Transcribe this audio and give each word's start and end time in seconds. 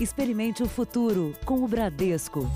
Experimente 0.00 0.62
o 0.62 0.68
futuro 0.68 1.34
com 1.44 1.64
o 1.64 1.66
Bradesco. 1.66 2.48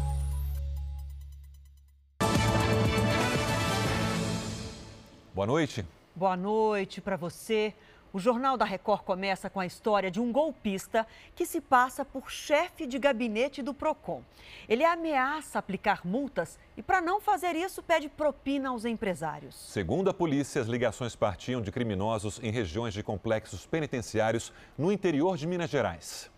Boa 5.34 5.44
noite. 5.44 5.84
Boa 6.14 6.36
noite 6.36 7.00
para 7.00 7.16
você. 7.16 7.74
O 8.12 8.20
Jornal 8.20 8.56
da 8.56 8.64
Record 8.64 9.02
começa 9.02 9.50
com 9.50 9.58
a 9.58 9.66
história 9.66 10.08
de 10.08 10.20
um 10.20 10.30
golpista 10.30 11.04
que 11.34 11.44
se 11.44 11.60
passa 11.60 12.04
por 12.04 12.30
chefe 12.30 12.86
de 12.86 12.96
gabinete 12.96 13.60
do 13.60 13.74
Procon. 13.74 14.22
Ele 14.68 14.84
ameaça 14.84 15.58
aplicar 15.58 16.06
multas 16.06 16.60
e, 16.76 16.82
para 16.82 17.00
não 17.00 17.20
fazer 17.20 17.56
isso, 17.56 17.82
pede 17.82 18.08
propina 18.08 18.68
aos 18.68 18.84
empresários. 18.84 19.56
Segundo 19.56 20.08
a 20.08 20.14
polícia, 20.14 20.62
as 20.62 20.68
ligações 20.68 21.16
partiam 21.16 21.60
de 21.60 21.72
criminosos 21.72 22.38
em 22.40 22.52
regiões 22.52 22.94
de 22.94 23.02
complexos 23.02 23.66
penitenciários 23.66 24.52
no 24.78 24.92
interior 24.92 25.36
de 25.36 25.48
Minas 25.48 25.70
Gerais. 25.70 26.31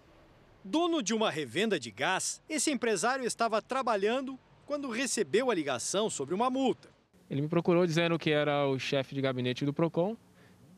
Dono 0.67 1.03
de 1.03 1.12
uma 1.12 1.31
revenda 1.31 1.79
de 1.79 1.91
gás, 1.91 2.41
esse 2.48 2.70
empresário 2.70 3.27
estava 3.27 3.61
trabalhando 3.61 4.38
quando 4.65 4.88
recebeu 4.88 5.51
a 5.51 5.55
ligação 5.55 6.09
sobre 6.09 6.34
uma 6.34 6.48
multa. 6.48 6.88
Ele 7.29 7.43
me 7.43 7.48
procurou 7.48 7.87
dizendo 7.87 8.19
que 8.19 8.30
era 8.30 8.66
o 8.66 8.79
chefe 8.79 9.15
de 9.15 9.21
gabinete 9.21 9.66
do 9.66 9.74
Procon 9.74 10.16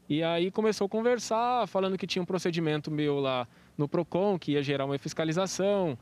e 0.08 0.24
aí 0.24 0.50
começou 0.50 0.86
a 0.86 0.88
conversar, 0.88 1.68
falando 1.68 1.96
que 1.96 2.06
tinha 2.06 2.20
um 2.20 2.26
procedimento 2.26 2.90
meu 2.90 3.20
lá 3.20 3.46
no 3.78 3.88
Procon, 3.88 4.36
que 4.36 4.52
ia 4.52 4.62
gerar 4.62 4.86
uma 4.86 4.98
fiscalização. 4.98 5.96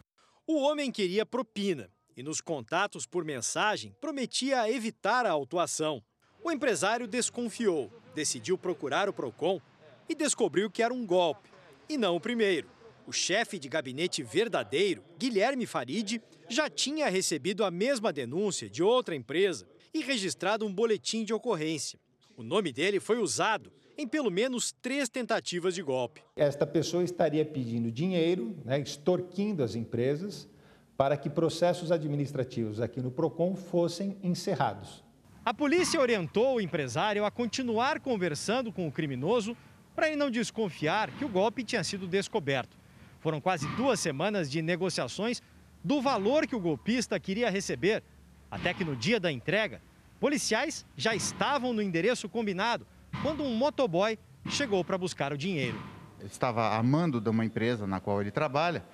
O 0.46 0.62
homem 0.62 0.90
queria 0.90 1.26
propina 1.26 1.90
e 2.16 2.22
nos 2.22 2.40
contatos 2.40 3.04
por 3.04 3.22
mensagem 3.22 3.94
prometia 4.00 4.70
evitar 4.70 5.26
a 5.26 5.30
autuação. 5.30 6.02
O 6.42 6.50
empresário 6.50 7.06
desconfiou, 7.06 7.92
decidiu 8.14 8.56
procurar 8.56 9.10
o 9.10 9.12
Procon 9.12 9.60
e 10.08 10.14
descobriu 10.14 10.70
que 10.70 10.82
era 10.82 10.94
um 10.94 11.04
golpe. 11.04 11.50
E 11.86 11.98
não 11.98 12.16
o 12.16 12.20
primeiro. 12.20 12.73
O 13.06 13.12
chefe 13.12 13.58
de 13.58 13.68
gabinete 13.68 14.22
verdadeiro, 14.22 15.04
Guilherme 15.18 15.66
Farid, 15.66 16.22
já 16.48 16.70
tinha 16.70 17.10
recebido 17.10 17.62
a 17.62 17.70
mesma 17.70 18.10
denúncia 18.10 18.68
de 18.68 18.82
outra 18.82 19.14
empresa 19.14 19.66
e 19.92 20.00
registrado 20.00 20.64
um 20.64 20.72
boletim 20.72 21.22
de 21.22 21.34
ocorrência. 21.34 21.98
O 22.34 22.42
nome 22.42 22.72
dele 22.72 22.98
foi 22.98 23.18
usado 23.18 23.70
em 23.96 24.08
pelo 24.08 24.30
menos 24.30 24.72
três 24.72 25.08
tentativas 25.08 25.74
de 25.74 25.82
golpe. 25.82 26.22
Esta 26.34 26.66
pessoa 26.66 27.04
estaria 27.04 27.44
pedindo 27.44 27.92
dinheiro, 27.92 28.56
né, 28.64 28.80
extorquindo 28.80 29.62
as 29.62 29.74
empresas, 29.74 30.48
para 30.96 31.16
que 31.16 31.28
processos 31.28 31.92
administrativos 31.92 32.80
aqui 32.80 33.00
no 33.00 33.10
PROCON 33.10 33.54
fossem 33.54 34.16
encerrados. 34.22 35.04
A 35.44 35.52
polícia 35.52 36.00
orientou 36.00 36.56
o 36.56 36.60
empresário 36.60 37.24
a 37.24 37.30
continuar 37.30 38.00
conversando 38.00 38.72
com 38.72 38.88
o 38.88 38.92
criminoso 38.92 39.54
para 39.94 40.08
ele 40.08 40.16
não 40.16 40.30
desconfiar 40.30 41.10
que 41.18 41.24
o 41.24 41.28
golpe 41.28 41.62
tinha 41.62 41.84
sido 41.84 42.08
descoberto. 42.08 42.83
Foram 43.24 43.40
quase 43.40 43.66
duas 43.68 43.98
semanas 44.00 44.50
de 44.50 44.60
negociações 44.60 45.42
do 45.82 46.02
valor 46.02 46.46
que 46.46 46.54
o 46.54 46.60
golpista 46.60 47.18
queria 47.18 47.48
receber, 47.48 48.02
até 48.50 48.74
que 48.74 48.84
no 48.84 48.94
dia 48.94 49.18
da 49.18 49.32
entrega, 49.32 49.80
policiais 50.20 50.84
já 50.94 51.14
estavam 51.14 51.72
no 51.72 51.80
endereço 51.80 52.28
combinado 52.28 52.86
quando 53.22 53.42
um 53.42 53.56
motoboy 53.56 54.18
chegou 54.50 54.84
para 54.84 54.98
buscar 54.98 55.32
o 55.32 55.38
dinheiro. 55.38 55.82
Ele 56.20 56.28
estava 56.28 56.76
amando 56.76 57.18
de 57.18 57.30
uma 57.30 57.46
empresa 57.46 57.86
na 57.86 57.98
qual 57.98 58.20
ele 58.20 58.30
trabalha, 58.30 58.84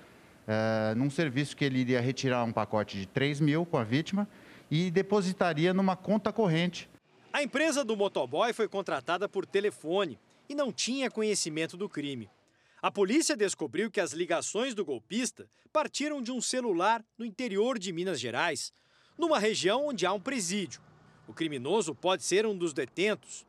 é, 0.47 0.95
num 0.95 1.09
serviço 1.09 1.53
que 1.53 1.65
ele 1.65 1.79
iria 1.79 1.99
retirar 1.99 2.45
um 2.45 2.53
pacote 2.53 2.97
de 2.97 3.05
3 3.07 3.41
mil 3.41 3.65
com 3.65 3.75
a 3.75 3.83
vítima 3.83 4.25
e 4.71 4.89
depositaria 4.89 5.73
numa 5.73 5.97
conta 5.97 6.31
corrente. 6.31 6.89
A 7.33 7.43
empresa 7.43 7.83
do 7.83 7.97
motoboy 7.97 8.53
foi 8.53 8.69
contratada 8.69 9.27
por 9.27 9.45
telefone 9.45 10.17
e 10.47 10.55
não 10.55 10.71
tinha 10.71 11.11
conhecimento 11.11 11.75
do 11.75 11.89
crime. 11.89 12.29
A 12.81 12.89
polícia 12.89 13.37
descobriu 13.37 13.91
que 13.91 14.01
as 14.01 14.11
ligações 14.11 14.73
do 14.73 14.83
golpista 14.83 15.47
partiram 15.71 16.21
de 16.21 16.31
um 16.31 16.41
celular 16.41 17.03
no 17.17 17.25
interior 17.25 17.77
de 17.77 17.93
Minas 17.93 18.19
Gerais, 18.19 18.73
numa 19.17 19.37
região 19.37 19.87
onde 19.87 20.05
há 20.05 20.13
um 20.13 20.19
presídio. 20.19 20.81
O 21.27 21.33
criminoso 21.33 21.93
pode 21.93 22.23
ser 22.23 22.45
um 22.45 22.57
dos 22.57 22.73
detentos 22.73 23.45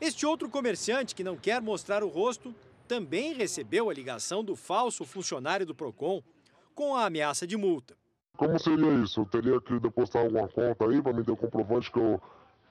este 0.00 0.24
outro 0.24 0.48
comerciante, 0.48 1.12
que 1.12 1.24
não 1.24 1.36
quer 1.36 1.60
mostrar 1.60 2.04
o 2.04 2.08
rosto, 2.08 2.54
também 2.86 3.34
recebeu 3.34 3.90
a 3.90 3.94
ligação 3.94 4.44
do 4.44 4.54
falso 4.54 5.04
funcionário 5.04 5.66
do 5.66 5.74
PROCON 5.74 6.22
com 6.72 6.94
a 6.94 7.06
ameaça 7.06 7.46
de 7.46 7.56
multa. 7.56 7.96
Como 8.36 8.56
seria 8.60 8.92
isso? 9.02 9.22
Eu 9.22 9.26
teria 9.26 9.60
que 9.60 9.80
depositar 9.80 10.22
alguma 10.22 10.48
conta 10.48 10.84
aí 10.84 11.02
para 11.02 11.12
me 11.12 11.24
dar 11.24 11.32
o 11.32 11.36
comprovante 11.36 11.90
que 11.90 11.98
eu, 11.98 12.22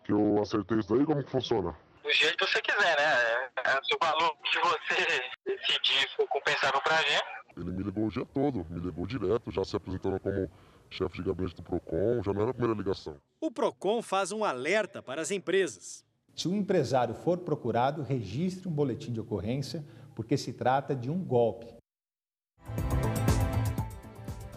que 0.05 0.13
eu 0.13 0.41
acertei 0.41 0.79
isso 0.79 0.95
daí? 0.95 1.05
Como 1.05 1.21
que 1.21 1.29
funciona? 1.29 1.75
Do 2.07 2.13
jeito 2.13 2.37
que 2.37 2.47
você 2.49 2.61
quiser, 2.61 2.97
né? 2.97 3.49
É, 3.65 3.83
se 3.83 3.93
o 3.93 3.97
valor 4.01 4.33
que 4.41 4.57
você 4.59 5.21
decidir 5.45 6.07
for 6.15 6.25
compensável 6.29 6.79
para 6.81 6.95
a 6.95 7.01
gente. 7.01 7.25
Ele 7.57 7.71
me 7.71 7.83
ligou 7.83 8.05
o 8.05 8.09
dia 8.09 8.25
todo, 8.25 8.65
me 8.69 8.79
ligou 8.79 9.05
direto, 9.05 9.51
já 9.51 9.65
se 9.65 9.75
apresentando 9.75 10.17
como 10.17 10.49
chefe 10.89 11.17
de 11.17 11.23
gabinete 11.23 11.55
do 11.57 11.63
PROCON, 11.63 12.23
já 12.23 12.31
não 12.31 12.43
era 12.43 12.51
a 12.51 12.53
primeira 12.53 12.77
ligação. 12.77 13.17
O 13.41 13.51
PROCON 13.51 14.01
faz 14.01 14.31
um 14.31 14.45
alerta 14.45 15.03
para 15.03 15.21
as 15.21 15.31
empresas. 15.31 16.05
Se 16.33 16.47
o 16.47 16.55
empresário 16.55 17.13
for 17.13 17.39
procurado, 17.39 18.01
registre 18.03 18.69
um 18.69 18.71
boletim 18.71 19.11
de 19.11 19.19
ocorrência, 19.19 19.83
porque 20.15 20.37
se 20.37 20.53
trata 20.53 20.95
de 20.95 21.11
um 21.11 21.21
golpe. 21.21 21.75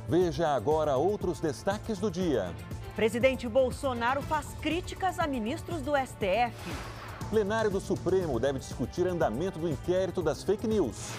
Veja 0.08 0.54
agora 0.54 0.96
outros 0.96 1.40
destaques 1.40 1.98
do 1.98 2.12
dia. 2.12 2.54
Presidente 2.94 3.48
Bolsonaro 3.48 4.22
faz 4.22 4.54
críticas 4.62 5.18
a 5.18 5.26
ministros 5.26 5.82
do 5.82 5.96
STF. 5.96 6.99
Plenário 7.30 7.70
do 7.70 7.80
Supremo 7.80 8.41
deve 8.41 8.58
discutir 8.58 9.06
andamento 9.06 9.56
do 9.56 9.68
inquérito 9.68 10.20
das 10.20 10.42
fake 10.42 10.66
news. 10.66 11.12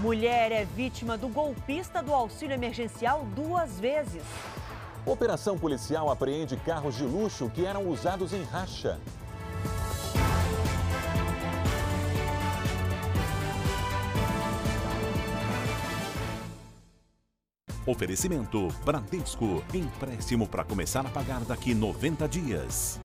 Mulher 0.00 0.52
é 0.52 0.64
vítima 0.64 1.18
do 1.18 1.26
golpista 1.26 2.00
do 2.00 2.14
auxílio 2.14 2.54
emergencial 2.54 3.26
duas 3.34 3.80
vezes. 3.80 4.22
Operação 5.04 5.58
policial 5.58 6.08
apreende 6.08 6.56
carros 6.56 6.94
de 6.94 7.02
luxo 7.02 7.50
que 7.50 7.66
eram 7.66 7.88
usados 7.88 8.32
em 8.32 8.44
racha. 8.44 9.00
Oferecimento 17.84 18.68
Bradesco. 18.84 19.64
Empréstimo 19.74 20.46
para 20.46 20.62
começar 20.62 21.04
a 21.04 21.10
pagar 21.10 21.40
daqui 21.44 21.74
90 21.74 22.28
dias. 22.28 23.00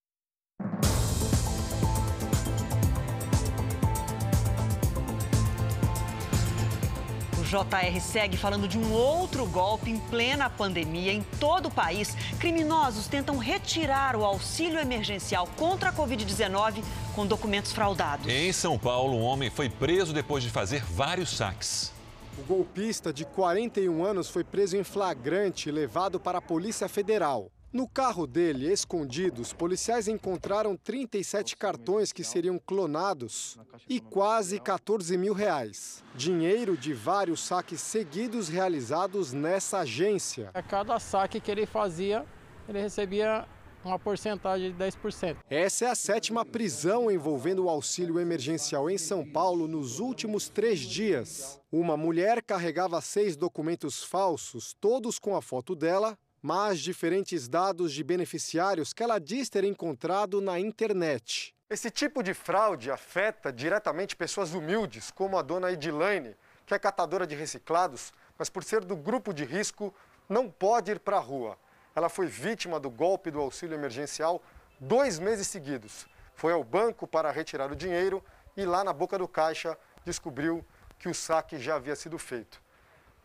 JR 7.51 7.99
segue 7.99 8.37
falando 8.37 8.65
de 8.65 8.77
um 8.77 8.93
outro 8.93 9.45
golpe 9.45 9.91
em 9.91 9.99
plena 9.99 10.49
pandemia 10.49 11.11
em 11.11 11.21
todo 11.37 11.65
o 11.65 11.71
país. 11.71 12.15
Criminosos 12.39 13.07
tentam 13.07 13.37
retirar 13.37 14.15
o 14.15 14.23
auxílio 14.23 14.79
emergencial 14.79 15.45
contra 15.57 15.89
a 15.89 15.93
Covid-19 15.93 16.81
com 17.13 17.27
documentos 17.27 17.73
fraudados. 17.73 18.25
Em 18.25 18.53
São 18.53 18.79
Paulo, 18.79 19.17
um 19.17 19.23
homem 19.23 19.49
foi 19.49 19.69
preso 19.69 20.13
depois 20.13 20.41
de 20.41 20.49
fazer 20.49 20.81
vários 20.85 21.35
saques. 21.35 21.91
O 22.37 22.43
golpista 22.43 23.11
de 23.11 23.25
41 23.25 24.05
anos 24.05 24.29
foi 24.29 24.45
preso 24.45 24.77
em 24.77 24.83
flagrante 24.85 25.67
e 25.67 25.73
levado 25.73 26.21
para 26.21 26.37
a 26.37 26.41
Polícia 26.41 26.87
Federal. 26.87 27.51
No 27.73 27.87
carro 27.87 28.27
dele, 28.27 28.69
escondidos, 28.69 29.53
policiais 29.53 30.09
encontraram 30.09 30.75
37 30.75 31.55
cartões 31.55 32.11
que 32.11 32.21
seriam 32.21 32.59
clonados 32.59 33.57
e 33.87 34.01
quase 34.01 34.59
14 34.59 35.17
mil 35.17 35.33
reais. 35.33 36.03
Dinheiro 36.13 36.75
de 36.75 36.93
vários 36.93 37.39
saques 37.39 37.79
seguidos 37.79 38.49
realizados 38.49 39.31
nessa 39.31 39.79
agência. 39.79 40.51
A 40.53 40.61
cada 40.61 40.99
saque 40.99 41.39
que 41.39 41.49
ele 41.49 41.65
fazia, 41.65 42.25
ele 42.67 42.81
recebia 42.81 43.47
uma 43.85 43.97
porcentagem 43.97 44.73
de 44.73 44.77
10%. 44.77 45.37
Essa 45.49 45.85
é 45.85 45.87
a 45.87 45.95
sétima 45.95 46.45
prisão 46.45 47.09
envolvendo 47.09 47.63
o 47.63 47.69
auxílio 47.69 48.19
emergencial 48.19 48.89
em 48.89 48.97
São 48.97 49.25
Paulo 49.25 49.65
nos 49.65 49.97
últimos 49.97 50.49
três 50.49 50.81
dias. 50.81 51.57
Uma 51.71 51.95
mulher 51.95 52.43
carregava 52.43 52.99
seis 52.99 53.37
documentos 53.37 54.03
falsos, 54.03 54.75
todos 54.81 55.17
com 55.17 55.37
a 55.37 55.41
foto 55.41 55.73
dela, 55.73 56.17
mas 56.41 56.79
diferentes 56.79 57.47
dados 57.47 57.93
de 57.93 58.03
beneficiários 58.03 58.93
que 58.93 59.03
ela 59.03 59.19
diz 59.19 59.49
ter 59.49 59.63
encontrado 59.63 60.41
na 60.41 60.59
internet. 60.59 61.55
Esse 61.69 61.89
tipo 61.89 62.23
de 62.23 62.33
fraude 62.33 62.91
afeta 62.91 63.53
diretamente 63.53 64.15
pessoas 64.15 64.53
humildes, 64.53 65.11
como 65.11 65.37
a 65.37 65.41
dona 65.41 65.71
Edilane, 65.71 66.35
que 66.65 66.73
é 66.73 66.79
catadora 66.79 67.27
de 67.27 67.35
reciclados, 67.35 68.11
mas 68.37 68.49
por 68.49 68.63
ser 68.63 68.83
do 68.83 68.95
grupo 68.95 69.33
de 69.33 69.45
risco, 69.45 69.93
não 70.27 70.49
pode 70.49 70.91
ir 70.91 70.99
para 70.99 71.17
a 71.17 71.19
rua. 71.19 71.57
Ela 71.95 72.09
foi 72.09 72.25
vítima 72.25 72.79
do 72.79 72.89
golpe 72.89 73.29
do 73.29 73.39
auxílio 73.39 73.75
emergencial 73.75 74.41
dois 74.79 75.19
meses 75.19 75.47
seguidos. 75.47 76.07
Foi 76.33 76.53
ao 76.53 76.63
banco 76.63 77.05
para 77.05 77.31
retirar 77.31 77.71
o 77.71 77.75
dinheiro 77.75 78.23
e 78.57 78.65
lá 78.65 78.83
na 78.83 78.91
boca 78.91 79.17
do 79.17 79.27
caixa 79.27 79.77
descobriu 80.03 80.65
que 80.97 81.09
o 81.09 81.13
saque 81.13 81.59
já 81.59 81.75
havia 81.75 81.95
sido 81.95 82.17
feito. 82.17 82.60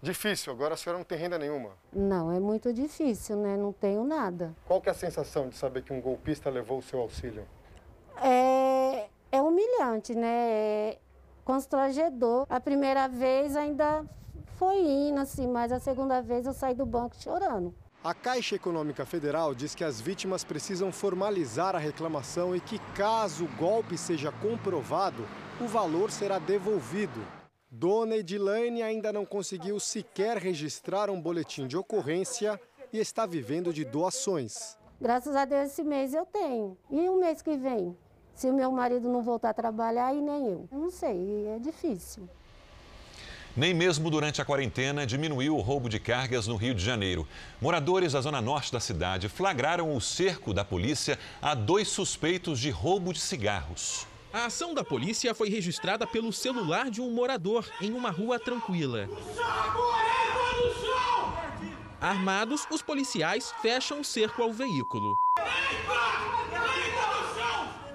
Difícil, 0.06 0.52
agora 0.52 0.74
a 0.74 0.76
senhora 0.76 0.98
não 0.98 1.04
tem 1.04 1.18
renda 1.18 1.36
nenhuma. 1.36 1.70
Não, 1.92 2.30
é 2.30 2.38
muito 2.38 2.72
difícil, 2.72 3.36
né? 3.38 3.56
Não 3.56 3.72
tenho 3.72 4.04
nada. 4.04 4.54
Qual 4.64 4.80
que 4.80 4.88
é 4.88 4.92
a 4.92 4.94
sensação 4.94 5.48
de 5.48 5.56
saber 5.56 5.82
que 5.82 5.92
um 5.92 6.00
golpista 6.00 6.48
levou 6.48 6.78
o 6.78 6.82
seu 6.82 7.00
auxílio? 7.00 7.44
É, 8.22 9.08
é 9.32 9.42
humilhante, 9.42 10.14
né? 10.14 10.28
É 10.28 10.98
constrangedor. 11.44 12.46
A 12.48 12.60
primeira 12.60 13.08
vez 13.08 13.56
ainda 13.56 14.04
foi 14.54 14.78
indo 14.78 15.18
assim, 15.18 15.48
mas 15.48 15.72
a 15.72 15.80
segunda 15.80 16.22
vez 16.22 16.46
eu 16.46 16.52
saí 16.52 16.72
do 16.76 16.86
banco 16.86 17.16
chorando. 17.16 17.74
A 18.04 18.14
Caixa 18.14 18.54
Econômica 18.54 19.04
Federal 19.04 19.56
diz 19.56 19.74
que 19.74 19.82
as 19.82 20.00
vítimas 20.00 20.44
precisam 20.44 20.92
formalizar 20.92 21.74
a 21.74 21.80
reclamação 21.80 22.54
e 22.54 22.60
que, 22.60 22.78
caso 22.94 23.46
o 23.46 23.56
golpe 23.56 23.98
seja 23.98 24.30
comprovado, 24.30 25.26
o 25.60 25.66
valor 25.66 26.12
será 26.12 26.38
devolvido. 26.38 27.20
Dona 27.70 28.16
Edilane 28.16 28.80
ainda 28.80 29.12
não 29.12 29.26
conseguiu 29.26 29.80
sequer 29.80 30.38
registrar 30.38 31.10
um 31.10 31.20
boletim 31.20 31.66
de 31.66 31.76
ocorrência 31.76 32.60
e 32.92 32.98
está 32.98 33.26
vivendo 33.26 33.72
de 33.72 33.84
doações. 33.84 34.78
Graças 35.00 35.34
a 35.34 35.44
Deus 35.44 35.72
esse 35.72 35.82
mês 35.82 36.14
eu 36.14 36.24
tenho. 36.24 36.78
E 36.90 37.08
o 37.08 37.18
mês 37.18 37.42
que 37.42 37.56
vem? 37.56 37.96
Se 38.34 38.48
o 38.48 38.54
meu 38.54 38.70
marido 38.70 39.08
não 39.08 39.20
voltar 39.20 39.50
a 39.50 39.54
trabalhar 39.54 40.14
e 40.14 40.20
nem 40.20 40.46
eu. 40.46 40.68
Eu 40.70 40.78
não 40.78 40.90
sei, 40.90 41.48
é 41.48 41.58
difícil. 41.58 42.28
Nem 43.56 43.74
mesmo 43.74 44.10
durante 44.10 44.40
a 44.40 44.44
quarentena 44.44 45.04
diminuiu 45.04 45.56
o 45.56 45.60
roubo 45.60 45.88
de 45.88 45.98
cargas 45.98 46.46
no 46.46 46.56
Rio 46.56 46.74
de 46.74 46.84
Janeiro. 46.84 47.26
Moradores 47.60 48.12
da 48.12 48.20
zona 48.20 48.40
norte 48.40 48.70
da 48.70 48.78
cidade 48.78 49.28
flagraram 49.28 49.94
o 49.94 50.00
cerco 50.00 50.54
da 50.54 50.64
polícia 50.64 51.18
a 51.42 51.54
dois 51.54 51.88
suspeitos 51.88 52.60
de 52.60 52.70
roubo 52.70 53.12
de 53.12 53.20
cigarros. 53.20 54.06
A 54.36 54.44
ação 54.44 54.74
da 54.74 54.84
polícia 54.84 55.34
foi 55.34 55.48
registrada 55.48 56.06
pelo 56.06 56.30
celular 56.30 56.90
de 56.90 57.00
um 57.00 57.10
morador 57.10 57.66
em 57.80 57.94
uma 57.94 58.10
rua 58.10 58.38
tranquila. 58.38 59.08
Armados, 61.98 62.66
os 62.70 62.82
policiais 62.82 63.50
fecham 63.62 64.00
o 64.00 64.04
cerco 64.04 64.42
ao 64.42 64.52
veículo. 64.52 65.16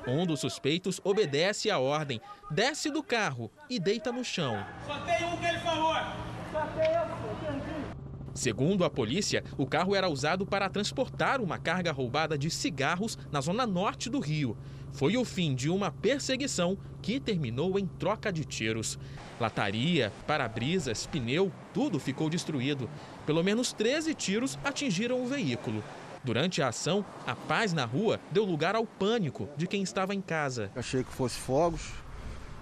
Um 0.07 0.25
dos 0.25 0.39
suspeitos 0.39 0.99
obedece 1.03 1.69
à 1.69 1.77
ordem, 1.77 2.19
desce 2.49 2.89
do 2.89 3.03
carro 3.03 3.51
e 3.69 3.79
deita 3.79 4.11
no 4.11 4.25
chão. 4.25 4.65
Só 4.88 4.99
tem 5.01 5.23
um 5.23 5.38
que 5.38 5.45
ele 5.45 5.59
falou. 5.59 5.93
Só 6.51 6.65
tem 6.75 6.91
eu, 6.91 7.21
Segundo 8.33 8.85
a 8.85 8.89
polícia, 8.89 9.43
o 9.57 9.67
carro 9.67 9.93
era 9.93 10.09
usado 10.09 10.45
para 10.45 10.69
transportar 10.69 11.41
uma 11.41 11.59
carga 11.59 11.91
roubada 11.91 12.38
de 12.38 12.49
cigarros 12.49 13.17
na 13.29 13.41
zona 13.41 13.67
norte 13.67 14.09
do 14.09 14.19
Rio. 14.19 14.57
Foi 14.93 15.17
o 15.17 15.25
fim 15.25 15.55
de 15.55 15.69
uma 15.69 15.91
perseguição 15.91 16.77
que 17.01 17.19
terminou 17.19 17.79
em 17.79 17.85
troca 17.85 18.31
de 18.31 18.45
tiros. 18.45 18.99
Lataria, 19.39 20.11
para-brisas, 20.27 21.07
pneu, 21.07 21.51
tudo 21.73 21.99
ficou 21.99 22.29
destruído. 22.29 22.89
Pelo 23.25 23.43
menos 23.43 23.73
13 23.73 24.13
tiros 24.13 24.59
atingiram 24.63 25.21
o 25.21 25.27
veículo. 25.27 25.83
Durante 26.23 26.61
a 26.61 26.67
ação, 26.67 27.03
a 27.25 27.35
paz 27.35 27.73
na 27.73 27.85
rua 27.85 28.19
deu 28.31 28.45
lugar 28.45 28.75
ao 28.75 28.85
pânico 28.85 29.49
de 29.57 29.65
quem 29.65 29.81
estava 29.81 30.13
em 30.13 30.21
casa. 30.21 30.71
Achei 30.75 31.03
que 31.03 31.11
fosse 31.11 31.39
fogos 31.39 31.91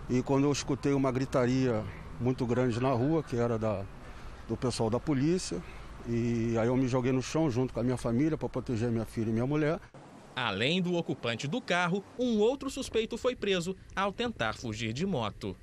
e 0.10 0.24
quando 0.24 0.46
eu 0.46 0.52
escutei 0.52 0.92
uma 0.94 1.12
gritaria 1.12 1.84
muito 2.20 2.46
grande 2.46 2.82
na 2.82 2.92
rua, 2.92 3.22
que 3.22 3.36
era 3.36 3.60
da, 3.60 3.84
do 4.48 4.58
pessoal 4.58 4.90
da 4.90 5.00
polícia, 5.00 5.62
e 6.08 6.56
aí 6.58 6.68
eu 6.68 6.76
me 6.76 6.88
joguei 6.88 7.12
no 7.12 7.22
chão 7.22 7.50
junto 7.52 7.74
com 7.74 7.80
a 7.80 7.84
minha 7.84 7.98
família 7.98 8.36
para 8.36 8.50
proteger 8.50 8.90
minha 8.90 9.06
filha 9.06 9.30
e 9.30 9.32
minha 9.32 9.46
mulher. 9.46 9.80
Além 10.42 10.82
do 10.82 10.96
ocupante 10.96 11.50
do 11.50 11.60
carro, 11.60 12.02
um 12.18 12.40
outro 12.40 12.70
suspeito 12.70 13.18
foi 13.18 13.36
preso 13.36 13.76
ao 13.94 14.14
tentar 14.14 14.56
fugir 14.56 14.94
de 14.94 15.06
moto. 15.06 15.54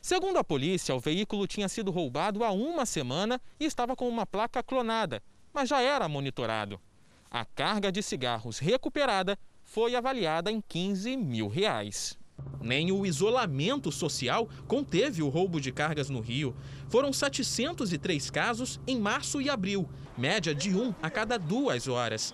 Segundo 0.00 0.38
a 0.38 0.44
polícia, 0.44 0.94
o 0.94 1.00
veículo 1.00 1.48
tinha 1.48 1.68
sido 1.68 1.90
roubado 1.90 2.44
há 2.44 2.52
uma 2.52 2.86
semana 2.86 3.40
e 3.58 3.64
estava 3.64 3.96
com 3.96 4.08
uma 4.08 4.24
placa 4.24 4.62
clonada, 4.62 5.20
mas 5.52 5.68
já 5.68 5.80
era 5.80 6.08
monitorado. 6.08 6.80
A 7.28 7.44
carga 7.44 7.90
de 7.90 8.00
cigarros 8.00 8.60
recuperada 8.60 9.36
foi 9.64 9.96
avaliada 9.96 10.48
em 10.48 10.60
15 10.60 11.16
mil 11.16 11.48
reais. 11.48 12.16
Nem 12.60 12.92
o 12.92 13.04
isolamento 13.04 13.90
social 13.90 14.48
conteve 14.68 15.24
o 15.24 15.28
roubo 15.28 15.60
de 15.60 15.72
cargas 15.72 16.08
no 16.08 16.20
Rio. 16.20 16.54
Foram 16.88 17.12
703 17.12 18.30
casos 18.30 18.78
em 18.86 19.00
março 19.00 19.42
e 19.42 19.50
abril, 19.50 19.88
média 20.16 20.54
de 20.54 20.72
um 20.72 20.94
a 21.02 21.10
cada 21.10 21.36
duas 21.36 21.88
horas. 21.88 22.32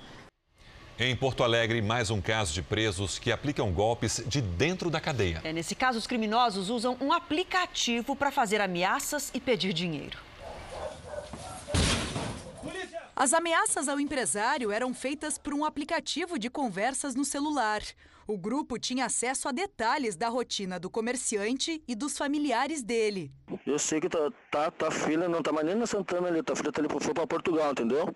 Em 0.96 1.16
Porto 1.16 1.42
Alegre, 1.42 1.82
mais 1.82 2.08
um 2.08 2.20
caso 2.20 2.52
de 2.54 2.62
presos 2.62 3.18
que 3.18 3.32
aplicam 3.32 3.72
golpes 3.72 4.22
de 4.28 4.40
dentro 4.40 4.88
da 4.88 5.00
cadeia. 5.00 5.40
É, 5.42 5.52
nesse 5.52 5.74
caso, 5.74 5.98
os 5.98 6.06
criminosos 6.06 6.70
usam 6.70 6.96
um 7.00 7.12
aplicativo 7.12 8.14
para 8.14 8.30
fazer 8.30 8.60
ameaças 8.60 9.28
e 9.34 9.40
pedir 9.40 9.72
dinheiro. 9.72 10.16
As 13.16 13.32
ameaças 13.32 13.88
ao 13.88 13.98
empresário 13.98 14.70
eram 14.70 14.94
feitas 14.94 15.36
por 15.36 15.52
um 15.52 15.64
aplicativo 15.64 16.38
de 16.38 16.48
conversas 16.48 17.16
no 17.16 17.24
celular. 17.24 17.82
O 18.24 18.38
grupo 18.38 18.78
tinha 18.78 19.06
acesso 19.06 19.48
a 19.48 19.52
detalhes 19.52 20.14
da 20.14 20.28
rotina 20.28 20.78
do 20.78 20.88
comerciante 20.88 21.82
e 21.88 21.96
dos 21.96 22.16
familiares 22.16 22.84
dele. 22.84 23.32
Eu 23.66 23.80
sei 23.80 24.00
que 24.00 24.08
tá, 24.08 24.30
tá, 24.48 24.70
tá 24.70 24.90
filha 24.92 25.28
não 25.28 25.42
tá 25.42 25.52
mais 25.52 25.66
nem 25.66 25.74
na 25.74 25.86
Santana 25.88 26.28
ali, 26.28 26.40
tá 26.40 26.54
filha 26.54 26.70
tá 26.70 26.80
ali, 26.80 26.88
foi 26.88 27.12
pra 27.12 27.26
Portugal, 27.26 27.72
entendeu? 27.72 28.14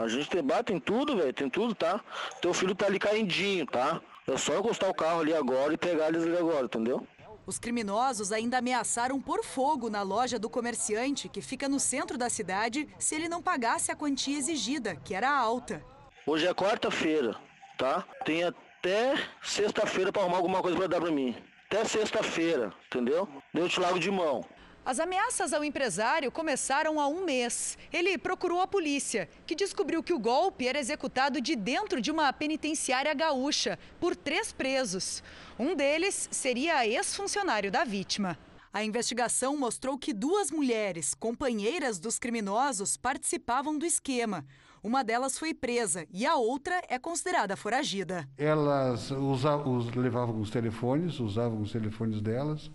A 0.00 0.08
gente 0.08 0.30
debate 0.30 0.72
em 0.72 0.80
tudo, 0.80 1.14
velho, 1.14 1.32
tem 1.32 1.50
tudo, 1.50 1.74
tá? 1.74 2.02
Teu 2.40 2.54
filho 2.54 2.74
tá 2.74 2.86
ali 2.86 2.98
caindinho, 2.98 3.66
tá? 3.66 4.00
É 4.26 4.36
só 4.38 4.58
encostar 4.58 4.88
o 4.88 4.94
carro 4.94 5.20
ali 5.20 5.34
agora 5.34 5.74
e 5.74 5.76
pegar 5.76 6.08
eles 6.08 6.22
ali 6.22 6.38
agora, 6.38 6.64
entendeu? 6.64 7.06
Os 7.46 7.58
criminosos 7.58 8.32
ainda 8.32 8.58
ameaçaram 8.58 9.20
pôr 9.20 9.44
fogo 9.44 9.90
na 9.90 10.00
loja 10.00 10.38
do 10.38 10.48
comerciante, 10.48 11.28
que 11.28 11.42
fica 11.42 11.68
no 11.68 11.78
centro 11.78 12.16
da 12.16 12.30
cidade, 12.30 12.88
se 12.98 13.14
ele 13.14 13.28
não 13.28 13.42
pagasse 13.42 13.92
a 13.92 13.96
quantia 13.96 14.38
exigida, 14.38 14.96
que 14.96 15.14
era 15.14 15.30
alta. 15.30 15.84
Hoje 16.26 16.46
é 16.46 16.54
quarta-feira, 16.54 17.36
tá? 17.76 18.02
Tem 18.24 18.44
até 18.44 19.16
sexta-feira 19.42 20.10
para 20.10 20.22
arrumar 20.22 20.38
alguma 20.38 20.62
coisa 20.62 20.78
para 20.78 20.86
dar 20.86 21.00
para 21.00 21.10
mim. 21.10 21.36
Até 21.66 21.84
sexta-feira, 21.84 22.72
entendeu? 22.86 23.28
Eu 23.52 23.68
te 23.68 23.78
largo 23.78 23.98
de 23.98 24.10
mão. 24.10 24.44
As 24.90 24.98
ameaças 24.98 25.52
ao 25.52 25.62
empresário 25.62 26.32
começaram 26.32 26.98
há 26.98 27.06
um 27.06 27.24
mês. 27.24 27.78
Ele 27.92 28.18
procurou 28.18 28.60
a 28.60 28.66
polícia, 28.66 29.28
que 29.46 29.54
descobriu 29.54 30.02
que 30.02 30.12
o 30.12 30.18
golpe 30.18 30.66
era 30.66 30.80
executado 30.80 31.40
de 31.40 31.54
dentro 31.54 32.00
de 32.00 32.10
uma 32.10 32.32
penitenciária 32.32 33.14
gaúcha, 33.14 33.78
por 34.00 34.16
três 34.16 34.50
presos. 34.52 35.22
Um 35.56 35.76
deles 35.76 36.28
seria 36.32 36.84
ex-funcionário 36.84 37.70
da 37.70 37.84
vítima. 37.84 38.36
A 38.72 38.82
investigação 38.82 39.56
mostrou 39.56 39.96
que 39.96 40.12
duas 40.12 40.50
mulheres, 40.50 41.14
companheiras 41.14 42.00
dos 42.00 42.18
criminosos, 42.18 42.96
participavam 42.96 43.78
do 43.78 43.86
esquema. 43.86 44.44
Uma 44.82 45.04
delas 45.04 45.38
foi 45.38 45.54
presa 45.54 46.04
e 46.12 46.26
a 46.26 46.34
outra 46.34 46.82
é 46.88 46.98
considerada 46.98 47.56
foragida. 47.56 48.28
Elas 48.36 49.12
usavam, 49.12 49.78
levavam 49.94 50.40
os 50.40 50.50
telefones, 50.50 51.20
usavam 51.20 51.60
os 51.60 51.70
telefones 51.70 52.20
delas 52.20 52.68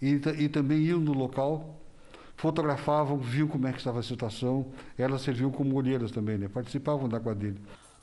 e, 0.00 0.20
e 0.38 0.48
também 0.48 0.80
iam 0.80 1.00
no 1.00 1.12
local, 1.12 1.80
fotografavam, 2.36 3.18
viam 3.18 3.48
como 3.48 3.66
é 3.66 3.72
que 3.72 3.78
estava 3.78 4.00
a 4.00 4.02
situação. 4.02 4.72
Elas 4.96 5.22
serviam 5.22 5.50
como 5.50 5.74
olheiras 5.74 6.10
também, 6.10 6.38
né? 6.38 6.48
participavam 6.48 7.08
da 7.08 7.18
quadrilha. 7.18 7.60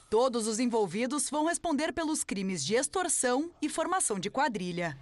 Todos 0.09 0.47
os 0.47 0.59
envolvidos 0.59 1.29
vão 1.29 1.45
responder 1.45 1.91
pelos 1.91 2.23
crimes 2.23 2.63
de 2.63 2.75
extorsão 2.75 3.49
e 3.61 3.67
formação 3.67 4.19
de 4.19 4.29
quadrilha. 4.29 4.97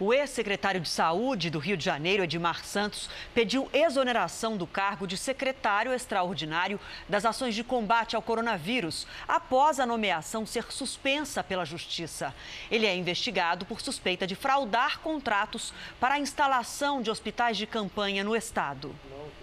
O 0.00 0.12
ex-secretário 0.12 0.80
de 0.80 0.88
Saúde 0.88 1.48
do 1.48 1.60
Rio 1.60 1.76
de 1.76 1.84
Janeiro, 1.84 2.24
Edmar 2.24 2.64
Santos, 2.64 3.08
pediu 3.32 3.68
exoneração 3.72 4.56
do 4.56 4.66
cargo 4.66 5.06
de 5.06 5.16
secretário 5.16 5.92
extraordinário 5.92 6.80
das 7.08 7.24
ações 7.24 7.54
de 7.54 7.62
combate 7.62 8.16
ao 8.16 8.22
coronavírus, 8.22 9.06
após 9.28 9.78
a 9.78 9.86
nomeação 9.86 10.44
ser 10.44 10.72
suspensa 10.72 11.44
pela 11.44 11.64
Justiça. 11.64 12.34
Ele 12.72 12.86
é 12.86 12.96
investigado 12.96 13.64
por 13.64 13.80
suspeita 13.80 14.26
de 14.26 14.34
fraudar 14.34 14.98
contratos 14.98 15.72
para 16.00 16.14
a 16.14 16.18
instalação 16.18 17.00
de 17.00 17.08
hospitais 17.08 17.56
de 17.56 17.66
campanha 17.66 18.24
no 18.24 18.34
estado. 18.34 18.92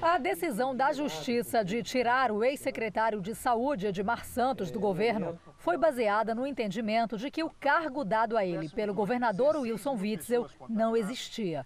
A 0.01 0.17
decisão 0.17 0.75
da 0.75 0.91
Justiça 0.91 1.63
de 1.63 1.81
tirar 1.81 2.29
o 2.29 2.43
ex-secretário 2.43 3.21
de 3.21 3.33
Saúde, 3.35 3.87
Edmar 3.87 4.25
Santos, 4.25 4.69
do 4.69 4.81
governo 4.81 5.39
foi 5.61 5.77
baseada 5.77 6.33
no 6.33 6.45
entendimento 6.47 7.17
de 7.17 7.29
que 7.29 7.43
o 7.43 7.49
cargo 7.49 8.03
dado 8.03 8.35
a 8.35 8.43
ele 8.43 8.67
pelo 8.69 8.95
governador 8.95 9.55
Wilson 9.55 9.95
Witzel 9.95 10.47
não 10.67 10.97
existia. 10.97 11.65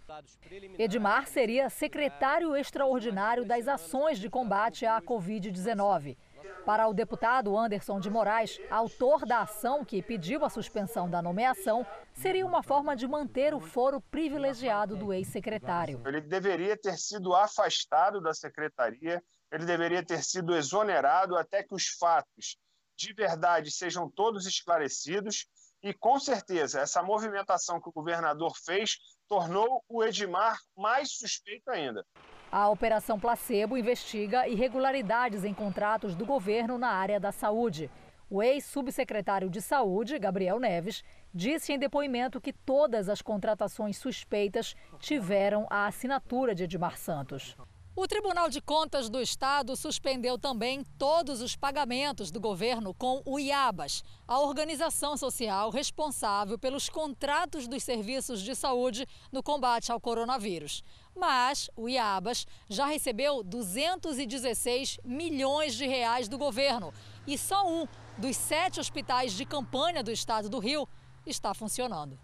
Edmar 0.77 1.27
seria 1.27 1.69
secretário 1.69 2.55
extraordinário 2.57 3.45
das 3.45 3.69
ações 3.69 4.19
de 4.19 4.29
combate 4.29 4.85
à 4.85 5.01
Covid-19. 5.01 6.17
Para 6.65 6.87
o 6.87 6.93
deputado 6.93 7.57
Anderson 7.57 7.99
de 7.99 8.09
Moraes, 8.09 8.59
autor 8.69 9.25
da 9.25 9.41
ação 9.41 9.85
que 9.85 10.01
pediu 10.01 10.43
a 10.43 10.49
suspensão 10.49 11.09
da 11.09 11.21
nomeação, 11.21 11.85
seria 12.11 12.45
uma 12.45 12.61
forma 12.61 12.95
de 12.95 13.07
manter 13.07 13.53
o 13.53 13.61
foro 13.61 14.01
privilegiado 14.01 14.97
do 14.97 15.13
ex-secretário. 15.13 16.01
Ele 16.05 16.19
deveria 16.19 16.75
ter 16.75 16.97
sido 16.97 17.33
afastado 17.33 18.19
da 18.19 18.33
secretaria, 18.33 19.23
ele 19.51 19.63
deveria 19.63 20.03
ter 20.03 20.21
sido 20.21 20.53
exonerado 20.55 21.37
até 21.37 21.63
que 21.63 21.73
os 21.73 21.87
fatos 21.87 22.57
de 22.97 23.13
verdade 23.13 23.71
sejam 23.71 24.09
todos 24.09 24.45
esclarecidos 24.45 25.47
e, 25.83 25.93
com 25.93 26.19
certeza, 26.19 26.79
essa 26.79 27.03
movimentação 27.03 27.79
que 27.79 27.89
o 27.89 27.91
governador 27.91 28.53
fez 28.57 28.97
tornou 29.27 29.83
o 29.87 30.03
Edmar 30.03 30.57
mais 30.75 31.11
suspeito 31.11 31.69
ainda. 31.69 32.05
A 32.51 32.69
Operação 32.69 33.19
Placebo 33.19 33.77
investiga 33.77 34.47
irregularidades 34.47 35.43
em 35.43 35.53
contratos 35.53 36.15
do 36.15 36.25
governo 36.25 36.77
na 36.77 36.89
área 36.89 37.19
da 37.19 37.31
saúde. 37.31 37.89
O 38.29 38.41
ex-subsecretário 38.41 39.49
de 39.49 39.61
Saúde, 39.61 40.17
Gabriel 40.17 40.59
Neves, 40.59 41.03
disse 41.33 41.73
em 41.73 41.77
depoimento 41.77 42.41
que 42.41 42.51
todas 42.51 43.07
as 43.07 43.21
contratações 43.21 43.97
suspeitas 43.97 44.75
tiveram 44.99 45.67
a 45.69 45.85
assinatura 45.85 46.55
de 46.55 46.63
Edmar 46.63 46.97
Santos. 46.97 47.55
O 47.97 48.09
Tribunal 48.09 48.49
de 48.49 48.59
Contas 48.59 49.09
do 49.09 49.21
Estado 49.21 49.73
suspendeu 49.73 50.37
também 50.37 50.83
todos 50.97 51.39
os 51.41 51.55
pagamentos 51.55 52.29
do 52.29 52.41
governo 52.41 52.93
com 52.93 53.21
o 53.25 53.39
IABAS, 53.39 54.03
a 54.27 54.41
organização 54.41 55.15
social 55.15 55.69
responsável 55.69 56.59
pelos 56.59 56.89
contratos 56.89 57.69
dos 57.69 57.83
serviços 57.83 58.41
de 58.41 58.53
saúde 58.53 59.07
no 59.31 59.41
combate 59.41 59.93
ao 59.93 59.99
coronavírus. 60.01 60.83
Mas 61.15 61.69
o 61.73 61.87
IABAS 61.87 62.45
já 62.69 62.85
recebeu 62.85 63.41
216 63.41 64.99
milhões 65.05 65.73
de 65.73 65.87
reais 65.87 66.27
do 66.27 66.37
governo 66.37 66.93
e 67.25 67.37
só 67.37 67.65
um 67.65 67.87
dos 68.17 68.35
sete 68.35 68.77
hospitais 68.77 69.31
de 69.31 69.45
campanha 69.45 70.03
do 70.03 70.11
estado 70.11 70.49
do 70.49 70.59
Rio 70.59 70.85
está 71.25 71.53
funcionando. 71.53 72.19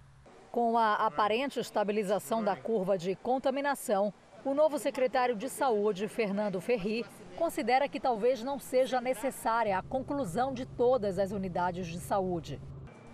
Com 0.52 0.78
a 0.78 0.96
aparente 0.96 1.62
estabilização 1.62 2.44
da 2.44 2.58
curva 2.58 2.98
de 2.98 3.16
contaminação, 3.16 4.14
o 4.44 4.54
novo 4.54 4.80
secretário 4.80 5.36
de 5.36 5.48
Saúde, 5.50 6.08
Fernando 6.08 6.60
Ferri, 6.60 7.06
considera 7.38 7.88
que 7.88 8.00
talvez 8.00 8.42
não 8.44 8.58
seja 8.60 9.00
necessária 9.00 9.78
a 9.78 9.84
conclusão 9.84 10.54
de 10.54 10.66
todas 10.66 11.20
as 11.20 11.32
unidades 11.32 11.88
de 11.88 12.00
saúde. 12.00 12.60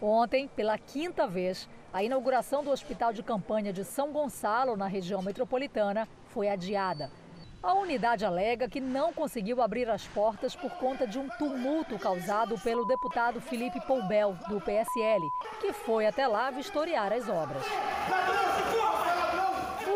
Ontem, 0.02 0.48
pela 0.48 0.78
quinta 0.78 1.28
vez, 1.28 1.68
a 1.92 2.04
inauguração 2.04 2.64
do 2.64 2.72
Hospital 2.72 3.12
de 3.12 3.24
Campanha 3.24 3.74
de 3.74 3.84
São 3.84 4.12
Gonçalo, 4.12 4.78
na 4.78 4.88
região 4.88 5.22
metropolitana, 5.22 6.08
foi 6.28 6.50
adiada. 6.50 7.12
A 7.62 7.74
unidade 7.74 8.24
alega 8.24 8.70
que 8.70 8.80
não 8.80 9.12
conseguiu 9.12 9.62
abrir 9.62 9.90
as 9.90 10.06
portas 10.08 10.56
por 10.56 10.72
conta 10.78 11.08
de 11.08 11.18
um 11.18 11.28
tumulto 11.28 11.98
causado 11.98 12.58
pelo 12.60 12.86
deputado 12.86 13.42
Felipe 13.42 13.82
Poubel, 13.82 14.38
do 14.48 14.62
PSL, 14.62 15.28
que 15.60 15.74
foi 15.74 16.06
até 16.06 16.28
lá 16.28 16.52
vistoriar 16.52 17.12
as 17.12 17.28
obras. 17.28 17.66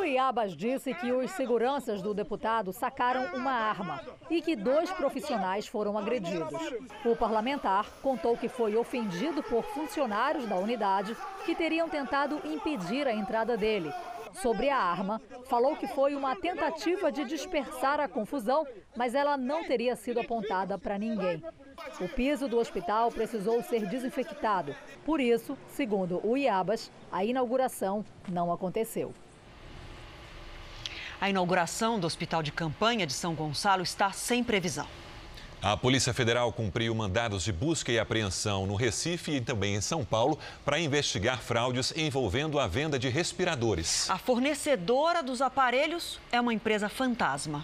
Iabas 0.03 0.55
disse 0.55 0.93
que 0.93 1.11
os 1.11 1.31
seguranças 1.31 2.01
do 2.01 2.13
deputado 2.13 2.71
sacaram 2.71 3.35
uma 3.35 3.51
arma 3.51 4.01
e 4.29 4.41
que 4.41 4.55
dois 4.55 4.91
profissionais 4.91 5.67
foram 5.67 5.97
agredidos. 5.97 6.61
O 7.05 7.15
parlamentar 7.15 7.85
contou 8.01 8.37
que 8.37 8.47
foi 8.47 8.75
ofendido 8.75 9.41
por 9.43 9.63
funcionários 9.63 10.45
da 10.45 10.57
unidade 10.57 11.15
que 11.45 11.55
teriam 11.55 11.89
tentado 11.89 12.41
impedir 12.45 13.07
a 13.07 13.13
entrada 13.13 13.57
dele. 13.57 13.91
Sobre 14.33 14.69
a 14.69 14.77
arma, 14.77 15.21
falou 15.45 15.75
que 15.75 15.87
foi 15.87 16.15
uma 16.15 16.35
tentativa 16.35 17.11
de 17.11 17.25
dispersar 17.25 17.99
a 17.99 18.07
confusão, 18.07 18.65
mas 18.95 19.13
ela 19.13 19.35
não 19.35 19.63
teria 19.65 19.95
sido 19.95 20.19
apontada 20.19 20.77
para 20.77 20.97
ninguém. 20.97 21.43
O 21.99 22.07
piso 22.07 22.47
do 22.47 22.57
hospital 22.57 23.11
precisou 23.11 23.61
ser 23.61 23.85
desinfectado. 23.87 24.73
Por 25.05 25.19
isso, 25.19 25.57
segundo 25.67 26.25
o 26.25 26.37
Iabas, 26.37 26.89
a 27.11 27.25
inauguração 27.25 28.05
não 28.29 28.51
aconteceu. 28.51 29.13
A 31.21 31.29
inauguração 31.29 31.99
do 31.99 32.07
Hospital 32.07 32.41
de 32.41 32.51
Campanha 32.51 33.05
de 33.05 33.13
São 33.13 33.35
Gonçalo 33.35 33.83
está 33.83 34.11
sem 34.11 34.43
previsão. 34.43 34.87
A 35.61 35.77
Polícia 35.77 36.11
Federal 36.15 36.51
cumpriu 36.51 36.95
mandados 36.95 37.43
de 37.43 37.51
busca 37.51 37.91
e 37.91 37.99
apreensão 37.99 38.65
no 38.65 38.73
Recife 38.73 39.33
e 39.33 39.39
também 39.39 39.75
em 39.75 39.81
São 39.81 40.03
Paulo 40.03 40.39
para 40.65 40.79
investigar 40.79 41.39
fraudes 41.39 41.93
envolvendo 41.95 42.57
a 42.57 42.65
venda 42.65 42.97
de 42.97 43.07
respiradores. 43.07 44.09
A 44.09 44.17
fornecedora 44.17 45.21
dos 45.21 45.43
aparelhos 45.43 46.19
é 46.31 46.41
uma 46.41 46.55
empresa 46.55 46.89
fantasma. 46.89 47.63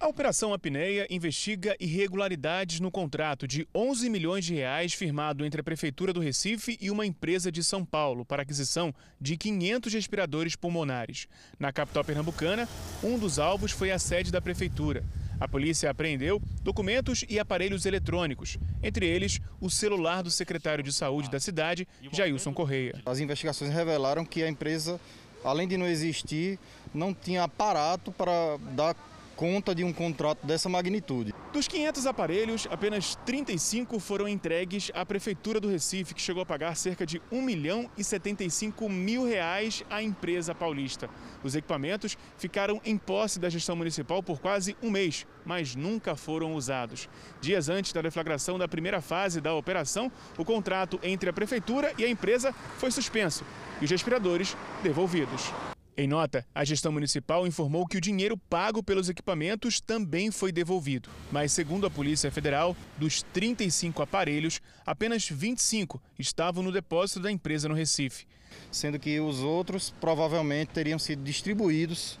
A 0.00 0.06
Operação 0.06 0.54
Apneia 0.54 1.08
investiga 1.10 1.74
irregularidades 1.80 2.78
no 2.78 2.88
contrato 2.88 3.48
de 3.48 3.66
11 3.74 4.08
milhões 4.08 4.44
de 4.44 4.54
reais 4.54 4.94
firmado 4.94 5.44
entre 5.44 5.60
a 5.60 5.64
Prefeitura 5.64 6.12
do 6.12 6.20
Recife 6.20 6.78
e 6.80 6.88
uma 6.88 7.04
empresa 7.04 7.50
de 7.50 7.64
São 7.64 7.84
Paulo 7.84 8.24
para 8.24 8.42
aquisição 8.42 8.94
de 9.20 9.36
500 9.36 9.92
respiradores 9.92 10.54
pulmonares. 10.54 11.26
Na 11.58 11.72
capital 11.72 12.04
pernambucana, 12.04 12.68
um 13.02 13.18
dos 13.18 13.40
alvos 13.40 13.72
foi 13.72 13.90
a 13.90 13.98
sede 13.98 14.30
da 14.30 14.40
Prefeitura. 14.40 15.02
A 15.40 15.48
polícia 15.48 15.90
apreendeu 15.90 16.40
documentos 16.62 17.24
e 17.28 17.40
aparelhos 17.40 17.84
eletrônicos, 17.84 18.56
entre 18.80 19.04
eles 19.04 19.40
o 19.60 19.68
celular 19.68 20.22
do 20.22 20.30
secretário 20.30 20.84
de 20.84 20.92
saúde 20.92 21.28
da 21.28 21.40
cidade, 21.40 21.88
Jailson 22.12 22.54
Correia. 22.54 23.02
As 23.04 23.18
investigações 23.18 23.74
revelaram 23.74 24.24
que 24.24 24.44
a 24.44 24.48
empresa, 24.48 25.00
além 25.44 25.66
de 25.66 25.76
não 25.76 25.88
existir, 25.88 26.56
não 26.94 27.12
tinha 27.12 27.42
aparato 27.42 28.12
para 28.12 28.58
dar 28.76 28.94
conta 29.38 29.72
de 29.72 29.84
um 29.84 29.92
contrato 29.92 30.44
dessa 30.44 30.68
magnitude. 30.68 31.32
Dos 31.52 31.68
500 31.68 32.06
aparelhos, 32.06 32.66
apenas 32.72 33.14
35 33.24 34.00
foram 34.00 34.26
entregues 34.26 34.90
à 34.92 35.06
Prefeitura 35.06 35.60
do 35.60 35.68
Recife, 35.68 36.12
que 36.12 36.20
chegou 36.20 36.42
a 36.42 36.46
pagar 36.46 36.74
cerca 36.74 37.06
de 37.06 37.22
1 37.30 37.40
milhão 37.40 37.88
e 37.96 38.02
75 38.02 38.88
mil 38.88 39.24
reais 39.24 39.84
à 39.88 40.02
empresa 40.02 40.56
paulista. 40.56 41.08
Os 41.44 41.54
equipamentos 41.54 42.18
ficaram 42.36 42.80
em 42.84 42.98
posse 42.98 43.38
da 43.38 43.48
gestão 43.48 43.76
municipal 43.76 44.24
por 44.24 44.40
quase 44.40 44.76
um 44.82 44.90
mês, 44.90 45.24
mas 45.46 45.76
nunca 45.76 46.16
foram 46.16 46.54
usados. 46.54 47.08
Dias 47.40 47.68
antes 47.68 47.92
da 47.92 48.02
deflagração 48.02 48.58
da 48.58 48.66
primeira 48.66 49.00
fase 49.00 49.40
da 49.40 49.54
operação, 49.54 50.10
o 50.36 50.44
contrato 50.44 50.98
entre 51.00 51.30
a 51.30 51.32
Prefeitura 51.32 51.94
e 51.96 52.04
a 52.04 52.10
empresa 52.10 52.52
foi 52.78 52.90
suspenso 52.90 53.44
e 53.80 53.84
os 53.84 53.90
respiradores 53.90 54.56
devolvidos. 54.82 55.52
Em 56.00 56.06
nota, 56.06 56.46
a 56.54 56.64
gestão 56.64 56.92
municipal 56.92 57.44
informou 57.44 57.84
que 57.84 57.96
o 57.96 58.00
dinheiro 58.00 58.36
pago 58.36 58.84
pelos 58.84 59.08
equipamentos 59.08 59.80
também 59.80 60.30
foi 60.30 60.52
devolvido. 60.52 61.10
Mas, 61.32 61.50
segundo 61.50 61.88
a 61.88 61.90
Polícia 61.90 62.30
Federal, 62.30 62.76
dos 62.96 63.22
35 63.32 64.00
aparelhos, 64.00 64.60
apenas 64.86 65.28
25 65.28 66.00
estavam 66.16 66.62
no 66.62 66.70
depósito 66.70 67.18
da 67.18 67.32
empresa 67.32 67.68
no 67.68 67.74
Recife. 67.74 68.28
Sendo 68.70 68.96
que 68.96 69.18
os 69.18 69.40
outros 69.40 69.92
provavelmente 70.00 70.68
teriam 70.68 71.00
sido 71.00 71.24
distribuídos 71.24 72.16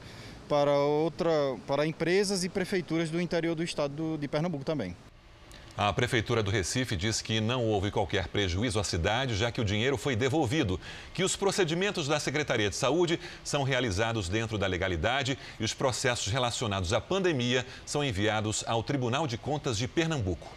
para, 0.48 0.76
outra, 0.76 1.30
para 1.64 1.86
empresas 1.86 2.42
e 2.42 2.48
prefeituras 2.48 3.10
do 3.10 3.20
interior 3.20 3.54
do 3.54 3.62
estado 3.62 4.18
de 4.18 4.26
Pernambuco 4.26 4.64
também. 4.64 4.96
A 5.80 5.92
Prefeitura 5.92 6.42
do 6.42 6.50
Recife 6.50 6.96
diz 6.96 7.22
que 7.22 7.40
não 7.40 7.64
houve 7.64 7.92
qualquer 7.92 8.26
prejuízo 8.26 8.80
à 8.80 8.84
cidade, 8.84 9.36
já 9.36 9.52
que 9.52 9.60
o 9.60 9.64
dinheiro 9.64 9.96
foi 9.96 10.16
devolvido, 10.16 10.80
que 11.14 11.22
os 11.22 11.36
procedimentos 11.36 12.08
da 12.08 12.18
Secretaria 12.18 12.68
de 12.68 12.74
Saúde 12.74 13.20
são 13.44 13.62
realizados 13.62 14.28
dentro 14.28 14.58
da 14.58 14.66
legalidade 14.66 15.38
e 15.56 15.62
os 15.62 15.72
processos 15.72 16.32
relacionados 16.32 16.92
à 16.92 17.00
pandemia 17.00 17.64
são 17.86 18.02
enviados 18.02 18.64
ao 18.66 18.82
Tribunal 18.82 19.28
de 19.28 19.38
Contas 19.38 19.78
de 19.78 19.86
Pernambuco. 19.86 20.48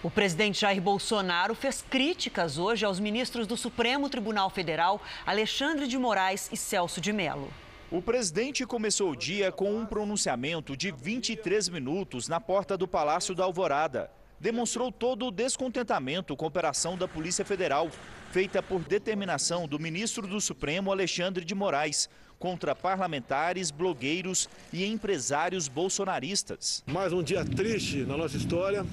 O 0.00 0.08
presidente 0.08 0.60
Jair 0.60 0.80
Bolsonaro 0.80 1.56
fez 1.56 1.82
críticas 1.82 2.56
hoje 2.56 2.84
aos 2.84 3.00
ministros 3.00 3.48
do 3.48 3.56
Supremo 3.56 4.08
Tribunal 4.08 4.48
Federal, 4.48 5.02
Alexandre 5.26 5.88
de 5.88 5.98
Moraes 5.98 6.48
e 6.52 6.56
Celso 6.56 7.00
de 7.00 7.12
Mello. 7.12 7.52
O 7.90 8.00
presidente 8.00 8.64
começou 8.64 9.10
o 9.10 9.16
dia 9.16 9.50
com 9.50 9.74
um 9.74 9.84
pronunciamento 9.84 10.76
de 10.76 10.92
23 10.92 11.68
minutos 11.68 12.28
na 12.28 12.40
porta 12.40 12.78
do 12.78 12.86
Palácio 12.86 13.34
da 13.34 13.42
Alvorada 13.42 14.08
demonstrou 14.42 14.90
todo 14.90 15.26
o 15.26 15.30
descontentamento 15.30 16.36
com 16.36 16.44
a 16.44 16.48
operação 16.48 16.98
da 16.98 17.06
Polícia 17.06 17.44
Federal, 17.44 17.88
feita 18.32 18.60
por 18.60 18.80
determinação 18.80 19.68
do 19.68 19.78
ministro 19.78 20.26
do 20.26 20.40
Supremo 20.40 20.90
Alexandre 20.90 21.44
de 21.44 21.54
Moraes, 21.54 22.10
contra 22.40 22.74
parlamentares, 22.74 23.70
blogueiros 23.70 24.50
e 24.72 24.84
empresários 24.84 25.68
bolsonaristas. 25.68 26.82
Mais 26.88 27.12
um 27.12 27.22
dia 27.22 27.44
triste 27.44 27.98
na 27.98 28.16
nossa 28.16 28.36
história, 28.36 28.84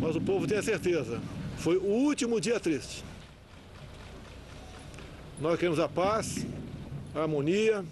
mas 0.00 0.16
o 0.16 0.20
povo 0.20 0.44
tem 0.44 0.58
a 0.58 0.62
certeza. 0.62 1.20
Foi 1.58 1.76
o 1.76 1.84
último 1.84 2.40
dia 2.40 2.58
triste. 2.58 3.04
Nós 5.40 5.56
queremos 5.56 5.78
a 5.78 5.88
paz, 5.88 6.44
a 7.14 7.20
harmonia, 7.20 7.84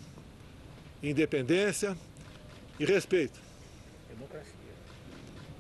independência 1.01 1.97
e 2.81 2.85
respeito. 2.85 3.46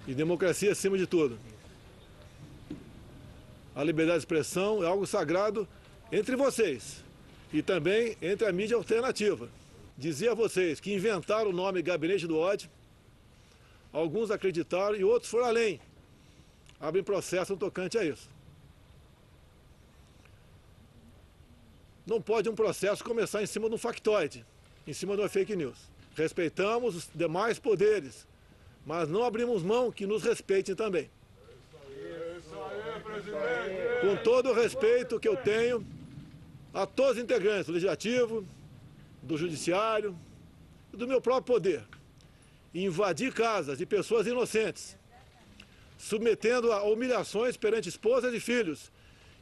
E 0.06 0.14
democracia 0.14 0.72
acima 0.72 0.96
de 0.96 1.06
tudo. 1.06 1.38
A 3.74 3.82
liberdade 3.82 4.18
de 4.18 4.22
expressão 4.22 4.82
é 4.82 4.86
algo 4.86 5.06
sagrado 5.06 5.68
entre 6.10 6.36
vocês 6.36 7.04
e 7.52 7.62
também 7.62 8.16
entre 8.22 8.46
a 8.46 8.52
mídia 8.52 8.76
alternativa. 8.76 9.48
Dizia 9.98 10.32
a 10.32 10.34
vocês 10.34 10.78
que 10.80 10.94
inventaram 10.94 11.50
o 11.50 11.52
nome 11.52 11.82
Gabinete 11.82 12.26
do 12.26 12.38
Ódio, 12.38 12.70
alguns 13.92 14.30
acreditaram 14.30 14.94
e 14.94 15.04
outros 15.04 15.30
foram 15.30 15.46
além. 15.46 15.80
Abrem 16.78 17.02
processo 17.02 17.52
no 17.52 17.58
tocante 17.58 17.96
a 17.98 18.04
isso. 18.04 18.28
Não 22.06 22.20
pode 22.20 22.48
um 22.48 22.54
processo 22.54 23.02
começar 23.02 23.42
em 23.42 23.46
cima 23.46 23.68
de 23.68 23.74
um 23.74 23.78
factoide, 23.78 24.44
em 24.86 24.92
cima 24.92 25.16
de 25.16 25.22
uma 25.22 25.28
fake 25.28 25.56
news. 25.56 25.78
Respeitamos 26.14 26.94
os 26.94 27.08
demais 27.14 27.58
poderes, 27.58 28.26
mas 28.86 29.08
não 29.08 29.24
abrimos 29.24 29.64
mão 29.64 29.90
que 29.90 30.06
nos 30.06 30.22
respeitem 30.22 30.76
também. 30.76 31.10
Com 34.00 34.16
todo 34.22 34.50
o 34.50 34.54
respeito 34.54 35.18
que 35.18 35.26
eu 35.26 35.36
tenho 35.36 35.84
a 36.72 36.86
todos 36.86 37.16
os 37.16 37.22
integrantes 37.22 37.66
do 37.66 37.72
Legislativo, 37.72 38.46
do 39.20 39.36
Judiciário 39.36 40.16
e 40.92 40.96
do 40.96 41.08
meu 41.08 41.20
próprio 41.20 41.54
poder, 41.54 41.84
invadir 42.72 43.32
casas 43.32 43.78
de 43.78 43.86
pessoas 43.86 44.26
inocentes, 44.26 44.96
submetendo 45.98 46.70
a 46.70 46.84
humilhações 46.84 47.56
perante 47.56 47.88
esposas 47.88 48.32
e 48.32 48.38
filhos, 48.38 48.92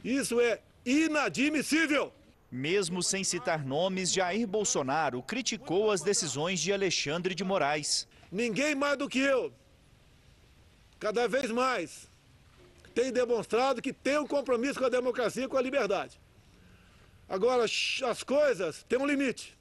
isso 0.03 0.39
é 0.39 0.59
inadmissível. 0.83 2.11
Mesmo 2.51 3.03
sem 3.03 3.23
citar 3.23 3.63
nomes, 3.63 4.11
Jair 4.11 4.47
Bolsonaro 4.47 5.21
criticou 5.21 5.91
as 5.91 6.01
decisões 6.01 6.59
de 6.59 6.71
Alexandre 6.71 7.35
de 7.35 7.43
Moraes. 7.43 8.07
Ninguém 8.31 8.75
mais 8.75 8.97
do 8.97 9.09
que 9.09 9.19
eu, 9.19 9.53
cada 10.99 11.27
vez 11.27 11.49
mais, 11.51 12.09
tem 12.93 13.11
demonstrado 13.11 13.81
que 13.81 13.91
tem 13.91 14.17
um 14.17 14.27
compromisso 14.27 14.79
com 14.79 14.85
a 14.85 14.89
democracia 14.89 15.45
e 15.45 15.47
com 15.47 15.57
a 15.57 15.61
liberdade. 15.61 16.19
Agora, 17.27 17.63
as 17.63 18.23
coisas 18.23 18.83
têm 18.83 18.99
um 18.99 19.05
limite. 19.05 19.57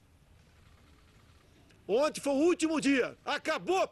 Ontem 1.86 2.20
foi 2.20 2.32
o 2.32 2.36
último 2.36 2.80
dia. 2.80 3.16
Acabou! 3.24 3.88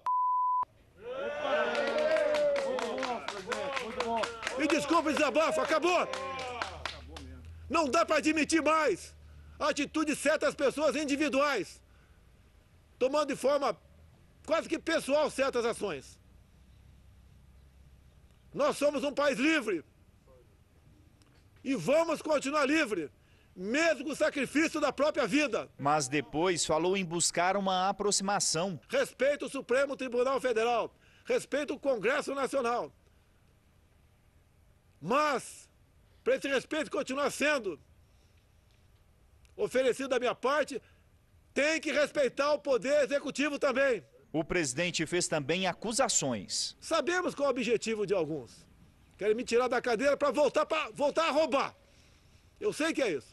Me 4.59 4.67
desculpe, 4.69 5.13
desabafo, 5.13 5.61
acabou! 5.61 6.07
Não 7.69 7.89
dá 7.89 8.05
para 8.05 8.17
admitir 8.17 8.63
mais 8.63 9.15
a 9.59 9.69
atitude 9.71 10.13
de 10.13 10.17
certas 10.17 10.55
pessoas 10.55 10.95
individuais, 10.97 11.81
tomando 12.99 13.29
de 13.29 13.37
forma 13.37 13.77
quase 14.47 14.69
que 14.69 14.79
pessoal 14.79 15.31
certas 15.31 15.65
ações. 15.65 16.19
Nós 18.53 18.77
somos 18.77 19.03
um 19.03 19.13
país 19.13 19.39
livre. 19.39 19.85
E 21.65 21.75
vamos 21.75 22.21
continuar 22.21 22.67
livre, 22.67 23.11
mesmo 23.55 24.05
com 24.05 24.11
o 24.11 24.17
sacrifício 24.17 24.81
da 24.81 24.93
própria 24.93 25.27
vida. 25.27 25.71
Mas 25.79 26.09
depois 26.09 26.67
falou 26.67 26.97
em 26.97 27.05
buscar 27.05 27.57
uma 27.57 27.89
aproximação. 27.89 28.79
Respeito 28.89 29.47
o 29.47 29.49
Supremo 29.49 29.97
Tribunal 29.97 30.41
Federal, 30.41 30.93
respeito 31.25 31.75
o 31.75 31.79
Congresso 31.79 32.35
Nacional. 32.35 32.93
Mas, 35.01 35.69
para 36.23 36.37
esse 36.37 36.49
respeito 36.49 36.91
continuar 36.91 37.31
sendo 37.31 37.79
oferecido 39.57 40.09
da 40.09 40.19
minha 40.19 40.35
parte, 40.35 40.83
tem 41.55 41.81
que 41.81 41.93
respeitar 41.93 42.53
o 42.53 42.59
poder 42.59 43.05
executivo 43.05 43.59
também. 43.59 44.05
O 44.33 44.43
presidente 44.43 45.05
fez 45.05 45.29
também 45.29 45.67
acusações. 45.67 46.75
Sabemos 46.81 47.35
qual 47.35 47.47
é 47.47 47.49
o 47.49 47.51
objetivo 47.51 48.07
de 48.07 48.15
alguns. 48.15 48.67
Querem 49.19 49.35
me 49.35 49.45
tirar 49.45 49.69
da 49.69 49.81
cadeira 49.81 50.17
para 50.17 50.31
voltar, 50.31 50.67
voltar 50.95 51.29
a 51.29 51.31
roubar. 51.31 51.75
Eu 52.59 52.73
sei 52.73 52.95
que 52.95 53.03
é 53.03 53.13
isso. 53.13 53.31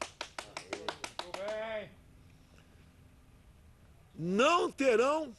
Não 4.13 4.69
terão 4.69 5.33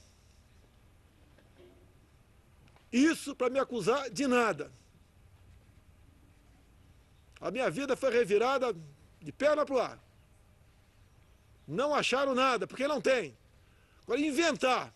isso 2.91 3.37
para 3.37 3.51
me 3.51 3.59
acusar 3.59 4.09
de 4.09 4.27
nada. 4.27 4.73
A 7.39 7.51
minha 7.51 7.71
vida 7.71 7.95
foi 7.95 8.11
revirada 8.11 8.75
de 9.21 9.33
perna 9.33 9.67
para 9.67 9.75
o 9.75 9.79
ar. 9.79 9.99
Não 11.69 11.95
acharam 11.95 12.35
nada, 12.35 12.67
porque 12.67 12.89
não 12.89 13.01
tem. 13.01 13.37
Agora, 14.03 14.21
inventar 14.21 14.93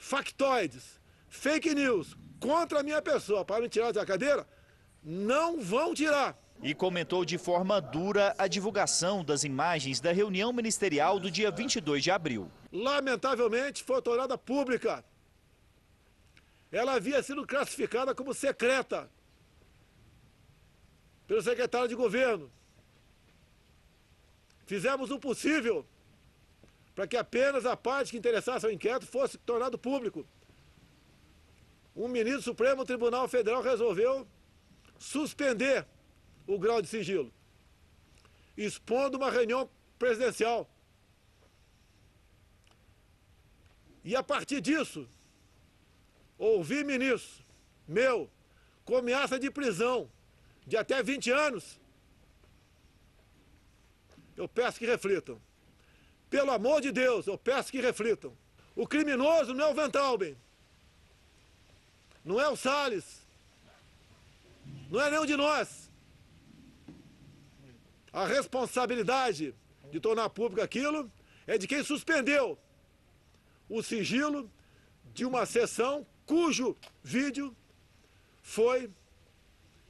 factoides, 0.00 0.98
fake 1.28 1.74
news 1.74 2.16
contra 2.40 2.80
a 2.80 2.82
minha 2.82 3.02
pessoa 3.02 3.44
para 3.44 3.60
me 3.60 3.68
tirar 3.68 3.92
da 3.92 4.04
cadeira, 4.04 4.48
não 5.02 5.60
vão 5.60 5.94
tirar. 5.94 6.36
E 6.62 6.74
comentou 6.74 7.22
de 7.24 7.36
forma 7.36 7.80
dura 7.80 8.34
a 8.38 8.48
divulgação 8.48 9.22
das 9.22 9.44
imagens 9.44 10.00
da 10.00 10.10
reunião 10.10 10.52
ministerial 10.52 11.20
do 11.20 11.30
dia 11.30 11.50
22 11.50 12.02
de 12.02 12.10
abril. 12.10 12.50
Lamentavelmente, 12.72 13.84
foi 13.84 14.00
tornada 14.00 14.36
pública. 14.38 15.04
Ela 16.72 16.94
havia 16.94 17.22
sido 17.22 17.46
classificada 17.46 18.14
como 18.14 18.32
secreta 18.32 19.10
pelo 21.26 21.42
secretário 21.42 21.88
de 21.88 21.94
governo. 21.94 22.50
Fizemos 24.66 25.10
o 25.10 25.18
possível 25.18 25.86
para 26.94 27.06
que 27.06 27.16
apenas 27.16 27.64
a 27.66 27.76
parte 27.76 28.10
que 28.10 28.18
interessasse 28.18 28.66
ao 28.66 28.72
inquérito 28.72 29.06
fosse 29.06 29.38
tornado 29.38 29.78
público. 29.78 30.26
Um 31.94 32.08
ministro 32.08 32.40
do 32.40 32.44
Supremo 32.44 32.84
Tribunal 32.84 33.28
Federal 33.28 33.62
resolveu 33.62 34.26
suspender 34.98 35.86
o 36.46 36.58
grau 36.58 36.80
de 36.82 36.88
sigilo, 36.88 37.32
expondo 38.56 39.16
uma 39.16 39.30
reunião 39.30 39.68
presidencial. 39.98 40.68
E 44.04 44.16
a 44.16 44.22
partir 44.22 44.60
disso, 44.60 45.06
ouvi 46.38 46.82
ministro 46.84 47.44
meu 47.86 48.30
com 48.84 48.96
ameaça 48.96 49.38
de 49.38 49.50
prisão 49.50 50.10
de 50.66 50.76
até 50.76 51.02
20 51.02 51.30
anos. 51.30 51.78
Eu 54.36 54.48
peço 54.48 54.78
que 54.78 54.86
reflitam. 54.86 55.40
Pelo 56.30 56.52
amor 56.52 56.80
de 56.80 56.92
Deus, 56.92 57.26
eu 57.26 57.36
peço 57.36 57.72
que 57.72 57.80
reflitam. 57.80 58.32
O 58.76 58.86
criminoso 58.86 59.52
não 59.52 59.66
é 59.66 59.70
o 59.70 59.74
Van 59.74 59.90
Tauben, 59.90 60.36
não 62.24 62.40
é 62.40 62.48
o 62.48 62.56
Salles, 62.56 63.26
não 64.88 65.00
é 65.00 65.10
nenhum 65.10 65.26
de 65.26 65.36
nós. 65.36 65.90
A 68.12 68.26
responsabilidade 68.26 69.54
de 69.90 70.00
tornar 70.00 70.30
público 70.30 70.62
aquilo 70.62 71.10
é 71.46 71.58
de 71.58 71.66
quem 71.66 71.82
suspendeu 71.82 72.56
o 73.68 73.82
sigilo 73.82 74.50
de 75.12 75.24
uma 75.24 75.46
sessão 75.46 76.06
cujo 76.26 76.76
vídeo 77.02 77.56
foi 78.40 78.90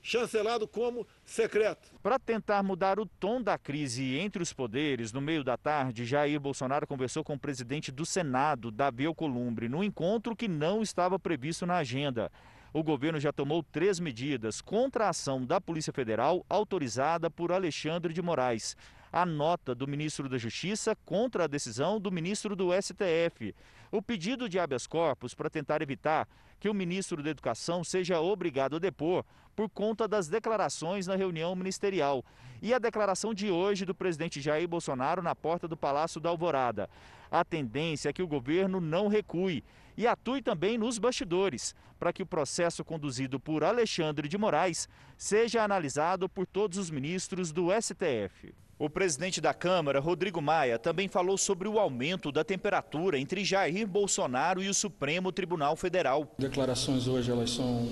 chancelado 0.03 0.67
como 0.67 1.07
secreto. 1.31 1.93
Para 2.03 2.19
tentar 2.19 2.63
mudar 2.63 2.99
o 2.99 3.07
tom 3.07 3.41
da 3.41 3.57
crise 3.57 4.17
entre 4.17 4.43
os 4.43 4.53
poderes, 4.53 5.13
no 5.13 5.21
meio 5.21 5.45
da 5.45 5.57
tarde, 5.57 6.05
Jair 6.05 6.41
Bolsonaro 6.41 6.87
conversou 6.87 7.23
com 7.23 7.35
o 7.35 7.39
presidente 7.39 7.93
do 7.93 8.05
Senado, 8.05 8.71
Davi 8.71 9.07
Alcolumbre, 9.07 9.69
num 9.69 9.85
encontro 9.85 10.35
que 10.35 10.49
não 10.49 10.83
estava 10.83 11.19
previsto 11.19 11.65
na 11.65 11.77
agenda. 11.77 12.31
O 12.73 12.83
governo 12.83 13.19
já 13.19 13.33
tomou 13.33 13.63
três 13.63 13.99
medidas 13.99 14.61
contra 14.61 15.07
a 15.07 15.11
ação 15.11 15.45
da 15.45 15.61
Polícia 15.61 15.93
Federal 15.93 16.45
autorizada 16.49 17.31
por 17.31 17.53
Alexandre 17.53 18.13
de 18.13 18.23
Moraes. 18.23 18.77
A 19.13 19.27
nota 19.27 19.75
do 19.75 19.89
ministro 19.89 20.29
da 20.29 20.39
Justiça 20.39 20.97
contra 21.05 21.45
a 21.45 21.49
decisão 21.49 22.01
do 22.01 22.13
ministro 22.13 22.55
do 22.55 22.71
STF. 22.73 23.55
O 23.91 24.01
pedido 24.01 24.49
de 24.49 24.59
habeas 24.59 24.87
corpus 24.87 25.35
para 25.35 25.51
tentar 25.51 25.83
evitar 25.83 26.29
que 26.61 26.69
o 26.69 26.75
ministro 26.75 27.23
da 27.23 27.31
Educação 27.31 27.83
seja 27.83 28.21
obrigado 28.21 28.77
a 28.77 28.79
depor 28.79 29.25
por 29.57 29.69
conta 29.71 30.07
das 30.07 30.29
declarações 30.29 31.07
na 31.07 31.17
reunião 31.17 31.57
ministerial. 31.57 32.25
E 32.63 32.75
a 32.75 32.79
declaração 32.79 33.33
de 33.33 33.51
hoje 33.51 33.87
do 33.87 33.95
presidente 33.95 34.41
Jair 34.41 34.69
Bolsonaro 34.69 35.23
na 35.23 35.35
porta 35.35 35.67
do 35.67 35.77
Palácio 35.77 36.21
da 36.21 36.29
Alvorada. 36.29 36.89
A 37.31 37.43
tendência 37.43 38.11
é 38.11 38.13
que 38.13 38.23
o 38.23 38.29
governo 38.29 38.81
não 38.81 39.09
recue 39.09 39.65
e 40.01 40.07
atue 40.07 40.41
também 40.41 40.79
nos 40.79 40.97
bastidores, 40.97 41.75
para 41.99 42.11
que 42.11 42.23
o 42.23 42.27
processo 42.27 42.83
conduzido 42.83 43.39
por 43.39 43.63
Alexandre 43.63 44.29
de 44.29 44.39
Moraes 44.39 44.89
seja 45.15 45.63
analisado 45.63 46.27
por 46.27 46.47
todos 46.47 46.79
os 46.79 46.91
ministros 46.91 47.53
do 47.53 47.67
STF. 47.71 48.55
O 48.79 48.89
presidente 48.89 49.43
da 49.43 49.53
Câmara, 49.53 50.01
Rodrigo 50.01 50.41
Maia, 50.41 50.79
também 50.79 51.07
falou 51.07 51.37
sobre 51.37 51.69
o 51.69 51.79
aumento 51.79 52.33
da 52.33 52.43
temperatura 52.43 53.19
entre 53.19 53.45
Jair 53.45 53.87
Bolsonaro 53.87 54.63
e 54.63 54.71
o 54.71 54.75
Supremo 54.75 55.31
Tribunal 55.31 55.77
Federal. 55.77 56.35
Declarações 56.39 57.07
hoje 57.07 57.31
elas 57.31 57.51
são 57.51 57.87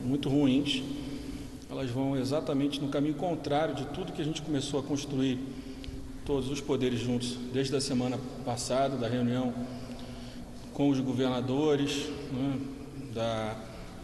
muito 0.00 0.28
ruins. 0.28 0.80
Elas 1.68 1.90
vão 1.90 2.16
exatamente 2.16 2.80
no 2.80 2.88
caminho 2.88 3.14
contrário 3.14 3.74
de 3.74 3.86
tudo 3.86 4.12
que 4.12 4.22
a 4.22 4.24
gente 4.24 4.42
começou 4.42 4.78
a 4.78 4.82
construir 4.84 5.40
todos 6.24 6.48
os 6.48 6.60
poderes 6.60 7.00
juntos 7.00 7.36
desde 7.52 7.74
a 7.74 7.80
semana 7.80 8.16
passada, 8.44 8.96
da 8.96 9.08
reunião 9.08 9.52
com 10.74 10.88
os 10.88 10.98
governadores, 11.00 12.08
né, 12.32 12.58
da, 13.14 13.56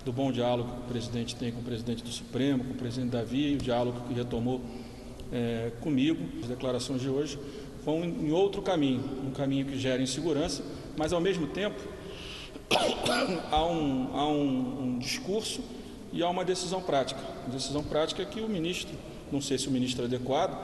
do 0.04 0.12
bom 0.12 0.30
diálogo 0.30 0.70
que 0.70 0.80
o 0.80 0.88
presidente 0.88 1.36
tem 1.36 1.52
com 1.52 1.60
o 1.60 1.64
presidente 1.64 2.02
do 2.02 2.10
Supremo, 2.10 2.64
com 2.64 2.72
o 2.72 2.76
presidente 2.76 3.10
Davi, 3.10 3.54
o 3.54 3.58
diálogo 3.58 4.00
que 4.06 4.14
retomou 4.14 4.60
é, 5.32 5.72
comigo. 5.80 6.22
As 6.42 6.48
declarações 6.48 7.00
de 7.00 7.08
hoje 7.08 7.38
vão 7.84 8.04
em 8.04 8.30
outro 8.32 8.60
caminho, 8.60 9.02
um 9.26 9.30
caminho 9.30 9.66
que 9.66 9.78
gera 9.78 10.02
insegurança, 10.02 10.62
mas 10.96 11.12
ao 11.12 11.20
mesmo 11.20 11.46
tempo 11.46 11.80
há 13.50 13.64
um, 13.64 14.16
há 14.16 14.28
um, 14.28 14.82
um 14.82 14.98
discurso 14.98 15.62
e 16.12 16.22
há 16.22 16.28
uma 16.28 16.44
decisão 16.44 16.82
prática. 16.82 17.20
A 17.46 17.50
decisão 17.50 17.82
prática 17.82 18.22
é 18.22 18.26
que 18.26 18.40
o 18.40 18.48
ministro, 18.48 18.94
não 19.32 19.40
sei 19.40 19.58
se 19.58 19.68
o 19.68 19.70
ministro 19.70 20.02
é 20.02 20.06
adequado, 20.06 20.56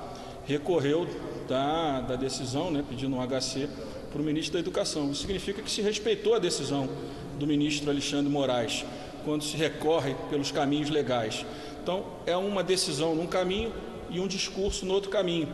recorreu 0.47 1.07
da, 1.49 2.03
da 2.03 2.17
decisão, 2.17 2.71
né, 2.71 2.85
pedindo 2.87 3.17
um 3.17 3.27
HC 3.27 3.69
para 4.15 4.23
o 4.23 4.25
ministro 4.25 4.53
da 4.53 4.61
Educação. 4.61 5.11
Isso 5.11 5.23
significa 5.23 5.61
que 5.61 5.69
se 5.69 5.83
respeitou 5.83 6.35
a 6.35 6.39
decisão 6.39 6.89
do 7.37 7.49
ministro 7.49 7.91
Alexandre 7.91 8.31
Moraes, 8.31 8.85
quando 9.25 9.43
se 9.43 9.57
recorre 9.57 10.15
pelos 10.31 10.53
caminhos 10.53 10.89
legais. 10.89 11.45
Então, 11.83 12.07
é 12.25 12.37
uma 12.37 12.63
decisão 12.63 13.17
num 13.17 13.27
caminho 13.27 13.75
e 14.09 14.21
um 14.21 14.29
discurso 14.29 14.87
no 14.87 14.95
outro 14.95 15.11
caminho. 15.11 15.49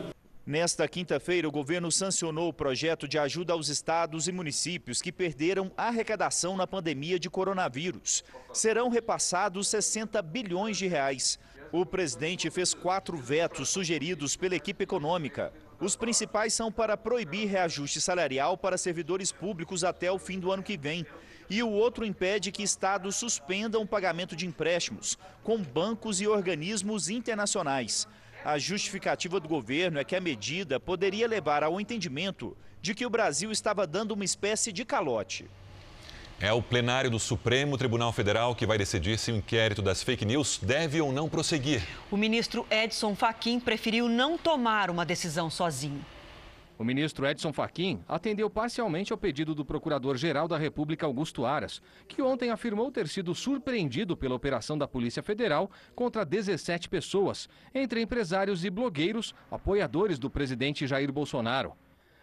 Nesta 0.45 0.87
quinta-feira, 0.87 1.47
o 1.47 1.51
governo 1.51 1.91
sancionou 1.91 2.49
o 2.49 2.53
projeto 2.53 3.07
de 3.07 3.17
ajuda 3.17 3.53
aos 3.53 3.67
estados 3.67 4.27
e 4.27 4.31
municípios 4.31 5.01
que 5.01 5.11
perderam 5.11 5.71
arrecadação 5.75 6.55
na 6.55 6.67
pandemia 6.67 7.19
de 7.19 7.31
coronavírus. 7.31 8.23
Serão 8.53 8.89
repassados 8.89 9.69
60 9.69 10.21
bilhões 10.21 10.77
de 10.77 10.85
reais. 10.85 11.39
O 11.71 11.83
presidente 11.83 12.49
fez 12.51 12.75
quatro 12.75 13.17
vetos 13.17 13.69
sugeridos 13.69 14.35
pela 14.35 14.55
equipe 14.55 14.83
econômica. 14.83 15.51
Os 15.81 15.95
principais 15.95 16.53
são 16.53 16.71
para 16.71 16.95
proibir 16.95 17.47
reajuste 17.47 17.99
salarial 17.99 18.55
para 18.55 18.77
servidores 18.77 19.31
públicos 19.31 19.83
até 19.83 20.11
o 20.11 20.19
fim 20.19 20.39
do 20.39 20.51
ano 20.51 20.61
que 20.61 20.77
vem. 20.77 21.03
E 21.49 21.63
o 21.63 21.69
outro 21.71 22.05
impede 22.05 22.51
que 22.51 22.61
estados 22.61 23.15
suspendam 23.15 23.81
o 23.81 23.87
pagamento 23.87 24.35
de 24.35 24.45
empréstimos 24.45 25.17
com 25.43 25.57
bancos 25.57 26.21
e 26.21 26.27
organismos 26.27 27.09
internacionais. 27.09 28.07
A 28.45 28.59
justificativa 28.59 29.39
do 29.39 29.49
governo 29.49 29.99
é 29.99 30.03
que 30.03 30.15
a 30.15 30.21
medida 30.21 30.79
poderia 30.79 31.27
levar 31.27 31.63
ao 31.63 31.81
entendimento 31.81 32.55
de 32.79 32.93
que 32.93 33.05
o 33.05 33.09
Brasil 33.09 33.51
estava 33.51 33.87
dando 33.87 34.11
uma 34.11 34.23
espécie 34.23 34.71
de 34.71 34.85
calote. 34.85 35.49
É 36.43 36.51
o 36.51 36.59
plenário 36.59 37.11
do 37.11 37.19
Supremo 37.19 37.77
Tribunal 37.77 38.11
Federal 38.11 38.55
que 38.55 38.65
vai 38.65 38.75
decidir 38.75 39.19
se 39.19 39.31
o 39.31 39.35
inquérito 39.35 39.79
das 39.79 40.01
fake 40.01 40.25
news 40.25 40.57
deve 40.57 40.99
ou 40.99 41.13
não 41.13 41.29
prosseguir. 41.29 41.87
O 42.09 42.17
ministro 42.17 42.65
Edson 42.71 43.13
Fachin 43.13 43.59
preferiu 43.59 44.09
não 44.09 44.39
tomar 44.39 44.89
uma 44.89 45.05
decisão 45.05 45.51
sozinho. 45.51 46.03
O 46.79 46.83
ministro 46.83 47.27
Edson 47.27 47.53
Fachin 47.53 47.99
atendeu 48.09 48.49
parcialmente 48.49 49.11
ao 49.11 49.19
pedido 49.19 49.53
do 49.53 49.63
Procurador-Geral 49.63 50.47
da 50.47 50.57
República 50.57 51.05
Augusto 51.05 51.45
Aras, 51.45 51.79
que 52.07 52.23
ontem 52.23 52.49
afirmou 52.49 52.91
ter 52.91 53.07
sido 53.07 53.35
surpreendido 53.35 54.17
pela 54.17 54.33
operação 54.33 54.75
da 54.75 54.87
Polícia 54.87 55.21
Federal 55.21 55.69
contra 55.93 56.25
17 56.25 56.89
pessoas, 56.89 57.47
entre 57.71 58.01
empresários 58.01 58.65
e 58.65 58.71
blogueiros 58.71 59.35
apoiadores 59.51 60.17
do 60.17 60.27
presidente 60.27 60.87
Jair 60.87 61.11
Bolsonaro. 61.11 61.73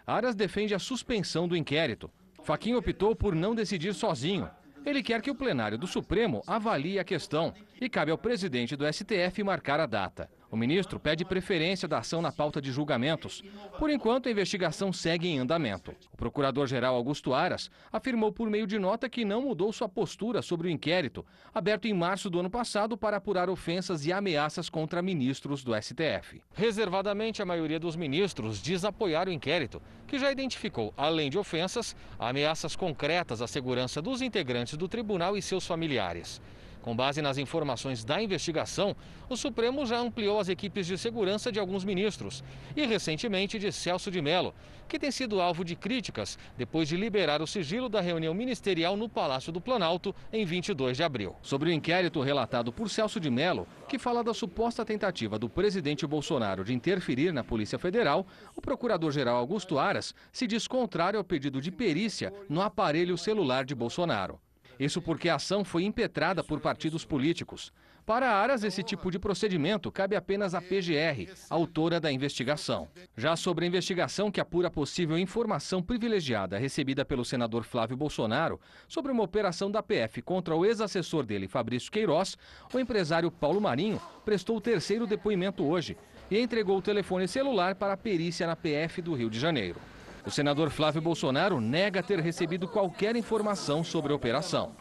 Aras 0.05 0.35
defende 0.35 0.75
a 0.75 0.81
suspensão 0.81 1.47
do 1.47 1.57
inquérito. 1.57 2.11
Fachin 2.43 2.75
optou 2.75 3.15
por 3.15 3.35
não 3.35 3.55
decidir 3.55 3.95
sozinho. 3.95 4.51
Ele 4.85 5.03
quer 5.03 5.21
que 5.21 5.31
o 5.31 5.35
plenário 5.35 5.77
do 5.77 5.87
Supremo 5.87 6.43
avalie 6.47 6.99
a 6.99 7.05
questão 7.05 7.53
e 7.81 7.89
cabe 7.89 8.11
ao 8.11 8.19
presidente 8.19 8.77
do 8.77 8.91
STF 8.91 9.43
marcar 9.43 9.81
a 9.81 9.87
data. 9.87 10.31
O 10.51 10.57
ministro 10.57 10.99
pede 10.99 11.27
preferência 11.27 11.87
da 11.87 11.99
ação 11.99 12.23
na 12.23 12.33
pauta 12.33 12.61
de 12.61 12.73
julgamentos. 12.73 13.43
Por 13.79 13.91
enquanto, 13.91 14.29
a 14.29 14.31
investigação 14.31 14.93
segue 14.93 15.29
em 15.29 15.39
andamento. 15.39 15.95
O 16.11 16.17
procurador-geral 16.17 16.95
Augusto 16.95 17.35
Aras 17.35 17.71
afirmou 17.93 18.33
por 18.33 18.49
meio 18.49 18.67
de 18.67 18.79
nota 18.79 19.11
que 19.11 19.27
não 19.27 19.43
mudou 19.43 19.71
sua 19.73 19.89
postura 19.89 20.41
sobre 20.41 20.69
o 20.69 20.71
inquérito, 20.71 21.25
aberto 21.55 21.85
em 21.85 21.93
março 21.93 22.31
do 22.31 22.41
ano 22.41 22.49
passado 22.49 22.97
para 22.97 23.19
apurar 23.19 23.51
ofensas 23.51 24.07
e 24.07 24.13
ameaças 24.13 24.71
contra 24.71 25.03
ministros 25.03 25.63
do 25.63 25.75
STF. 25.75 26.41
Reservadamente, 26.55 27.43
a 27.43 27.47
maioria 27.47 27.79
dos 27.79 27.95
ministros 27.95 28.63
diz 28.63 28.87
apoiar 28.87 29.29
o 29.29 29.33
inquérito, 29.33 29.83
que 30.07 30.19
já 30.19 30.33
identificou, 30.33 30.95
além 30.97 31.29
de 31.29 31.37
ofensas, 31.37 31.95
ameaças 32.19 32.75
concretas 32.75 33.43
à 33.43 33.47
segurança 33.47 34.01
dos 34.01 34.23
integrantes 34.23 34.79
do 34.79 34.89
tribunal 34.89 35.37
e 35.37 35.43
seus 35.43 35.67
familiares. 35.67 36.41
Com 36.83 36.95
base 36.95 37.21
nas 37.21 37.39
informações 37.39 38.05
da 38.05 38.23
investigação, 38.23 38.97
o 39.29 39.37
Supremo 39.37 39.85
já 39.85 39.99
ampliou 39.99 40.41
as 40.41 40.49
equipes 40.49 40.87
de 40.87 40.97
segurança 40.97 41.53
de 41.53 41.59
alguns 41.59 41.85
ministros 41.85 42.43
e, 42.77 42.87
recentemente, 42.87 43.59
de 43.59 43.71
Celso 43.73 44.11
de 44.11 44.23
Mello, 44.23 44.55
que 44.89 44.99
tem 44.99 45.11
sido 45.11 45.41
alvo 45.41 45.65
de 45.65 45.77
críticas 45.77 46.39
depois 46.57 46.89
de 46.89 46.97
liberar 46.97 47.43
o 47.43 47.47
sigilo 47.47 47.89
da 47.89 48.01
reunião 48.01 48.33
ministerial 48.33 48.97
no 48.97 49.09
Palácio 49.09 49.53
do 49.53 49.61
Planalto 49.61 50.15
em 50.33 50.45
22 50.45 50.97
de 50.97 51.03
abril. 51.03 51.37
Sobre 51.43 51.69
o 51.69 51.73
inquérito 51.73 52.23
relatado 52.23 52.73
por 52.73 52.89
Celso 52.89 53.21
de 53.21 53.29
Mello, 53.29 53.67
que 53.87 53.99
fala 53.99 54.25
da 54.25 54.33
suposta 54.33 54.85
tentativa 54.85 55.39
do 55.39 55.49
presidente 55.49 56.07
Bolsonaro 56.07 56.65
de 56.65 56.73
interferir 56.73 57.33
na 57.33 57.45
Polícia 57.45 57.79
Federal, 57.79 58.27
o 58.57 58.63
procurador-geral 58.63 59.37
Augusto 59.37 59.79
Aras 59.79 60.15
se 60.33 60.47
diz 60.47 60.67
contrário 60.67 61.19
ao 61.19 61.25
pedido 61.25 61.61
de 61.61 61.71
perícia 61.71 62.33
no 62.49 62.63
aparelho 62.63 63.19
celular 63.19 63.65
de 63.65 63.75
Bolsonaro. 63.75 64.41
Isso 64.79 65.03
porque 65.03 65.29
a 65.29 65.35
ação 65.35 65.65
foi 65.65 65.85
impetrada 65.85 66.43
por 66.45 66.61
partidos 66.61 67.05
políticos. 67.05 67.73
Para 68.09 68.31
Aras, 68.31 68.65
esse 68.65 68.83
tipo 68.83 69.11
de 69.11 69.19
procedimento 69.19 69.93
cabe 69.93 70.17
apenas 70.17 70.55
à 70.55 70.63
PGR, 70.63 71.31
autora 71.51 72.01
da 72.01 72.11
investigação. 72.11 72.89
Já 73.15 73.37
sobre 73.37 73.67
a 73.67 73.69
investigação 73.69 74.31
que 74.31 74.41
apura 74.41 74.71
possível 74.71 75.19
informação 75.19 75.83
privilegiada 75.83 76.57
recebida 76.57 77.05
pelo 77.05 77.23
senador 77.23 77.65
Flávio 77.65 77.99
Bolsonaro 77.99 78.59
sobre 78.89 79.13
uma 79.13 79.23
operação 79.23 79.71
da 79.71 79.83
PF 79.83 80.23
contra 80.23 80.57
o 80.57 80.65
ex-assessor 80.65 81.27
dele, 81.27 81.47
Fabrício 81.47 81.93
Queiroz, 81.93 82.39
o 82.73 82.79
empresário 82.79 83.31
Paulo 83.31 83.61
Marinho 83.61 84.01
prestou 84.25 84.57
o 84.57 84.61
terceiro 84.61 85.07
depoimento 85.07 85.63
hoje 85.63 85.95
e 86.31 86.39
entregou 86.39 86.79
o 86.79 86.83
telefone 86.83 87.29
celular 87.29 87.75
para 87.75 87.93
a 87.93 87.97
perícia 87.99 88.47
na 88.47 88.57
PF 88.57 89.03
do 89.03 89.13
Rio 89.13 89.29
de 89.29 89.39
Janeiro. 89.39 89.79
O 90.27 90.31
senador 90.31 90.71
Flávio 90.71 91.01
Bolsonaro 91.01 91.61
nega 91.61 92.03
ter 92.03 92.21
recebido 92.21 92.69
qualquer 92.69 93.17
informação 93.17 93.83
sobre 93.83 94.13
a 94.13 94.17
operação. 94.17 94.73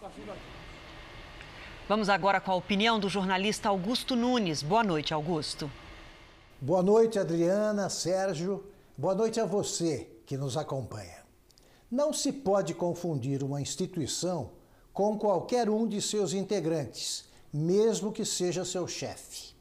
Vamos 1.88 2.10
agora 2.10 2.42
com 2.42 2.52
a 2.52 2.56
opinião 2.56 3.00
do 3.00 3.08
jornalista 3.08 3.70
Augusto 3.70 4.16
Nunes. 4.16 4.62
Boa 4.62 4.84
noite, 4.84 5.14
Augusto. 5.14 5.72
Boa 6.60 6.84
noite, 6.84 7.18
Adriana, 7.18 7.90
Sérgio. 7.90 8.66
Boa 8.98 9.16
noite 9.16 9.40
a 9.40 9.46
você 9.46 10.10
que 10.26 10.36
nos 10.36 10.58
acompanha. 10.58 11.24
Não 11.90 12.12
se 12.12 12.34
pode 12.34 12.74
confundir 12.74 13.42
uma 13.44 13.62
instituição 13.62 14.52
com 14.92 15.18
qualquer 15.18 15.70
um 15.70 15.88
de 15.88 16.02
seus 16.02 16.34
integrantes, 16.34 17.26
mesmo 17.54 18.12
que 18.12 18.26
seja 18.26 18.66
seu 18.66 18.88
chefe. 18.88 19.56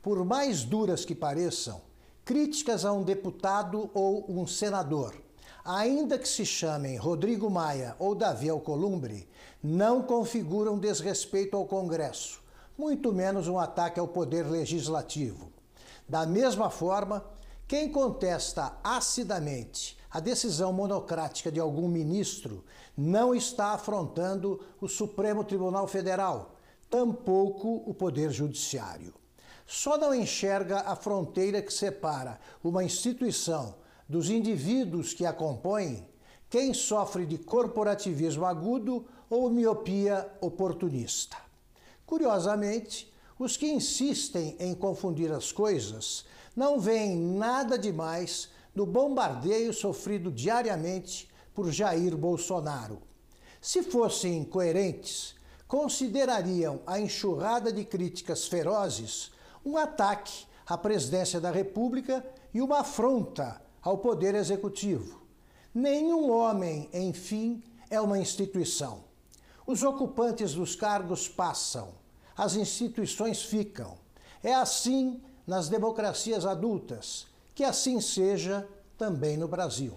Por 0.00 0.24
mais 0.24 0.62
duras 0.62 1.04
que 1.04 1.14
pareçam, 1.14 1.80
críticas 2.24 2.84
a 2.84 2.92
um 2.92 3.02
deputado 3.02 3.90
ou 3.94 4.24
um 4.28 4.46
senador 4.46 5.22
ainda 5.64 6.18
que 6.18 6.28
se 6.28 6.44
chamem 6.44 6.96
Rodrigo 6.96 7.48
Maia 7.48 7.94
ou 7.98 8.14
Davi 8.14 8.48
Alcolumbre, 8.48 9.28
não 9.62 10.02
configuram 10.02 10.78
desrespeito 10.78 11.56
ao 11.56 11.66
Congresso, 11.66 12.42
muito 12.76 13.12
menos 13.12 13.46
um 13.46 13.58
ataque 13.58 14.00
ao 14.00 14.08
poder 14.08 14.44
legislativo. 14.48 15.52
Da 16.08 16.26
mesma 16.26 16.68
forma, 16.68 17.24
quem 17.68 17.90
contesta 17.90 18.76
acidamente 18.82 19.96
a 20.10 20.20
decisão 20.20 20.72
monocrática 20.72 21.50
de 21.50 21.60
algum 21.60 21.88
ministro 21.88 22.64
não 22.96 23.34
está 23.34 23.72
afrontando 23.72 24.60
o 24.80 24.88
Supremo 24.88 25.44
Tribunal 25.44 25.86
Federal, 25.86 26.56
tampouco 26.90 27.82
o 27.86 27.94
Poder 27.94 28.30
Judiciário. 28.30 29.21
Só 29.66 29.96
não 29.96 30.14
enxerga 30.14 30.80
a 30.80 30.96
fronteira 30.96 31.62
que 31.62 31.72
separa 31.72 32.38
uma 32.62 32.84
instituição 32.84 33.74
dos 34.08 34.28
indivíduos 34.28 35.14
que 35.14 35.24
a 35.24 35.32
compõem 35.32 36.06
quem 36.50 36.74
sofre 36.74 37.24
de 37.24 37.38
corporativismo 37.38 38.44
agudo 38.44 39.06
ou 39.30 39.48
miopia 39.48 40.30
oportunista. 40.40 41.36
Curiosamente, 42.04 43.10
os 43.38 43.56
que 43.56 43.66
insistem 43.66 44.54
em 44.60 44.74
confundir 44.74 45.32
as 45.32 45.50
coisas 45.50 46.26
não 46.54 46.78
veem 46.78 47.16
nada 47.16 47.78
demais 47.78 48.50
no 48.74 48.84
bombardeio 48.84 49.72
sofrido 49.72 50.30
diariamente 50.30 51.30
por 51.54 51.70
Jair 51.70 52.16
Bolsonaro. 52.16 53.00
Se 53.60 53.82
fossem 53.82 54.44
coerentes, 54.44 55.34
considerariam 55.66 56.80
a 56.86 57.00
enxurrada 57.00 57.72
de 57.72 57.84
críticas 57.84 58.46
ferozes 58.46 59.30
um 59.64 59.76
ataque 59.76 60.46
à 60.66 60.76
presidência 60.76 61.40
da 61.40 61.50
República 61.50 62.24
e 62.52 62.60
uma 62.60 62.80
afronta 62.80 63.60
ao 63.80 63.98
Poder 63.98 64.34
Executivo. 64.34 65.22
Nenhum 65.74 66.30
homem, 66.30 66.88
enfim, 66.92 67.62
é 67.90 68.00
uma 68.00 68.18
instituição. 68.18 69.04
Os 69.66 69.82
ocupantes 69.82 70.54
dos 70.54 70.74
cargos 70.74 71.28
passam, 71.28 71.90
as 72.36 72.56
instituições 72.56 73.42
ficam. 73.42 73.96
É 74.42 74.54
assim 74.54 75.22
nas 75.46 75.68
democracias 75.68 76.44
adultas, 76.44 77.26
que 77.54 77.64
assim 77.64 78.00
seja 78.00 78.68
também 78.98 79.36
no 79.36 79.48
Brasil. 79.48 79.94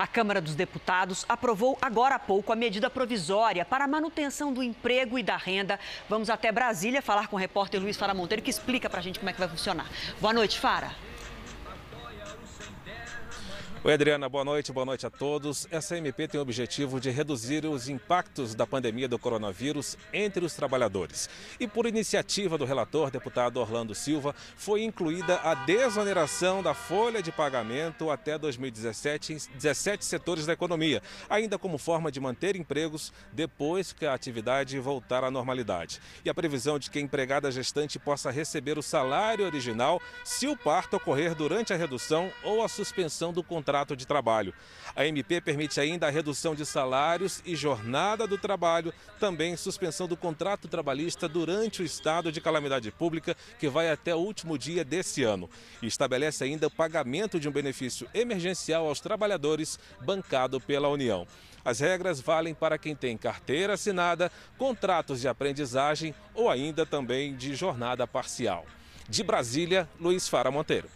A 0.00 0.06
Câmara 0.06 0.40
dos 0.40 0.54
Deputados 0.54 1.26
aprovou 1.28 1.76
agora 1.78 2.14
há 2.14 2.18
pouco 2.18 2.50
a 2.50 2.56
medida 2.56 2.88
provisória 2.88 3.66
para 3.66 3.84
a 3.84 3.86
manutenção 3.86 4.50
do 4.50 4.62
emprego 4.62 5.18
e 5.18 5.22
da 5.22 5.36
renda. 5.36 5.78
Vamos 6.08 6.30
até 6.30 6.50
Brasília 6.50 7.02
falar 7.02 7.28
com 7.28 7.36
o 7.36 7.38
repórter 7.38 7.78
Luiz 7.78 7.98
Fara 7.98 8.14
Monteiro, 8.14 8.42
que 8.42 8.48
explica 8.48 8.88
para 8.88 9.00
a 9.00 9.02
gente 9.02 9.18
como 9.18 9.28
é 9.28 9.34
que 9.34 9.38
vai 9.38 9.46
funcionar. 9.46 9.86
Boa 10.18 10.32
noite, 10.32 10.58
Fara. 10.58 10.90
Oi, 13.82 13.94
Adriana, 13.94 14.28
boa 14.28 14.44
noite, 14.44 14.70
boa 14.70 14.84
noite 14.84 15.06
a 15.06 15.10
todos. 15.10 15.66
Essa 15.70 15.96
MP 15.96 16.28
tem 16.28 16.38
o 16.38 16.42
objetivo 16.42 17.00
de 17.00 17.08
reduzir 17.08 17.64
os 17.64 17.88
impactos 17.88 18.54
da 18.54 18.66
pandemia 18.66 19.08
do 19.08 19.18
coronavírus 19.18 19.96
entre 20.12 20.44
os 20.44 20.52
trabalhadores. 20.52 21.30
E 21.58 21.66
por 21.66 21.86
iniciativa 21.86 22.58
do 22.58 22.66
relator, 22.66 23.10
deputado 23.10 23.56
Orlando 23.56 23.94
Silva, 23.94 24.34
foi 24.54 24.82
incluída 24.82 25.40
a 25.42 25.54
desoneração 25.54 26.62
da 26.62 26.74
folha 26.74 27.22
de 27.22 27.32
pagamento 27.32 28.10
até 28.10 28.36
2017 28.36 29.32
em 29.32 29.38
17 29.56 30.04
setores 30.04 30.44
da 30.44 30.52
economia, 30.52 31.02
ainda 31.30 31.58
como 31.58 31.78
forma 31.78 32.12
de 32.12 32.20
manter 32.20 32.56
empregos 32.56 33.14
depois 33.32 33.94
que 33.94 34.04
a 34.04 34.12
atividade 34.12 34.78
voltar 34.78 35.24
à 35.24 35.30
normalidade. 35.30 36.02
E 36.22 36.28
a 36.28 36.34
previsão 36.34 36.78
de 36.78 36.90
que 36.90 36.98
a 36.98 37.02
empregada 37.02 37.50
gestante 37.50 37.98
possa 37.98 38.30
receber 38.30 38.76
o 38.76 38.82
salário 38.82 39.46
original 39.46 40.02
se 40.22 40.46
o 40.46 40.54
parto 40.54 40.98
ocorrer 40.98 41.34
durante 41.34 41.72
a 41.72 41.76
redução 41.76 42.30
ou 42.44 42.62
a 42.62 42.68
suspensão 42.68 43.32
do 43.32 43.42
contrato 43.42 43.69
contrato 43.70 43.94
de 43.94 44.04
trabalho. 44.04 44.52
A 44.96 45.06
MP 45.06 45.40
permite 45.40 45.80
ainda 45.80 46.08
a 46.08 46.10
redução 46.10 46.56
de 46.56 46.66
salários 46.66 47.40
e 47.46 47.54
jornada 47.54 48.26
do 48.26 48.36
trabalho, 48.36 48.92
também 49.20 49.56
suspensão 49.56 50.08
do 50.08 50.16
contrato 50.16 50.66
trabalhista 50.66 51.28
durante 51.28 51.80
o 51.80 51.84
estado 51.84 52.32
de 52.32 52.40
calamidade 52.40 52.90
pública, 52.90 53.36
que 53.60 53.68
vai 53.68 53.88
até 53.88 54.12
o 54.12 54.18
último 54.18 54.58
dia 54.58 54.84
desse 54.84 55.22
ano. 55.22 55.48
E 55.80 55.86
estabelece 55.86 56.42
ainda 56.42 56.66
o 56.66 56.70
pagamento 56.70 57.38
de 57.38 57.48
um 57.48 57.52
benefício 57.52 58.08
emergencial 58.12 58.88
aos 58.88 58.98
trabalhadores 59.00 59.78
bancado 60.00 60.60
pela 60.60 60.88
União. 60.88 61.24
As 61.64 61.78
regras 61.78 62.20
valem 62.20 62.54
para 62.54 62.76
quem 62.76 62.96
tem 62.96 63.16
carteira 63.16 63.74
assinada, 63.74 64.32
contratos 64.58 65.20
de 65.20 65.28
aprendizagem 65.28 66.12
ou 66.34 66.50
ainda 66.50 66.84
também 66.84 67.36
de 67.36 67.54
jornada 67.54 68.04
parcial. 68.04 68.66
De 69.08 69.22
Brasília, 69.22 69.88
Luiz 70.00 70.28
Fara 70.28 70.50
Monteiro. 70.50 70.88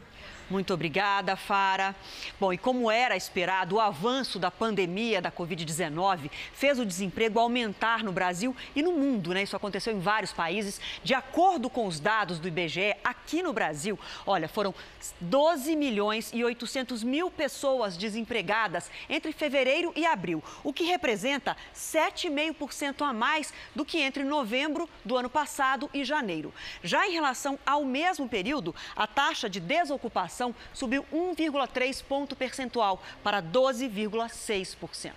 Muito 0.51 0.75
obrigada, 0.75 1.37
Fara. 1.37 1.97
Bom, 2.39 2.53
e 2.53 2.59
como 2.59 2.91
era 2.91 3.17
esperado, 3.17 3.77
o 3.77 3.81
avanço 3.81 4.39
da 4.39 4.51
pandemia 4.51 5.23
da 5.23 5.33
Covid-19 5.33 6.31
fez 6.53 6.79
o 6.79 6.85
desemprego 6.85 7.41
aumentar 7.41 8.05
no 8.05 8.13
Brasil 8.13 8.55
e 8.77 8.83
no 8.83 8.93
mundo, 8.93 9.33
né? 9.33 9.43
Isso 9.43 9.57
aconteceu 9.57 9.95
em 9.95 10.01
vários 10.01 10.35
países. 10.35 10.79
De 11.03 11.15
acordo 11.15 11.71
com 11.71 11.87
os 11.87 11.99
dados 11.99 12.39
do 12.39 12.47
IBGE, 12.47 12.95
aqui 13.03 13.43
no 13.43 13.55
Brasil, 13.55 13.99
olha, 14.27 14.47
foram 14.47 14.75
12 15.19 15.75
milhões 15.77 16.31
e 16.35 16.45
800 16.45 17.03
mil 17.03 17.31
pessoas 17.31 17.97
desempregadas 17.97 18.91
entre 19.09 19.33
fevereiro 19.33 19.95
e 19.97 20.05
abril, 20.05 20.45
o 20.63 20.75
que 20.75 20.85
representa 20.85 21.57
7,5% 21.75 23.01
a 23.01 23.15
mais 23.15 23.53
do 23.75 23.85
que 23.85 23.99
entre 23.99 24.25
novembro 24.25 24.89
do 25.03 25.17
ano 25.17 25.31
passado 25.31 25.89
e 25.95 26.05
janeiro. 26.05 26.53
Já 26.83 27.09
em 27.09 27.13
relação 27.13 27.59
ao 27.65 27.83
mesmo 27.83 28.29
período, 28.29 28.75
a 28.95 29.07
taxa 29.07 29.49
de 29.49 29.59
desocupação 29.59 30.34
inflação 30.35 30.55
subiu 30.73 31.07
1,3 31.13 32.03
ponto 32.03 32.35
percentual 32.35 33.01
para 33.23 33.41
12,6%. 33.41 35.13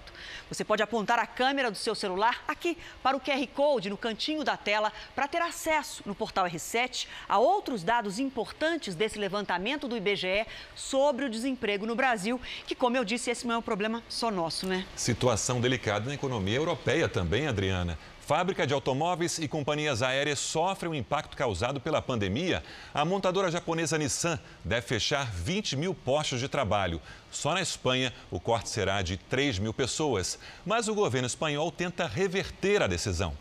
Você 0.49 0.63
pode 0.63 0.84
apontar 0.84 1.17
a 1.17 1.25
câmera 1.25 1.71
do 1.71 1.77
seu 1.77 1.95
celular 1.95 2.43
aqui 2.47 2.77
para 3.01 3.17
o 3.17 3.19
QR 3.19 3.45
Code 3.47 3.89
no 3.89 3.97
cantinho 3.97 4.43
da 4.43 4.56
tela 4.56 4.93
para 5.15 5.27
ter 5.27 5.41
acesso 5.41 6.03
no 6.06 6.13
portal 6.13 6.45
R7 6.45 7.08
a 7.27 7.39
outros 7.39 7.84
dados 7.84 8.19
importantes 8.19 8.93
desse 8.93 9.17
levantamento 9.17 9.88
do 9.88 9.97
IBGE 9.97 10.45
sobre 10.75 11.25
o 11.25 11.30
desemprego 11.30 11.86
no 11.86 11.95
Brasil, 11.95 12.39
que, 12.67 12.75
como 12.75 12.95
eu 12.95 13.03
disse, 13.03 13.32
esse 13.32 13.47
não 13.47 13.56
é 13.56 13.58
um 13.58 13.62
problema 13.62 14.03
só 14.08 14.30
nosso, 14.30 14.67
né? 14.67 14.86
Situação 14.95 15.60
delicada 15.60 16.06
na 16.08 16.13
economia 16.13 16.58
europeia 16.58 17.10
também, 17.10 17.47
Adriana. 17.47 17.97
Fábrica 18.27 18.67
de 18.67 18.73
automóveis 18.73 19.39
e 19.39 19.47
companhias 19.47 20.01
aéreas 20.01 20.37
sofrem 20.39 20.91
o 20.91 20.93
impacto 20.93 21.37
causado 21.37 21.79
pela 21.79 22.01
pandemia. 22.01 22.61
A 22.93 23.05
montadora 23.05 23.49
japonesa 23.49 23.97
Nissan 23.97 24.37
deve 24.65 24.81
fechar 24.81 25.31
20 25.31 25.77
mil 25.77 25.95
postos 25.95 26.41
de 26.41 26.49
trabalho. 26.49 27.01
Só 27.31 27.53
na 27.53 27.61
Espanha, 27.61 28.13
o 28.29 28.37
corte 28.37 28.67
será 28.67 29.01
de 29.01 29.15
3 29.15 29.59
mil 29.59 29.73
pessoas. 29.73 30.37
Mas 30.65 30.89
o 30.89 30.93
governo 30.93 31.25
espanhol 31.25 31.71
tenta 31.71 32.05
reverter 32.05 32.83
a 32.83 32.87
decisão. 32.87 33.31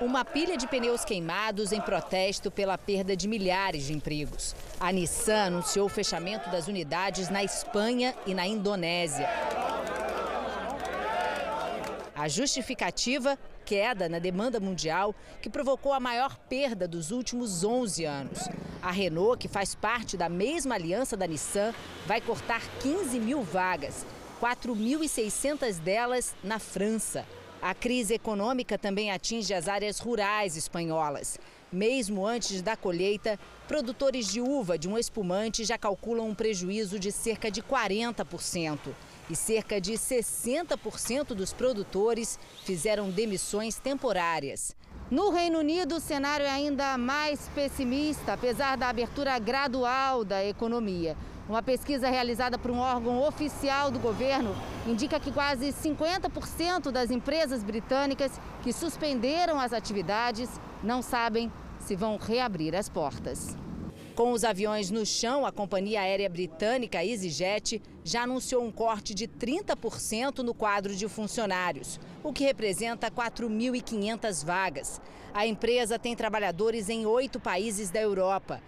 Uma 0.00 0.24
pilha 0.24 0.56
de 0.56 0.66
pneus 0.66 1.04
queimados 1.04 1.70
em 1.70 1.82
protesto 1.82 2.50
pela 2.50 2.78
perda 2.78 3.14
de 3.14 3.28
milhares 3.28 3.88
de 3.88 3.92
empregos. 3.92 4.56
A 4.80 4.90
Nissan 4.90 5.48
anunciou 5.48 5.84
o 5.84 5.90
fechamento 5.90 6.48
das 6.48 6.66
unidades 6.66 7.28
na 7.28 7.44
Espanha 7.44 8.14
e 8.24 8.32
na 8.32 8.46
Indonésia. 8.46 9.28
A 12.20 12.28
justificativa 12.28 13.38
queda 13.64 14.06
na 14.06 14.18
demanda 14.18 14.60
mundial 14.60 15.14
que 15.40 15.48
provocou 15.48 15.94
a 15.94 15.98
maior 15.98 16.36
perda 16.36 16.86
dos 16.86 17.10
últimos 17.10 17.64
11 17.64 18.04
anos. 18.04 18.40
A 18.82 18.90
Renault, 18.90 19.38
que 19.38 19.48
faz 19.48 19.74
parte 19.74 20.18
da 20.18 20.28
mesma 20.28 20.74
aliança 20.74 21.16
da 21.16 21.26
Nissan, 21.26 21.72
vai 22.06 22.20
cortar 22.20 22.60
15 22.82 23.18
mil 23.18 23.42
vagas, 23.42 24.04
4.600 24.38 25.78
delas 25.78 26.36
na 26.44 26.58
França. 26.58 27.24
A 27.62 27.74
crise 27.74 28.12
econômica 28.12 28.76
também 28.76 29.10
atinge 29.10 29.54
as 29.54 29.66
áreas 29.66 29.98
rurais 29.98 30.56
espanholas. 30.56 31.38
Mesmo 31.72 32.26
antes 32.26 32.60
da 32.60 32.76
colheita, 32.76 33.40
produtores 33.66 34.30
de 34.30 34.42
uva 34.42 34.76
de 34.76 34.86
um 34.86 34.98
espumante 34.98 35.64
já 35.64 35.78
calculam 35.78 36.28
um 36.28 36.34
prejuízo 36.34 36.98
de 36.98 37.10
cerca 37.10 37.50
de 37.50 37.62
40% 37.62 38.78
e 39.30 39.36
cerca 39.36 39.80
de 39.80 39.92
60% 39.92 41.28
dos 41.28 41.52
produtores 41.52 42.38
fizeram 42.64 43.08
demissões 43.10 43.78
temporárias. 43.78 44.74
No 45.10 45.30
Reino 45.30 45.60
Unido, 45.60 45.96
o 45.96 46.00
cenário 46.00 46.44
é 46.44 46.50
ainda 46.50 46.98
mais 46.98 47.48
pessimista, 47.54 48.32
apesar 48.32 48.76
da 48.76 48.88
abertura 48.88 49.38
gradual 49.38 50.24
da 50.24 50.44
economia. 50.44 51.16
Uma 51.48 51.62
pesquisa 51.62 52.08
realizada 52.08 52.58
por 52.58 52.70
um 52.70 52.78
órgão 52.78 53.22
oficial 53.22 53.90
do 53.90 53.98
governo 53.98 54.54
indica 54.86 55.18
que 55.18 55.32
quase 55.32 55.72
50% 55.72 56.92
das 56.92 57.10
empresas 57.10 57.64
britânicas 57.64 58.32
que 58.62 58.72
suspenderam 58.72 59.58
as 59.58 59.72
atividades 59.72 60.48
não 60.82 61.02
sabem 61.02 61.50
se 61.80 61.96
vão 61.96 62.16
reabrir 62.16 62.74
as 62.76 62.88
portas. 62.88 63.56
Com 64.20 64.32
os 64.32 64.44
aviões 64.44 64.90
no 64.90 65.06
chão, 65.06 65.46
a 65.46 65.50
companhia 65.50 66.02
aérea 66.02 66.28
britânica 66.28 67.02
EasyJet 67.02 67.80
já 68.04 68.24
anunciou 68.24 68.62
um 68.62 68.70
corte 68.70 69.14
de 69.14 69.26
30% 69.26 70.40
no 70.40 70.52
quadro 70.52 70.94
de 70.94 71.08
funcionários, 71.08 71.98
o 72.22 72.30
que 72.30 72.44
representa 72.44 73.10
4.500 73.10 74.44
vagas. 74.44 75.00
A 75.32 75.46
empresa 75.46 75.98
tem 75.98 76.14
trabalhadores 76.14 76.90
em 76.90 77.06
oito 77.06 77.40
países 77.40 77.88
da 77.88 77.98
Europa. 77.98 78.60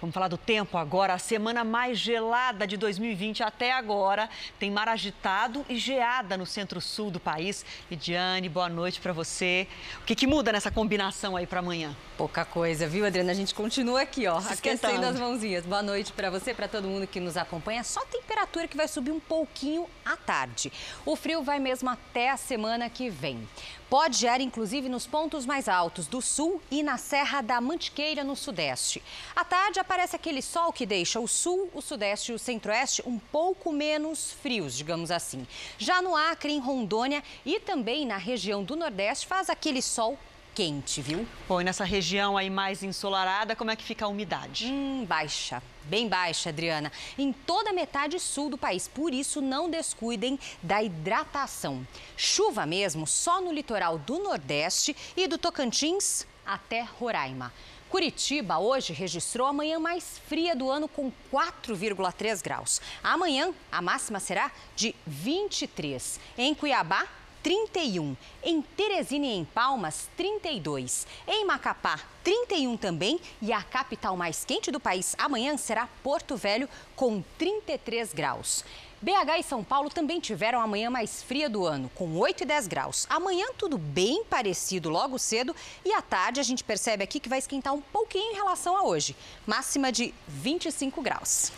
Vamos 0.00 0.12
falar 0.12 0.28
do 0.28 0.36
tempo 0.36 0.76
agora. 0.76 1.14
A 1.14 1.18
semana 1.18 1.64
mais 1.64 1.98
gelada 1.98 2.66
de 2.66 2.76
2020 2.76 3.42
até 3.42 3.72
agora 3.72 4.28
tem 4.58 4.70
mar 4.70 4.88
agitado 4.88 5.64
e 5.70 5.78
geada 5.78 6.36
no 6.36 6.44
centro-sul 6.44 7.10
do 7.10 7.18
país. 7.18 7.64
Lidiane, 7.90 8.46
boa 8.48 8.68
noite 8.68 9.00
para 9.00 9.14
você. 9.14 9.66
O 10.02 10.04
que, 10.04 10.14
que, 10.14 10.26
muda 10.26 10.52
nessa 10.52 10.70
combinação 10.70 11.34
aí 11.34 11.46
para 11.46 11.60
amanhã? 11.60 11.96
Pouca 12.18 12.44
coisa, 12.44 12.86
viu, 12.86 13.06
Adriana? 13.06 13.32
A 13.32 13.34
gente 13.34 13.54
continua 13.54 14.02
aqui, 14.02 14.26
ó, 14.26 14.36
aquecendo 14.36 15.06
as 15.06 15.18
mãozinhas. 15.18 15.64
Boa 15.64 15.82
noite 15.82 16.12
para 16.12 16.28
você, 16.28 16.52
para 16.52 16.68
todo 16.68 16.86
mundo 16.86 17.06
que 17.06 17.18
nos 17.18 17.36
acompanha. 17.36 17.82
Só 17.82 18.04
temperatura 18.04 18.68
que 18.68 18.76
vai 18.76 18.88
subir 18.88 19.12
um 19.12 19.20
pouquinho 19.20 19.86
à 20.04 20.14
tarde. 20.14 20.70
O 21.06 21.16
frio 21.16 21.42
vai 21.42 21.58
mesmo 21.58 21.88
até 21.88 22.30
a 22.30 22.36
semana 22.36 22.90
que 22.90 23.08
vem. 23.08 23.48
Pode 23.88 24.18
gerar, 24.18 24.40
inclusive, 24.40 24.88
nos 24.88 25.06
pontos 25.06 25.46
mais 25.46 25.68
altos 25.68 26.08
do 26.08 26.20
sul 26.20 26.60
e 26.68 26.82
na 26.82 26.98
Serra 26.98 27.40
da 27.40 27.60
Mantiqueira, 27.60 28.24
no 28.24 28.34
sudeste. 28.34 29.00
À 29.34 29.44
tarde 29.44 29.78
aparece 29.78 30.16
aquele 30.16 30.42
sol 30.42 30.72
que 30.72 30.84
deixa 30.84 31.20
o 31.20 31.28
sul, 31.28 31.70
o 31.72 31.80
sudeste 31.80 32.32
e 32.32 32.34
o 32.34 32.38
centro-oeste 32.38 33.00
um 33.06 33.16
pouco 33.16 33.72
menos 33.72 34.32
frios, 34.32 34.76
digamos 34.76 35.12
assim. 35.12 35.46
Já 35.78 36.02
no 36.02 36.16
Acre, 36.16 36.52
em 36.52 36.58
Rondônia 36.58 37.22
e 37.44 37.60
também 37.60 38.04
na 38.04 38.16
região 38.16 38.64
do 38.64 38.74
Nordeste, 38.74 39.24
faz 39.24 39.48
aquele 39.48 39.80
sol 39.80 40.18
quente, 40.56 41.02
viu? 41.02 41.28
Bom, 41.46 41.60
e 41.60 41.64
nessa 41.64 41.84
região 41.84 42.34
aí 42.34 42.48
mais 42.48 42.82
ensolarada, 42.82 43.54
como 43.54 43.70
é 43.70 43.76
que 43.76 43.84
fica 43.84 44.06
a 44.06 44.08
umidade? 44.08 44.64
Hum, 44.64 45.04
baixa. 45.06 45.62
Bem 45.84 46.08
baixa, 46.08 46.48
Adriana, 46.48 46.90
em 47.18 47.30
toda 47.30 47.70
a 47.70 47.72
metade 47.74 48.18
sul 48.18 48.48
do 48.48 48.56
país. 48.56 48.88
Por 48.88 49.12
isso, 49.12 49.42
não 49.42 49.68
descuidem 49.68 50.40
da 50.62 50.82
hidratação. 50.82 51.86
Chuva 52.16 52.64
mesmo 52.64 53.06
só 53.06 53.38
no 53.38 53.52
litoral 53.52 53.98
do 53.98 54.18
Nordeste 54.18 54.96
e 55.14 55.28
do 55.28 55.36
Tocantins 55.36 56.26
até 56.46 56.80
Roraima. 56.80 57.52
Curitiba 57.90 58.58
hoje 58.58 58.94
registrou 58.94 59.46
a 59.46 59.52
manhã 59.52 59.78
mais 59.78 60.18
fria 60.26 60.56
do 60.56 60.70
ano 60.70 60.88
com 60.88 61.12
4,3 61.30 62.42
graus. 62.42 62.80
Amanhã 63.04 63.52
a 63.70 63.82
máxima 63.82 64.18
será 64.18 64.50
de 64.74 64.94
23. 65.06 66.18
Em 66.38 66.54
Cuiabá, 66.54 67.06
31. 67.46 68.16
Em 68.42 68.60
Teresina 68.60 69.24
e 69.24 69.36
em 69.36 69.44
Palmas, 69.44 70.08
32. 70.16 71.06
Em 71.28 71.44
Macapá, 71.44 72.00
31 72.24 72.76
também. 72.76 73.20
E 73.40 73.52
a 73.52 73.62
capital 73.62 74.16
mais 74.16 74.44
quente 74.44 74.72
do 74.72 74.80
país 74.80 75.14
amanhã 75.16 75.56
será 75.56 75.88
Porto 76.02 76.36
Velho, 76.36 76.68
com 76.96 77.22
33 77.38 78.12
graus. 78.12 78.64
BH 79.00 79.38
e 79.38 79.42
São 79.44 79.62
Paulo 79.62 79.88
também 79.88 80.18
tiveram 80.18 80.60
a 80.60 80.66
manhã 80.66 80.90
mais 80.90 81.22
fria 81.22 81.48
do 81.48 81.64
ano, 81.64 81.88
com 81.94 82.16
8 82.16 82.42
e 82.42 82.46
10 82.46 82.66
graus. 82.66 83.06
Amanhã 83.08 83.46
tudo 83.56 83.78
bem 83.78 84.24
parecido 84.24 84.90
logo 84.90 85.16
cedo 85.16 85.54
e 85.84 85.92
à 85.92 86.02
tarde 86.02 86.40
a 86.40 86.42
gente 86.42 86.64
percebe 86.64 87.04
aqui 87.04 87.20
que 87.20 87.28
vai 87.28 87.38
esquentar 87.38 87.72
um 87.72 87.80
pouquinho 87.80 88.32
em 88.32 88.34
relação 88.34 88.76
a 88.76 88.82
hoje. 88.82 89.14
Máxima 89.46 89.92
de 89.92 90.12
25 90.26 91.00
graus. 91.00 91.52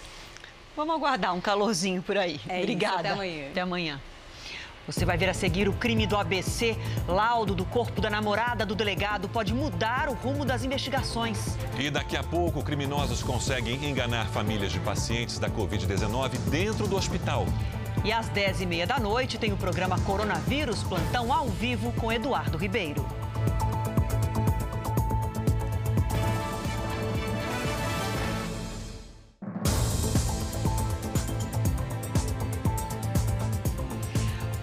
Vamos 0.77 0.94
aguardar 0.94 1.35
um 1.35 1.40
calorzinho 1.40 2.03
por 2.03 2.18
aí. 2.18 2.38
É 2.46 2.59
Obrigada. 2.59 2.96
Isso, 2.96 3.01
até 3.01 3.11
amanhã. 3.12 3.51
Até 3.51 3.61
amanhã. 3.62 4.01
Você 4.88 5.05
vai 5.05 5.18
ver 5.18 5.29
a 5.29 5.35
seguir 5.35 5.68
o 5.68 5.74
crime 5.74 6.07
do 6.07 6.16
ABC. 6.16 6.74
Laudo 7.07 7.55
do 7.55 7.66
corpo 7.66 8.01
da 8.01 8.09
namorada 8.09 8.64
do 8.64 8.74
delegado 8.74 9.29
pode 9.29 9.53
mudar 9.53 10.09
o 10.09 10.14
rumo 10.14 10.46
das 10.46 10.64
investigações. 10.64 11.59
E 11.79 11.90
daqui 11.90 12.16
a 12.16 12.22
pouco, 12.22 12.62
criminosos 12.62 13.22
conseguem 13.22 13.85
enganar 13.87 14.29
famílias 14.29 14.72
de 14.72 14.81
pacientes 14.81 15.38
da 15.38 15.51
Covid-19 15.51 16.38
dentro 16.51 16.88
do 16.88 16.96
hospital. 16.96 17.44
E 18.03 18.11
às 18.11 18.31
10h30 18.31 18.87
da 18.87 18.98
noite 18.98 19.37
tem 19.37 19.53
o 19.53 19.59
programa 19.59 20.01
Coronavírus 20.01 20.83
Plantão 20.83 21.35
ao 21.35 21.48
vivo 21.48 21.92
com 21.92 22.11
Eduardo 22.11 22.57
Ribeiro. 22.57 23.05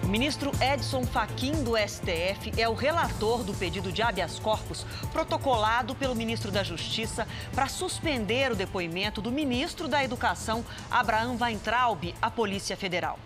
O 0.06 0.08
ministro 0.08 0.52
Edson 0.60 1.02
Fachin 1.04 1.64
do 1.64 1.76
STF 1.76 2.52
é 2.56 2.68
o 2.68 2.74
relator 2.74 3.42
do 3.42 3.52
pedido 3.52 3.90
de 3.90 4.02
habeas 4.02 4.38
corpus 4.38 4.86
protocolado 5.10 5.96
pelo 5.96 6.14
ministro 6.14 6.52
da 6.52 6.62
Justiça 6.62 7.26
para 7.52 7.66
suspender 7.66 8.52
o 8.52 8.54
depoimento 8.54 9.20
do 9.20 9.32
ministro 9.32 9.88
da 9.88 10.04
Educação, 10.04 10.64
Abraham 10.88 11.36
Weintraub, 11.40 12.14
à 12.22 12.30
Polícia 12.30 12.76
Federal. 12.76 13.18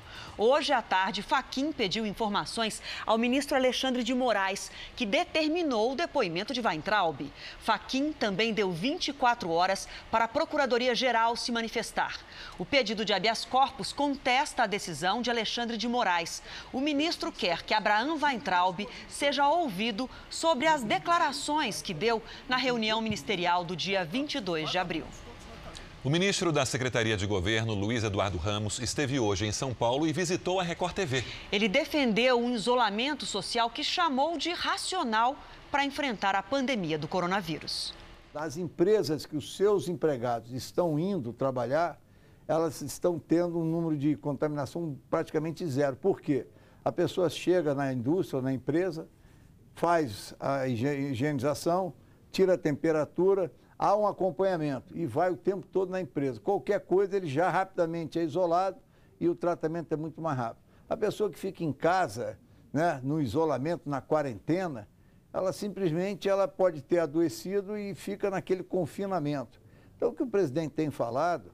Hoje 0.43 0.73
à 0.73 0.81
tarde, 0.81 1.21
Faquim 1.21 1.71
pediu 1.71 2.07
informações 2.07 2.81
ao 3.05 3.19
ministro 3.19 3.55
Alexandre 3.55 4.03
de 4.03 4.15
Moraes, 4.15 4.71
que 4.97 5.05
determinou 5.05 5.93
o 5.93 5.95
depoimento 5.95 6.55
de 6.55 6.63
Weintraub. 6.63 7.31
Faquim 7.59 8.11
também 8.11 8.55
deu 8.55 8.73
24 8.73 9.51
horas 9.51 9.87
para 10.11 10.25
a 10.25 10.29
Procuradoria-Geral 10.29 11.37
se 11.37 11.53
manifestar. 11.53 12.19
O 12.59 12.65
pedido 12.65 13.05
de 13.05 13.13
habeas 13.13 13.45
corpus 13.45 13.93
contesta 13.93 14.63
a 14.63 14.67
decisão 14.67 15.21
de 15.21 15.29
Alexandre 15.29 15.77
de 15.77 15.87
Moraes. 15.87 16.43
O 16.73 16.81
ministro 16.81 17.31
quer 17.31 17.63
que 17.63 17.75
Abraham 17.75 18.15
Weintraub 18.15 18.89
seja 19.11 19.47
ouvido 19.47 20.09
sobre 20.31 20.67
as 20.67 20.83
declarações 20.83 21.83
que 21.83 21.93
deu 21.93 22.23
na 22.49 22.57
reunião 22.57 23.03
ministerial 23.03 23.63
do 23.63 23.77
dia 23.77 24.07
22 24.07 24.71
de 24.71 24.79
abril. 24.79 25.05
O 26.03 26.09
ministro 26.09 26.51
da 26.51 26.65
Secretaria 26.65 27.15
de 27.15 27.27
Governo, 27.27 27.75
Luiz 27.75 28.03
Eduardo 28.03 28.39
Ramos, 28.39 28.79
esteve 28.79 29.21
hoje 29.21 29.45
em 29.45 29.53
São 29.53 29.75
Paulo 29.75 30.07
e 30.07 30.15
visitou 30.15 30.59
a 30.59 30.63
Record 30.63 30.95
TV. 30.95 31.23
Ele 31.53 31.69
defendeu 31.69 32.41
um 32.41 32.55
isolamento 32.55 33.27
social 33.27 33.69
que 33.69 33.85
chamou 33.85 34.39
de 34.39 34.51
racional 34.51 35.37
para 35.71 35.85
enfrentar 35.85 36.35
a 36.35 36.43
pandemia 36.43 36.97
do 36.97 37.07
coronavírus. 37.07 37.93
As 38.35 38.57
empresas 38.57 39.27
que 39.27 39.37
os 39.37 39.55
seus 39.55 39.91
empregados 39.91 40.53
estão 40.53 40.99
indo 40.99 41.35
trabalhar, 41.35 42.01
elas 42.49 42.81
estão 42.81 43.19
tendo 43.19 43.59
um 43.59 43.65
número 43.67 43.99
de 43.99 44.17
contaminação 44.17 44.99
praticamente 45.11 45.67
zero. 45.67 45.97
Por 45.97 46.23
quê? 46.23 46.47
A 46.83 46.91
pessoa 46.91 47.29
chega 47.29 47.75
na 47.75 47.93
indústria, 47.93 48.41
na 48.41 48.55
empresa, 48.55 49.07
faz 49.75 50.35
a 50.41 50.67
higienização, 50.67 51.93
tira 52.33 52.55
a 52.55 52.59
temperatura, 52.59 53.53
há 53.83 53.97
um 53.97 54.07
acompanhamento 54.07 54.95
e 54.95 55.07
vai 55.07 55.31
o 55.31 55.37
tempo 55.37 55.67
todo 55.67 55.89
na 55.89 56.03
empresa. 56.03 56.39
Qualquer 56.39 56.81
coisa, 56.81 57.17
ele 57.17 57.27
já 57.27 57.49
rapidamente 57.49 58.19
é 58.19 58.23
isolado 58.23 58.77
e 59.19 59.27
o 59.27 59.35
tratamento 59.35 59.91
é 59.91 59.97
muito 59.97 60.21
mais 60.21 60.37
rápido. 60.37 60.63
A 60.87 60.95
pessoa 60.95 61.31
que 61.31 61.39
fica 61.39 61.65
em 61.65 61.73
casa, 61.73 62.39
né, 62.71 63.01
no 63.03 63.23
isolamento, 63.23 63.89
na 63.89 64.03
quarentena, 64.03 64.87
ela 65.33 65.51
simplesmente 65.51 66.29
ela 66.29 66.47
pode 66.47 66.83
ter 66.83 66.99
adoecido 66.99 67.79
e 67.79 67.95
fica 67.95 68.29
naquele 68.29 68.63
confinamento. 68.63 69.59
Então, 69.97 70.11
o 70.11 70.13
que 70.13 70.23
o 70.23 70.27
presidente 70.27 70.75
tem 70.75 70.91
falado, 70.91 71.51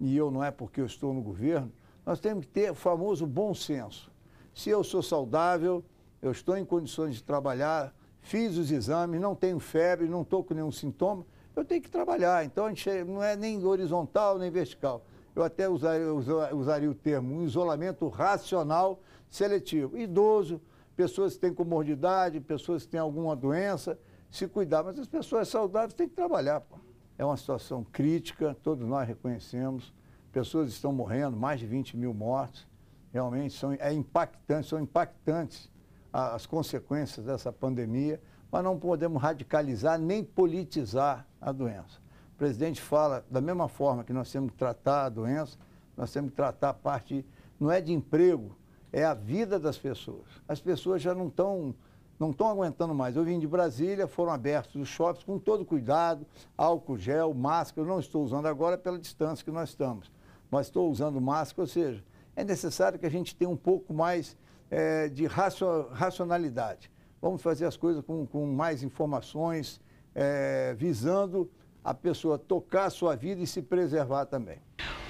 e 0.00 0.16
eu 0.16 0.28
não 0.28 0.42
é 0.42 0.50
porque 0.50 0.80
eu 0.80 0.86
estou 0.86 1.14
no 1.14 1.22
governo, 1.22 1.70
nós 2.04 2.18
temos 2.18 2.46
que 2.46 2.50
ter 2.50 2.72
o 2.72 2.74
famoso 2.74 3.28
bom 3.28 3.54
senso. 3.54 4.10
Se 4.52 4.70
eu 4.70 4.82
sou 4.82 5.04
saudável, 5.04 5.84
eu 6.20 6.32
estou 6.32 6.56
em 6.56 6.64
condições 6.64 7.14
de 7.14 7.22
trabalhar, 7.22 7.94
fiz 8.20 8.56
os 8.56 8.72
exames, 8.72 9.20
não 9.20 9.36
tenho 9.36 9.60
febre, 9.60 10.08
não 10.08 10.22
estou 10.22 10.42
com 10.42 10.52
nenhum 10.52 10.72
sintoma, 10.72 11.24
eu 11.54 11.64
tenho 11.64 11.82
que 11.82 11.90
trabalhar. 11.90 12.44
Então, 12.44 12.68
gente 12.68 13.04
não 13.04 13.22
é 13.22 13.36
nem 13.36 13.64
horizontal 13.64 14.38
nem 14.38 14.50
vertical. 14.50 15.04
Eu 15.34 15.42
até 15.42 15.68
usaria, 15.68 16.12
usaria 16.54 16.90
o 16.90 16.94
termo 16.94 17.36
um 17.36 17.44
isolamento 17.44 18.08
racional 18.08 19.00
seletivo. 19.30 19.96
Idoso, 19.96 20.60
pessoas 20.96 21.34
que 21.34 21.40
têm 21.40 21.54
comorbidade, 21.54 22.40
pessoas 22.40 22.84
que 22.84 22.90
têm 22.90 23.00
alguma 23.00 23.36
doença, 23.36 23.98
se 24.30 24.46
cuidar. 24.48 24.82
Mas 24.82 24.98
as 24.98 25.06
pessoas 25.06 25.48
saudáveis 25.48 25.94
têm 25.94 26.08
que 26.08 26.14
trabalhar. 26.14 26.60
Pô. 26.60 26.76
É 27.16 27.24
uma 27.24 27.36
situação 27.36 27.84
crítica, 27.84 28.56
todos 28.62 28.86
nós 28.86 29.06
reconhecemos. 29.06 29.92
Pessoas 30.32 30.70
estão 30.70 30.92
morrendo, 30.92 31.36
mais 31.36 31.60
de 31.60 31.66
20 31.66 31.96
mil 31.96 32.14
mortos. 32.14 32.66
Realmente 33.12 33.54
são, 33.54 33.72
é 33.72 33.92
impactante, 33.92 34.68
são 34.68 34.80
impactantes 34.80 35.70
as 36.12 36.46
consequências 36.46 37.24
dessa 37.24 37.52
pandemia 37.52 38.20
mas 38.50 38.64
não 38.64 38.78
podemos 38.78 39.20
radicalizar 39.20 39.98
nem 39.98 40.24
politizar 40.24 41.26
a 41.40 41.52
doença. 41.52 41.98
O 42.34 42.38
presidente 42.38 42.80
fala 42.80 43.24
da 43.30 43.40
mesma 43.40 43.68
forma 43.68 44.04
que 44.04 44.12
nós 44.12 44.30
temos 44.30 44.50
que 44.50 44.56
tratar 44.56 45.04
a 45.04 45.08
doença, 45.08 45.58
nós 45.96 46.12
temos 46.12 46.30
que 46.30 46.36
tratar 46.36 46.70
a 46.70 46.74
parte, 46.74 47.24
não 47.58 47.70
é 47.70 47.80
de 47.80 47.92
emprego, 47.92 48.56
é 48.92 49.04
a 49.04 49.14
vida 49.14 49.58
das 49.58 49.76
pessoas. 49.78 50.26
As 50.48 50.60
pessoas 50.60 51.02
já 51.02 51.14
não 51.14 51.28
estão 51.28 51.74
não 52.18 52.32
estão 52.32 52.48
aguentando 52.48 52.94
mais. 52.94 53.16
Eu 53.16 53.24
vim 53.24 53.38
de 53.38 53.48
Brasília, 53.48 54.06
foram 54.06 54.30
abertos 54.30 54.74
os 54.76 54.86
shoppings 54.86 55.24
com 55.24 55.38
todo 55.38 55.64
cuidado, 55.64 56.26
álcool 56.54 56.98
gel, 56.98 57.32
máscara. 57.32 57.86
Eu 57.86 57.90
não 57.90 57.98
estou 57.98 58.22
usando 58.22 58.44
agora 58.44 58.76
pela 58.76 58.98
distância 58.98 59.42
que 59.42 59.50
nós 59.50 59.70
estamos, 59.70 60.12
mas 60.50 60.66
estou 60.66 60.90
usando 60.90 61.18
máscara, 61.18 61.62
ou 61.62 61.66
seja, 61.66 62.04
é 62.36 62.44
necessário 62.44 62.98
que 62.98 63.06
a 63.06 63.10
gente 63.10 63.34
tenha 63.34 63.48
um 63.48 63.56
pouco 63.56 63.94
mais 63.94 64.36
é, 64.70 65.08
de 65.08 65.26
racionalidade. 65.26 66.90
Vamos 67.20 67.42
fazer 67.42 67.66
as 67.66 67.76
coisas 67.76 68.02
com, 68.04 68.26
com 68.26 68.46
mais 68.46 68.82
informações, 68.82 69.80
é, 70.14 70.74
visando 70.78 71.50
a 71.84 71.94
pessoa 71.94 72.38
tocar 72.38 72.86
a 72.86 72.90
sua 72.90 73.16
vida 73.16 73.42
e 73.42 73.46
se 73.46 73.62
preservar 73.62 74.26
também. 74.26 74.58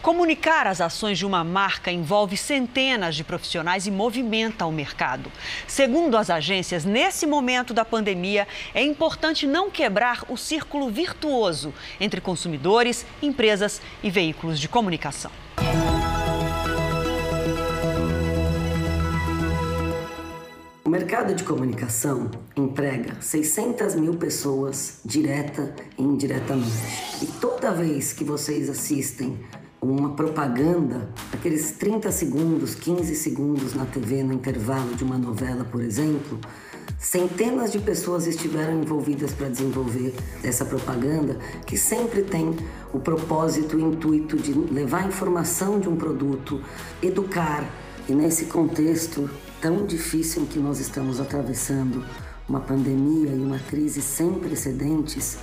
Comunicar 0.03 0.67
as 0.67 0.81
ações 0.81 1.19
de 1.19 1.27
uma 1.27 1.45
marca 1.45 1.93
envolve 1.93 2.35
centenas 2.35 3.15
de 3.15 3.23
profissionais 3.23 3.87
e 3.87 3.91
movimenta 3.91 4.65
o 4.65 4.73
mercado. 4.73 5.31
Segundo 5.69 6.17
as 6.17 6.31
agências, 6.31 6.87
nesse 6.87 7.27
momento 7.27 7.75
da 7.75 7.85
pandemia, 7.85 8.49
é 8.75 8.83
importante 8.83 9.47
não 9.47 9.71
quebrar 9.71 10.25
o 10.31 10.39
círculo 10.39 10.91
virtuoso 10.91 11.75
entre 12.01 12.21
consumidores, 12.21 13.05
empresas 13.21 13.83
e 14.03 14.11
veículos 14.11 14.59
de 14.59 14.69
comunicação. 14.69 15.31
O 20.91 20.99
mercado 21.01 21.37
de 21.37 21.45
comunicação 21.45 22.29
emprega 22.57 23.15
600 23.21 23.95
mil 23.95 24.15
pessoas 24.15 24.99
direta 25.05 25.73
e 25.97 26.03
indiretamente. 26.03 27.23
E 27.23 27.27
toda 27.27 27.71
vez 27.71 28.13
que 28.13 28.25
vocês 28.25 28.69
assistem 28.69 29.39
uma 29.81 30.15
propaganda, 30.17 31.09
aqueles 31.33 31.71
30 31.71 32.11
segundos, 32.11 32.75
15 32.75 33.15
segundos 33.15 33.73
na 33.73 33.87
TV 33.87 34.25
no 34.25 34.33
intervalo 34.33 34.93
de 34.97 35.05
uma 35.05 35.17
novela, 35.17 35.65
por 35.65 35.81
exemplo, 35.81 36.41
centenas 36.99 37.71
de 37.71 37.79
pessoas 37.79 38.27
estiveram 38.27 38.83
envolvidas 38.83 39.33
para 39.33 39.49
desenvolver 39.49 40.13
essa 40.43 40.65
propaganda 40.65 41.39
que 41.67 41.79
sempre 41.79 42.23
tem 42.23 42.57
o 42.93 42.99
propósito 42.99 43.77
o 43.77 43.81
intuito 43.81 44.37
de 44.37 44.53
levar 44.53 45.07
informação 45.07 45.79
de 45.79 45.89
um 45.89 45.95
produto, 45.95 46.61
educar. 47.01 47.65
E 48.09 48.13
nesse 48.13 48.47
contexto 48.47 49.31
tão 49.61 49.85
difícil 49.85 50.47
que 50.47 50.59
nós 50.59 50.81
estamos 50.81 51.21
atravessando, 51.21 52.05
uma 52.49 52.61
pandemia 52.61 53.31
e 53.31 53.39
uma 53.39 53.59
crise 53.59 54.01
sem 54.01 54.33
precedentes, 54.35 55.39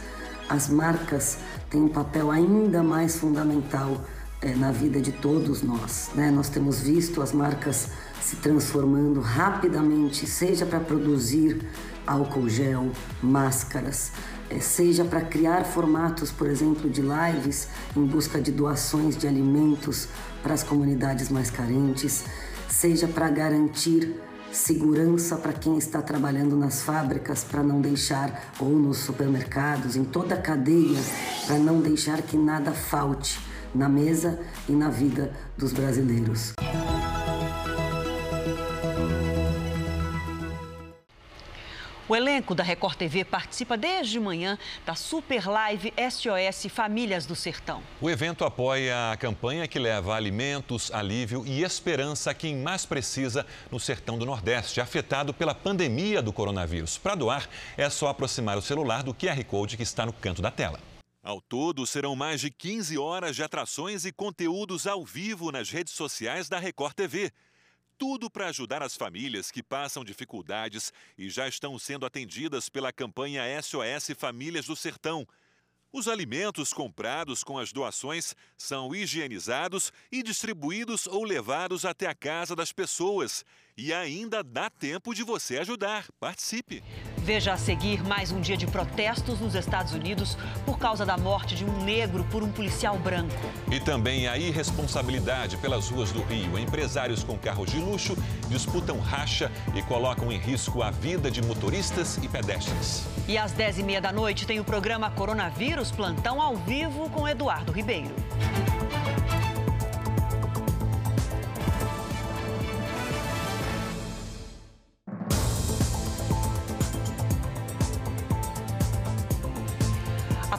as 0.50 0.70
marcas 0.70 1.38
têm 1.70 1.82
um 1.82 1.90
papel 1.90 2.32
ainda 2.32 2.82
mais 2.82 3.18
fundamental 3.18 4.02
é, 4.42 4.56
na 4.56 4.72
vida 4.72 5.00
de 5.00 5.12
todos 5.12 5.62
nós. 5.62 6.10
Né? 6.16 6.32
Nós 6.32 6.50
temos 6.50 6.82
visto 6.82 7.22
as 7.22 7.32
marcas 7.32 7.90
se 8.22 8.38
transformando 8.38 9.20
rapidamente, 9.20 10.26
seja 10.26 10.66
para 10.66 10.80
produzir 10.80 11.66
álcool 12.06 12.50
gel, 12.50 12.92
máscaras, 13.22 14.12
é, 14.50 14.60
seja 14.60 15.04
para 15.04 15.22
criar 15.22 15.64
formatos, 15.66 16.32
por 16.32 16.48
exemplo, 16.48 16.90
de 16.90 17.02
lives 17.02 17.68
em 17.96 18.06
busca 18.06 18.42
de 18.42 18.52
doações 18.52 19.18
de 19.18 19.28
alimentos 19.28 20.08
para 20.48 20.54
as 20.54 20.64
comunidades 20.64 21.28
mais 21.28 21.52
carentes 21.52 22.24
seja 22.70 23.06
para 23.06 23.30
garantir 23.30 24.16
segurança 24.50 25.36
para 25.36 25.52
quem 25.52 25.78
está 25.78 26.02
trabalhando 26.02 26.56
nas 26.56 26.84
fábricas, 26.84 27.44
para 27.44 27.62
não 27.62 27.82
deixar, 27.82 28.54
ou 28.58 28.70
nos 28.70 29.00
supermercados, 29.00 29.98
em 29.98 30.06
toda 30.06 30.36
a 30.36 30.42
cadeia, 30.42 31.00
para 31.46 31.58
não 31.60 31.82
deixar 31.82 32.22
que 32.22 32.38
nada 32.38 32.72
falte 32.72 33.38
na 33.76 33.90
mesa 33.90 34.40
e 34.70 34.72
na 34.72 34.90
vida 34.90 35.34
dos 35.58 35.74
brasileiros. 35.74 36.54
O 42.10 42.16
elenco 42.16 42.56
da 42.56 42.64
Record 42.64 42.96
TV 42.96 43.26
participa 43.26 43.76
desde 43.76 44.18
manhã 44.18 44.58
da 44.86 44.96
Super 44.96 45.46
Live 45.46 45.94
SOS 46.10 46.72
Famílias 46.72 47.26
do 47.26 47.36
Sertão. 47.36 47.84
O 48.00 48.10
evento 48.10 48.46
apoia 48.46 49.12
a 49.12 49.18
campanha 49.18 49.68
que 49.68 49.78
leva 49.78 50.16
alimentos, 50.16 50.90
alívio 50.94 51.46
e 51.46 51.64
esperança 51.64 52.32
a 52.32 52.34
quem 52.34 52.56
mais 52.56 52.86
precisa 52.86 53.46
no 53.70 53.78
sertão 53.78 54.18
do 54.18 54.26
Nordeste, 54.26 54.80
afetado 54.80 55.34
pela 55.34 55.54
pandemia 55.54 56.22
do 56.22 56.32
coronavírus. 56.32 56.98
Para 56.98 57.14
doar, 57.14 57.50
é 57.76 57.90
só 57.90 58.08
aproximar 58.08 58.58
o 58.58 58.62
celular 58.62 59.04
do 59.04 59.14
QR 59.14 59.44
Code 59.44 59.76
que 59.76 59.84
está 59.84 60.06
no 60.06 60.14
canto 60.14 60.42
da 60.42 60.50
tela. 60.50 60.80
Ao 61.22 61.42
todo, 61.42 61.86
serão 61.86 62.16
mais 62.16 62.40
de 62.40 62.50
15 62.50 62.98
horas 62.98 63.36
de 63.36 63.44
atrações 63.44 64.06
e 64.06 64.14
conteúdos 64.14 64.88
ao 64.88 65.04
vivo 65.04 65.52
nas 65.52 65.70
redes 65.70 65.92
sociais 65.92 66.48
da 66.48 66.58
Record 66.58 66.94
TV 66.94 67.34
tudo 67.98 68.30
para 68.30 68.48
ajudar 68.48 68.84
as 68.84 68.96
famílias 68.96 69.50
que 69.50 69.64
passam 69.64 70.06
dificuldades 70.06 70.94
e 71.18 71.30
já 71.30 71.48
estão 71.48 71.78
sendo 71.80 72.06
atendidas 72.06 72.70
pela 72.70 72.94
campanha 72.94 73.44
SOS 73.62 74.16
Famílias 74.18 74.66
do 74.66 74.76
Sertão. 74.76 75.28
Os 75.92 76.08
alimentos 76.08 76.74
comprados 76.74 77.44
com 77.44 77.58
as 77.58 77.72
doações 77.72 78.36
são 78.58 78.94
higienizados 78.94 79.92
e 80.12 80.22
distribuídos 80.22 81.08
ou 81.08 81.24
levados 81.24 81.86
até 81.86 82.08
a 82.08 82.14
casa 82.14 82.56
das 82.56 82.72
pessoas. 82.72 83.44
E 83.80 83.94
ainda 83.94 84.44
dá 84.44 84.72
tempo 84.72 85.14
de 85.14 85.22
você 85.22 85.60
ajudar. 85.60 86.06
Participe! 86.20 86.84
Veja 87.20 87.54
a 87.54 87.58
seguir 87.58 88.04
mais 88.04 88.32
um 88.32 88.42
dia 88.42 88.58
de 88.58 88.66
protestos 88.66 89.40
nos 89.40 89.54
Estados 89.54 89.94
Unidos 89.94 90.36
por 90.66 90.80
causa 90.80 91.06
da 91.06 91.16
morte 91.16 91.54
de 91.54 91.64
um 91.64 91.84
negro 91.84 92.24
por 92.32 92.42
um 92.42 92.52
policial 92.52 92.98
branco. 92.98 93.36
E 93.72 93.80
também 93.80 94.28
a 94.28 94.36
irresponsabilidade 94.36 95.58
pelas 95.58 95.90
ruas 95.90 96.12
do 96.12 96.24
Rio. 96.24 96.58
Empresários 96.58 97.24
com 97.24 97.38
carros 97.38 97.70
de 97.70 97.78
luxo 97.78 98.18
disputam 98.50 99.00
racha 99.00 99.52
e 99.76 99.84
colocam 99.84 100.32
em 100.32 100.40
risco 100.40 100.82
a 100.82 100.90
vida 100.90 101.30
de 101.30 101.44
motoristas 101.44 102.18
e 102.24 102.28
pedestres. 102.28 103.06
E 103.28 103.38
às 103.38 103.54
10h30 103.54 104.02
da 104.02 104.12
noite 104.12 104.48
tem 104.48 104.60
o 104.60 104.64
programa 104.64 105.12
Coronavírus 105.12 105.92
Plantão 105.92 106.42
ao 106.42 106.56
vivo 106.56 107.12
com 107.12 107.28
Eduardo 107.28 107.72
Ribeiro. 107.72 108.16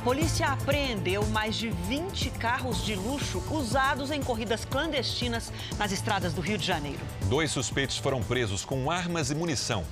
Polícia 0.08 0.46
apreendeu 0.46 1.22
mais 1.26 1.54
de 1.54 1.68
20 1.68 2.30
carros 2.30 2.82
de 2.82 2.94
luxo 2.94 3.42
usados 3.50 4.10
em 4.10 4.22
corridas 4.22 4.64
clandestinas 4.64 5.52
nas 5.78 5.92
estradas 5.92 6.32
do 6.32 6.40
Rio 6.40 6.56
de 6.56 6.64
Janeiro. 6.64 6.98
Dois 7.26 7.50
suspeitos 7.50 7.98
foram 7.98 8.22
presos 8.22 8.64
com 8.64 8.90
armas 8.90 9.30
e 9.30 9.34
munição. 9.34 9.84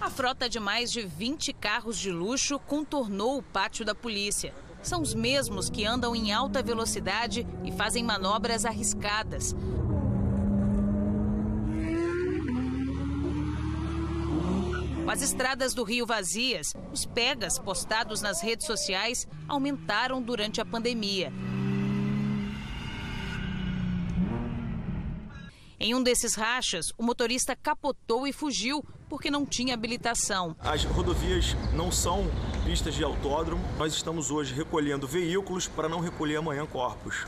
A 0.00 0.08
frota 0.08 0.48
de 0.48 0.58
mais 0.58 0.90
de 0.90 1.02
20 1.02 1.52
carros 1.52 1.98
de 1.98 2.10
luxo 2.10 2.58
contornou 2.58 3.36
o 3.36 3.42
pátio 3.42 3.84
da 3.84 3.94
polícia. 3.94 4.54
São 4.82 5.02
os 5.02 5.12
mesmos 5.12 5.68
que 5.68 5.84
andam 5.84 6.16
em 6.16 6.32
alta 6.32 6.62
velocidade 6.62 7.46
e 7.62 7.70
fazem 7.70 8.02
manobras 8.02 8.64
arriscadas. 8.64 9.54
As 15.10 15.22
estradas 15.22 15.74
do 15.74 15.84
Rio 15.84 16.04
vazias, 16.04 16.74
os 16.92 17.04
pegas 17.04 17.58
postados 17.58 18.20
nas 18.20 18.42
redes 18.42 18.66
sociais 18.66 19.26
aumentaram 19.48 20.20
durante 20.20 20.60
a 20.60 20.64
pandemia. 20.64 21.32
Em 25.80 25.94
um 25.94 26.02
desses 26.02 26.34
rachas, 26.34 26.86
o 26.98 27.04
motorista 27.04 27.54
capotou 27.54 28.26
e 28.26 28.32
fugiu 28.32 28.84
porque 29.08 29.30
não 29.30 29.46
tinha 29.46 29.74
habilitação. 29.74 30.56
As 30.58 30.84
rodovias 30.84 31.54
não 31.72 31.92
são 31.92 32.26
pistas 32.64 32.94
de 32.94 33.04
autódromo. 33.04 33.64
Nós 33.78 33.94
estamos 33.94 34.30
hoje 34.30 34.52
recolhendo 34.52 35.06
veículos 35.06 35.68
para 35.68 35.88
não 35.88 36.00
recolher 36.00 36.36
amanhã 36.36 36.66
corpos. 36.66 37.26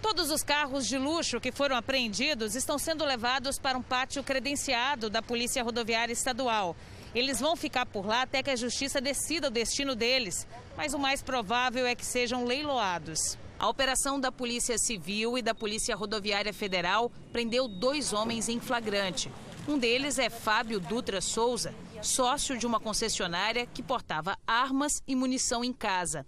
Todos 0.00 0.30
os 0.30 0.42
carros 0.42 0.86
de 0.86 0.96
luxo 0.96 1.38
que 1.38 1.52
foram 1.52 1.76
apreendidos 1.76 2.54
estão 2.54 2.78
sendo 2.78 3.04
levados 3.04 3.58
para 3.58 3.76
um 3.76 3.82
pátio 3.82 4.24
credenciado 4.24 5.10
da 5.10 5.20
Polícia 5.20 5.62
Rodoviária 5.62 6.12
Estadual. 6.12 6.74
Eles 7.14 7.40
vão 7.40 7.56
ficar 7.56 7.86
por 7.86 8.06
lá 8.06 8.22
até 8.22 8.42
que 8.42 8.50
a 8.50 8.56
justiça 8.56 9.00
decida 9.00 9.48
o 9.48 9.50
destino 9.50 9.94
deles, 9.96 10.46
mas 10.76 10.94
o 10.94 10.98
mais 10.98 11.22
provável 11.22 11.86
é 11.86 11.94
que 11.94 12.06
sejam 12.06 12.44
leiloados. 12.44 13.36
A 13.58 13.68
operação 13.68 14.18
da 14.18 14.30
Polícia 14.30 14.78
Civil 14.78 15.36
e 15.36 15.42
da 15.42 15.54
Polícia 15.54 15.94
Rodoviária 15.96 16.52
Federal 16.52 17.10
prendeu 17.32 17.68
dois 17.68 18.12
homens 18.12 18.48
em 18.48 18.60
flagrante. 18.60 19.30
Um 19.68 19.76
deles 19.76 20.18
é 20.18 20.30
Fábio 20.30 20.80
Dutra 20.80 21.20
Souza, 21.20 21.74
sócio 22.00 22.56
de 22.56 22.66
uma 22.66 22.80
concessionária 22.80 23.66
que 23.66 23.82
portava 23.82 24.38
armas 24.46 25.02
e 25.06 25.14
munição 25.14 25.62
em 25.62 25.72
casa. 25.72 26.24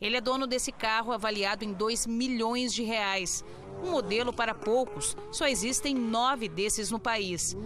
Ele 0.00 0.16
é 0.16 0.20
dono 0.20 0.46
desse 0.46 0.70
carro 0.70 1.12
avaliado 1.12 1.64
em 1.64 1.72
2 1.72 2.06
milhões 2.06 2.74
de 2.74 2.82
reais. 2.82 3.42
Um 3.82 3.90
modelo 3.92 4.32
para 4.32 4.54
poucos, 4.54 5.16
só 5.32 5.46
existem 5.46 5.94
nove 5.94 6.48
desses 6.48 6.90
no 6.90 6.98
país. 6.98 7.56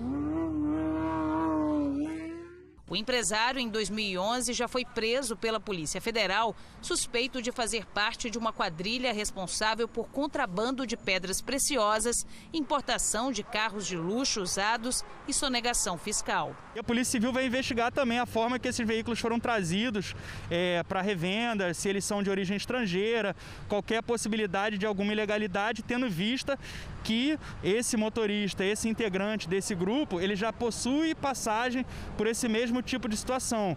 O 2.90 2.96
empresário, 2.96 3.60
em 3.60 3.68
2011, 3.68 4.54
já 4.54 4.66
foi 4.66 4.82
preso 4.82 5.36
pela 5.36 5.60
Polícia 5.60 6.00
Federal, 6.00 6.56
suspeito 6.80 7.42
de 7.42 7.52
fazer 7.52 7.84
parte 7.84 8.30
de 8.30 8.38
uma 8.38 8.50
quadrilha 8.50 9.12
responsável 9.12 9.86
por 9.86 10.08
contrabando 10.08 10.86
de 10.86 10.96
pedras 10.96 11.42
preciosas, 11.42 12.26
importação 12.50 13.30
de 13.30 13.42
carros 13.42 13.86
de 13.86 13.94
luxo 13.94 14.40
usados 14.40 15.04
e 15.26 15.34
sonegação 15.34 15.98
fiscal. 15.98 16.56
E 16.74 16.78
a 16.78 16.82
Polícia 16.82 17.12
Civil 17.12 17.30
vai 17.30 17.44
investigar 17.44 17.92
também 17.92 18.18
a 18.18 18.24
forma 18.24 18.58
que 18.58 18.68
esses 18.68 18.86
veículos 18.86 19.18
foram 19.18 19.38
trazidos 19.38 20.14
é, 20.50 20.82
para 20.84 21.02
revenda, 21.02 21.74
se 21.74 21.90
eles 21.90 22.06
são 22.06 22.22
de 22.22 22.30
origem 22.30 22.56
estrangeira, 22.56 23.36
qualquer 23.68 24.02
possibilidade 24.02 24.78
de 24.78 24.86
alguma 24.86 25.12
ilegalidade, 25.12 25.82
tendo 25.82 26.08
vista 26.08 26.58
que 27.04 27.38
esse 27.62 27.96
motorista, 27.96 28.64
esse 28.64 28.88
integrante 28.88 29.48
desse 29.48 29.74
grupo, 29.74 30.20
ele 30.20 30.34
já 30.34 30.52
possui 30.52 31.14
passagem 31.14 31.84
por 32.16 32.26
esse 32.26 32.48
mesmo 32.48 32.77
tipo 32.82 33.08
de 33.08 33.16
situação. 33.16 33.76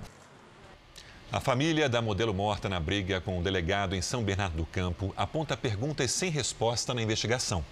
A 1.32 1.40
família 1.40 1.88
da 1.88 2.02
modelo 2.02 2.34
morta 2.34 2.68
na 2.68 2.78
briga 2.78 3.22
com 3.22 3.40
o 3.40 3.42
delegado 3.42 3.96
em 3.96 4.02
São 4.02 4.22
Bernardo 4.22 4.58
do 4.58 4.66
Campo 4.66 5.14
aponta 5.16 5.56
perguntas 5.56 6.12
sem 6.12 6.30
resposta 6.30 6.94
na 6.94 7.02
investigação. 7.02 7.64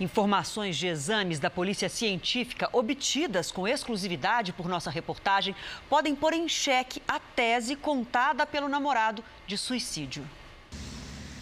Informações 0.00 0.76
de 0.76 0.88
exames 0.88 1.38
da 1.38 1.48
Polícia 1.48 1.88
Científica 1.88 2.68
obtidas 2.72 3.52
com 3.52 3.68
exclusividade 3.68 4.52
por 4.52 4.68
nossa 4.68 4.90
reportagem 4.90 5.54
podem 5.88 6.16
pôr 6.16 6.32
em 6.32 6.48
xeque 6.48 7.00
a 7.06 7.20
tese 7.20 7.76
contada 7.76 8.44
pelo 8.44 8.68
namorado 8.68 9.22
de 9.46 9.56
suicídio. 9.56 10.28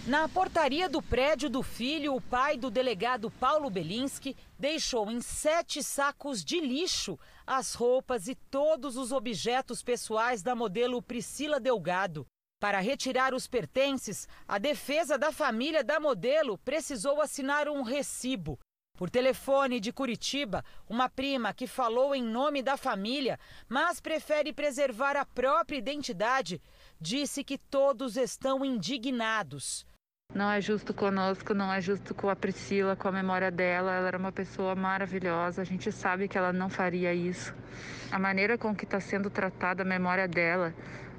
Na 0.05 0.29
portaria 0.29 0.89
do 0.89 1.01
prédio 1.01 1.49
do 1.49 1.63
filho, 1.63 2.17
o 2.17 2.21
pai 2.21 2.57
do 2.57 2.73
delegado 2.73 3.31
Paulo 3.31 3.71
Belinski 3.71 4.37
deixou 4.59 5.09
em 5.09 5.21
sete 5.21 5.81
sacos 5.81 6.45
de 6.45 6.59
lixo 6.59 7.17
as 7.47 7.75
roupas 7.75 8.27
e 8.27 8.35
todos 8.35 8.97
os 8.97 9.13
objetos 9.13 9.81
pessoais 9.81 10.43
da 10.43 10.57
modelo 10.57 11.01
Priscila 11.01 11.61
Delgado. 11.61 12.27
Para 12.59 12.81
retirar 12.81 13.33
os 13.33 13.47
pertences, 13.47 14.27
a 14.47 14.59
defesa 14.59 15.17
da 15.17 15.31
família 15.31 15.85
da 15.85 16.01
modelo 16.01 16.59
precisou 16.59 17.21
assinar 17.21 17.69
um 17.69 17.83
recibo. 17.83 18.59
Por 18.99 19.09
telefone 19.09 19.79
de 19.79 19.93
Curitiba, 19.93 20.65
uma 20.89 21.09
prima 21.09 21.55
que 21.55 21.67
falou 21.69 22.13
em 22.13 22.25
nome 22.25 22.61
da 22.61 22.77
família, 22.77 23.39
mas 23.69 24.01
prefere 24.01 24.53
preservar 24.53 25.17
a 25.17 25.25
própria 25.25 25.79
identidade, 25.79 26.61
disse 27.01 27.45
que 27.45 27.57
todos 27.57 28.17
estão 28.17 28.65
indignados. 28.65 29.87
Não 30.35 30.51
é 30.51 30.63
justo 30.63 30.95
conosco, 30.95 31.53
não 31.53 31.71
é 31.71 31.79
justo 31.79 32.15
com 32.15 32.31
a 32.31 32.35
Priscila, 32.35 32.97
com 32.97 33.07
a 33.07 33.13
memória 33.13 33.51
dela. 33.51 33.93
Ela 33.93 34.09
era 34.09 34.17
uma 34.17 34.33
pessoa 34.33 34.75
maravilhosa, 34.75 35.61
a 35.61 35.65
gente 35.65 35.93
sabe 35.93 36.27
que 36.27 36.39
ela 36.39 36.55
não 36.55 36.71
faria 36.71 37.13
isso. 37.13 37.55
A 38.11 38.19
maneira 38.19 38.57
com 38.57 38.75
que 38.75 38.85
está 38.85 38.99
sendo 38.99 39.29
tratada 39.29 39.83
a 39.83 39.85
memória 39.85 40.27
dela, 40.27 40.73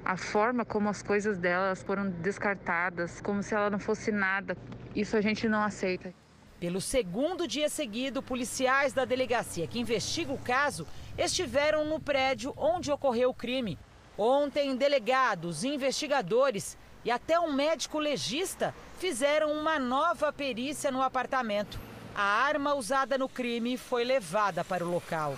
a 0.04 0.16
forma 0.16 0.64
como 0.64 0.88
as 0.88 1.00
coisas 1.00 1.38
dela 1.38 1.76
foram 1.76 2.10
descartadas, 2.10 3.20
como 3.20 3.40
se 3.40 3.54
ela 3.54 3.70
não 3.70 3.78
fosse 3.78 4.10
nada, 4.10 4.56
isso 4.96 5.16
a 5.16 5.20
gente 5.20 5.48
não 5.48 5.62
aceita. 5.62 6.12
Pelo 6.58 6.80
segundo 6.80 7.46
dia 7.46 7.68
seguido, 7.68 8.20
policiais 8.20 8.92
da 8.92 9.04
delegacia 9.04 9.68
que 9.68 9.78
investiga 9.78 10.32
o 10.32 10.38
caso 10.38 10.88
estiveram 11.16 11.84
no 11.84 12.00
prédio 12.00 12.52
onde 12.56 12.90
ocorreu 12.90 13.30
o 13.30 13.34
crime. 13.34 13.78
Ontem, 14.18 14.76
delegados, 14.76 15.62
investigadores 15.62 16.76
e 17.04 17.10
até 17.10 17.38
um 17.38 17.52
médico 17.52 17.98
legista 17.98 18.74
fizeram 18.98 19.52
uma 19.52 19.78
nova 19.78 20.32
perícia 20.32 20.90
no 20.90 21.02
apartamento. 21.02 21.78
A 22.14 22.22
arma 22.22 22.74
usada 22.74 23.18
no 23.18 23.28
crime 23.28 23.76
foi 23.76 24.04
levada 24.04 24.64
para 24.64 24.84
o 24.84 24.90
local. 24.90 25.36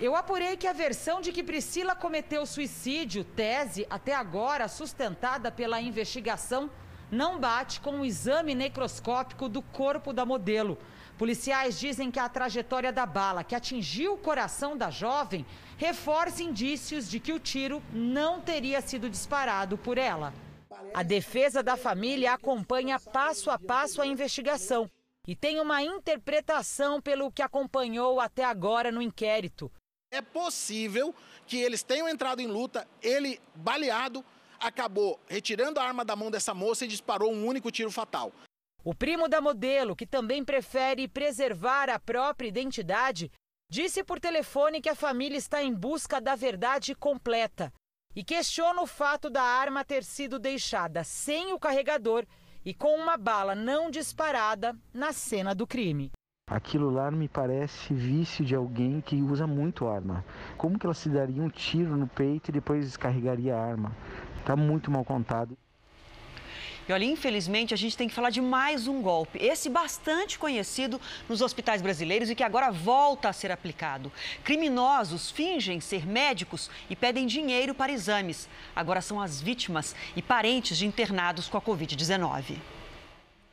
Eu 0.00 0.16
apurei 0.16 0.56
que 0.56 0.66
a 0.66 0.72
versão 0.72 1.20
de 1.20 1.30
que 1.30 1.42
Priscila 1.42 1.94
cometeu 1.94 2.44
suicídio, 2.44 3.22
tese 3.22 3.86
até 3.88 4.14
agora 4.14 4.66
sustentada 4.66 5.52
pela 5.52 5.80
investigação, 5.80 6.68
não 7.10 7.38
bate 7.38 7.78
com 7.80 8.00
o 8.00 8.04
exame 8.04 8.54
necroscópico 8.54 9.48
do 9.48 9.62
corpo 9.62 10.12
da 10.12 10.26
modelo. 10.26 10.76
Policiais 11.16 11.78
dizem 11.78 12.10
que 12.10 12.18
a 12.18 12.28
trajetória 12.28 12.92
da 12.92 13.06
bala 13.06 13.44
que 13.44 13.54
atingiu 13.54 14.14
o 14.14 14.18
coração 14.18 14.76
da 14.76 14.90
jovem 14.90 15.46
reforça 15.76 16.42
indícios 16.42 17.08
de 17.08 17.20
que 17.20 17.32
o 17.32 17.38
tiro 17.38 17.80
não 17.92 18.40
teria 18.40 18.80
sido 18.80 19.08
disparado 19.08 19.78
por 19.78 19.96
ela. 19.96 20.32
A 20.92 21.02
defesa 21.02 21.62
da 21.62 21.76
família 21.76 22.34
acompanha 22.34 23.00
passo 23.00 23.50
a 23.50 23.58
passo 23.58 24.02
a 24.02 24.06
investigação 24.06 24.90
e 25.26 25.34
tem 25.34 25.58
uma 25.60 25.82
interpretação 25.82 27.00
pelo 27.00 27.32
que 27.32 27.42
acompanhou 27.42 28.20
até 28.20 28.44
agora 28.44 28.92
no 28.92 29.00
inquérito. 29.00 29.72
É 30.12 30.20
possível 30.20 31.14
que 31.46 31.56
eles 31.56 31.82
tenham 31.82 32.08
entrado 32.08 32.40
em 32.40 32.46
luta, 32.46 32.86
ele 33.02 33.40
baleado 33.54 34.24
acabou 34.60 35.20
retirando 35.26 35.78
a 35.78 35.84
arma 35.84 36.04
da 36.04 36.16
mão 36.16 36.30
dessa 36.30 36.54
moça 36.54 36.84
e 36.84 36.88
disparou 36.88 37.32
um 37.32 37.46
único 37.46 37.70
tiro 37.70 37.90
fatal. 37.90 38.32
O 38.82 38.94
primo 38.94 39.28
da 39.28 39.40
modelo, 39.40 39.96
que 39.96 40.06
também 40.06 40.44
prefere 40.44 41.08
preservar 41.08 41.88
a 41.88 41.98
própria 41.98 42.48
identidade, 42.48 43.30
disse 43.70 44.04
por 44.04 44.20
telefone 44.20 44.80
que 44.80 44.88
a 44.88 44.94
família 44.94 45.38
está 45.38 45.62
em 45.62 45.74
busca 45.74 46.20
da 46.20 46.34
verdade 46.34 46.94
completa. 46.94 47.72
E 48.14 48.22
questiona 48.22 48.80
o 48.80 48.86
fato 48.86 49.28
da 49.28 49.42
arma 49.42 49.84
ter 49.84 50.04
sido 50.04 50.38
deixada 50.38 51.02
sem 51.02 51.52
o 51.52 51.58
carregador 51.58 52.24
e 52.64 52.72
com 52.72 52.96
uma 52.96 53.16
bala 53.16 53.54
não 53.54 53.90
disparada 53.90 54.76
na 54.92 55.12
cena 55.12 55.54
do 55.54 55.66
crime. 55.66 56.10
Aquilo 56.50 56.90
lá 56.90 57.10
me 57.10 57.26
parece 57.26 57.94
vício 57.94 58.44
de 58.44 58.54
alguém 58.54 59.00
que 59.00 59.22
usa 59.22 59.46
muito 59.46 59.88
arma. 59.88 60.24
Como 60.58 60.78
que 60.78 60.84
ela 60.84 60.94
se 60.94 61.08
daria 61.08 61.42
um 61.42 61.48
tiro 61.48 61.96
no 61.96 62.06
peito 62.06 62.50
e 62.50 62.52
depois 62.52 62.84
descarregaria 62.84 63.56
a 63.56 63.64
arma? 63.64 63.96
Está 64.40 64.54
muito 64.54 64.90
mal 64.90 65.04
contado. 65.04 65.56
E 66.88 66.92
olha, 66.92 67.04
infelizmente 67.04 67.72
a 67.72 67.76
gente 67.76 67.96
tem 67.96 68.08
que 68.08 68.14
falar 68.14 68.30
de 68.30 68.40
mais 68.40 68.86
um 68.86 69.00
golpe, 69.00 69.38
esse 69.38 69.70
bastante 69.70 70.38
conhecido 70.38 71.00
nos 71.28 71.40
hospitais 71.40 71.80
brasileiros 71.80 72.28
e 72.28 72.34
que 72.34 72.42
agora 72.42 72.70
volta 72.70 73.28
a 73.28 73.32
ser 73.32 73.50
aplicado. 73.50 74.12
Criminosos 74.42 75.30
fingem 75.30 75.80
ser 75.80 76.06
médicos 76.06 76.70
e 76.90 76.94
pedem 76.94 77.26
dinheiro 77.26 77.74
para 77.74 77.92
exames. 77.92 78.48
Agora 78.76 79.00
são 79.00 79.20
as 79.20 79.40
vítimas 79.40 79.96
e 80.14 80.20
parentes 80.20 80.76
de 80.76 80.86
internados 80.86 81.48
com 81.48 81.56
a 81.56 81.62
Covid-19. 81.62 82.56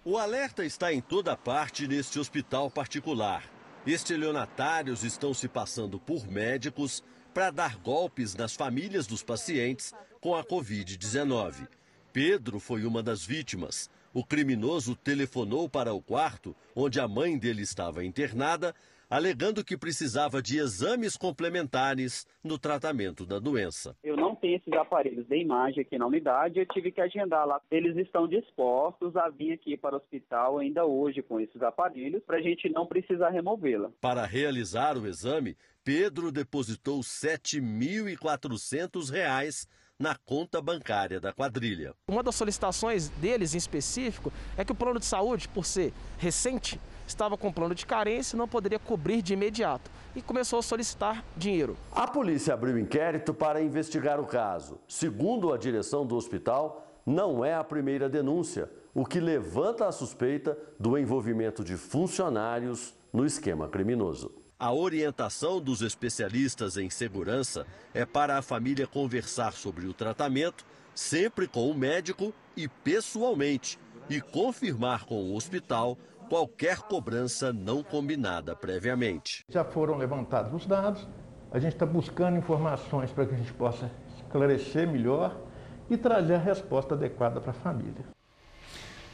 O 0.04 0.18
alerta 0.18 0.66
está 0.66 0.92
em 0.92 1.00
toda 1.00 1.38
parte 1.38 1.88
neste 1.88 2.20
hospital 2.20 2.70
particular. 2.70 3.44
Estelionatários 3.86 5.04
estão 5.04 5.34
se 5.34 5.48
passando 5.48 6.00
por 6.00 6.28
médicos 6.28 7.04
para 7.34 7.50
dar 7.50 7.78
golpes 7.78 8.36
nas 8.36 8.56
famílias 8.56 9.08
dos 9.08 9.24
pacientes 9.24 9.94
com 10.20 10.36
a 10.36 10.44
Covid-19. 10.44 11.68
Pedro 12.14 12.60
foi 12.60 12.86
uma 12.86 13.02
das 13.02 13.26
vítimas. 13.26 13.90
O 14.14 14.26
criminoso 14.26 14.94
telefonou 14.96 15.70
para 15.70 15.94
o 15.94 16.02
quarto 16.02 16.54
onde 16.76 17.00
a 17.00 17.08
mãe 17.08 17.38
dele 17.38 17.62
estava 17.62 18.04
internada, 18.04 18.76
alegando 19.10 19.64
que 19.64 19.78
precisava 19.78 20.42
de 20.42 20.58
exames 20.58 21.16
complementares 21.16 22.28
no 22.44 22.58
tratamento 22.58 23.26
da 23.26 23.40
doença. 23.40 23.96
Eu 24.04 24.18
não 24.18 24.36
tenho 24.36 24.58
esses 24.58 24.74
aparelhos 24.74 25.26
de 25.28 25.38
imagem 25.38 25.82
aqui 25.82 25.98
na 25.98 26.08
unidade, 26.08 26.60
eu 26.60 26.66
tive 26.66 26.92
que 26.92 27.00
agendar 27.00 27.48
lá. 27.48 27.62
Eles 27.72 27.96
estão 27.96 28.28
dispostos 28.28 29.16
a 29.16 29.30
vir 29.30 29.54
aqui 29.54 29.78
para 29.78 29.96
o 29.96 29.98
hospital 29.98 30.60
ainda 30.60 30.86
hoje 30.86 31.22
com 31.22 31.40
esses 31.40 31.62
aparelhos, 31.62 32.22
para 32.24 32.36
a 32.38 32.42
gente 32.42 32.68
não 32.70 32.86
precisar 32.86 33.30
removê-la. 33.30 33.90
Para 34.02 34.26
realizar 34.26 34.98
o 34.98 35.08
exame, 35.08 35.56
Pedro 35.84 36.30
depositou 36.30 36.98
R$ 36.98 37.04
7.400 37.04 39.66
na 40.02 40.16
conta 40.26 40.60
bancária 40.60 41.22
da 41.22 41.32
quadrilha. 41.32 41.94
Uma 42.08 42.24
das 42.24 42.36
solicitações 42.36 43.10
deles 43.10 43.54
em 43.54 43.58
específico 43.58 44.34
é 44.58 44.66
que 44.66 44.72
o 44.72 44.76
plano 44.76 45.00
de 45.00 45.06
saúde, 45.06 45.48
por 45.48 45.64
ser 45.64 45.94
recente, 46.18 46.82
estava 47.06 47.38
com 47.38 47.54
plano 47.54 47.76
de 47.76 47.86
carência 47.86 48.36
e 48.36 48.40
não 48.40 48.48
poderia 48.48 48.80
cobrir 48.80 49.22
de 49.22 49.34
imediato 49.34 49.92
e 50.16 50.22
começou 50.22 50.58
a 50.58 50.64
solicitar 50.64 51.24
dinheiro. 51.38 51.78
A 51.92 52.08
polícia 52.08 52.54
abriu 52.54 52.80
inquérito 52.80 53.32
para 53.32 53.62
investigar 53.62 54.20
o 54.20 54.26
caso. 54.26 54.80
Segundo 54.88 55.54
a 55.54 55.58
direção 55.58 56.06
do 56.06 56.16
hospital, 56.16 56.88
não 57.06 57.46
é 57.46 57.54
a 57.54 57.64
primeira 57.64 58.10
denúncia, 58.10 58.72
o 58.94 59.06
que 59.06 59.20
levanta 59.20 59.88
a 59.88 59.92
suspeita 59.92 60.58
do 60.80 60.98
envolvimento 60.98 61.64
de 61.64 61.78
funcionários 61.78 62.94
no 63.14 63.26
esquema 63.26 63.68
criminoso. 63.68 64.41
A 64.62 64.72
orientação 64.72 65.60
dos 65.60 65.82
especialistas 65.82 66.78
em 66.78 66.88
segurança 66.88 67.66
é 67.96 68.06
para 68.06 68.38
a 68.38 68.44
família 68.44 68.86
conversar 68.86 69.54
sobre 69.54 69.88
o 69.88 69.94
tratamento, 69.94 70.64
sempre 70.94 71.48
com 71.48 71.68
o 71.68 71.74
médico 71.74 72.32
e 72.56 72.68
pessoalmente, 72.68 73.80
e 74.08 74.22
confirmar 74.22 75.06
com 75.06 75.16
o 75.16 75.36
hospital 75.36 75.98
qualquer 76.30 76.78
cobrança 76.78 77.52
não 77.52 77.82
combinada 77.82 78.56
previamente. 78.56 79.44
Já 79.50 79.66
foram 79.66 79.98
levantados 79.98 80.54
os 80.54 80.68
dados, 80.68 81.10
a 81.52 81.58
gente 81.58 81.74
está 81.74 81.88
buscando 81.88 82.38
informações 82.38 83.12
para 83.12 83.26
que 83.26 83.34
a 83.34 83.38
gente 83.38 83.54
possa 83.54 83.90
esclarecer 84.16 84.88
melhor 84.88 85.42
e 85.90 85.98
trazer 85.98 86.36
a 86.36 86.38
resposta 86.38 86.94
adequada 86.94 87.42
para 87.42 87.50
a 87.50 87.56
família. 87.56 88.06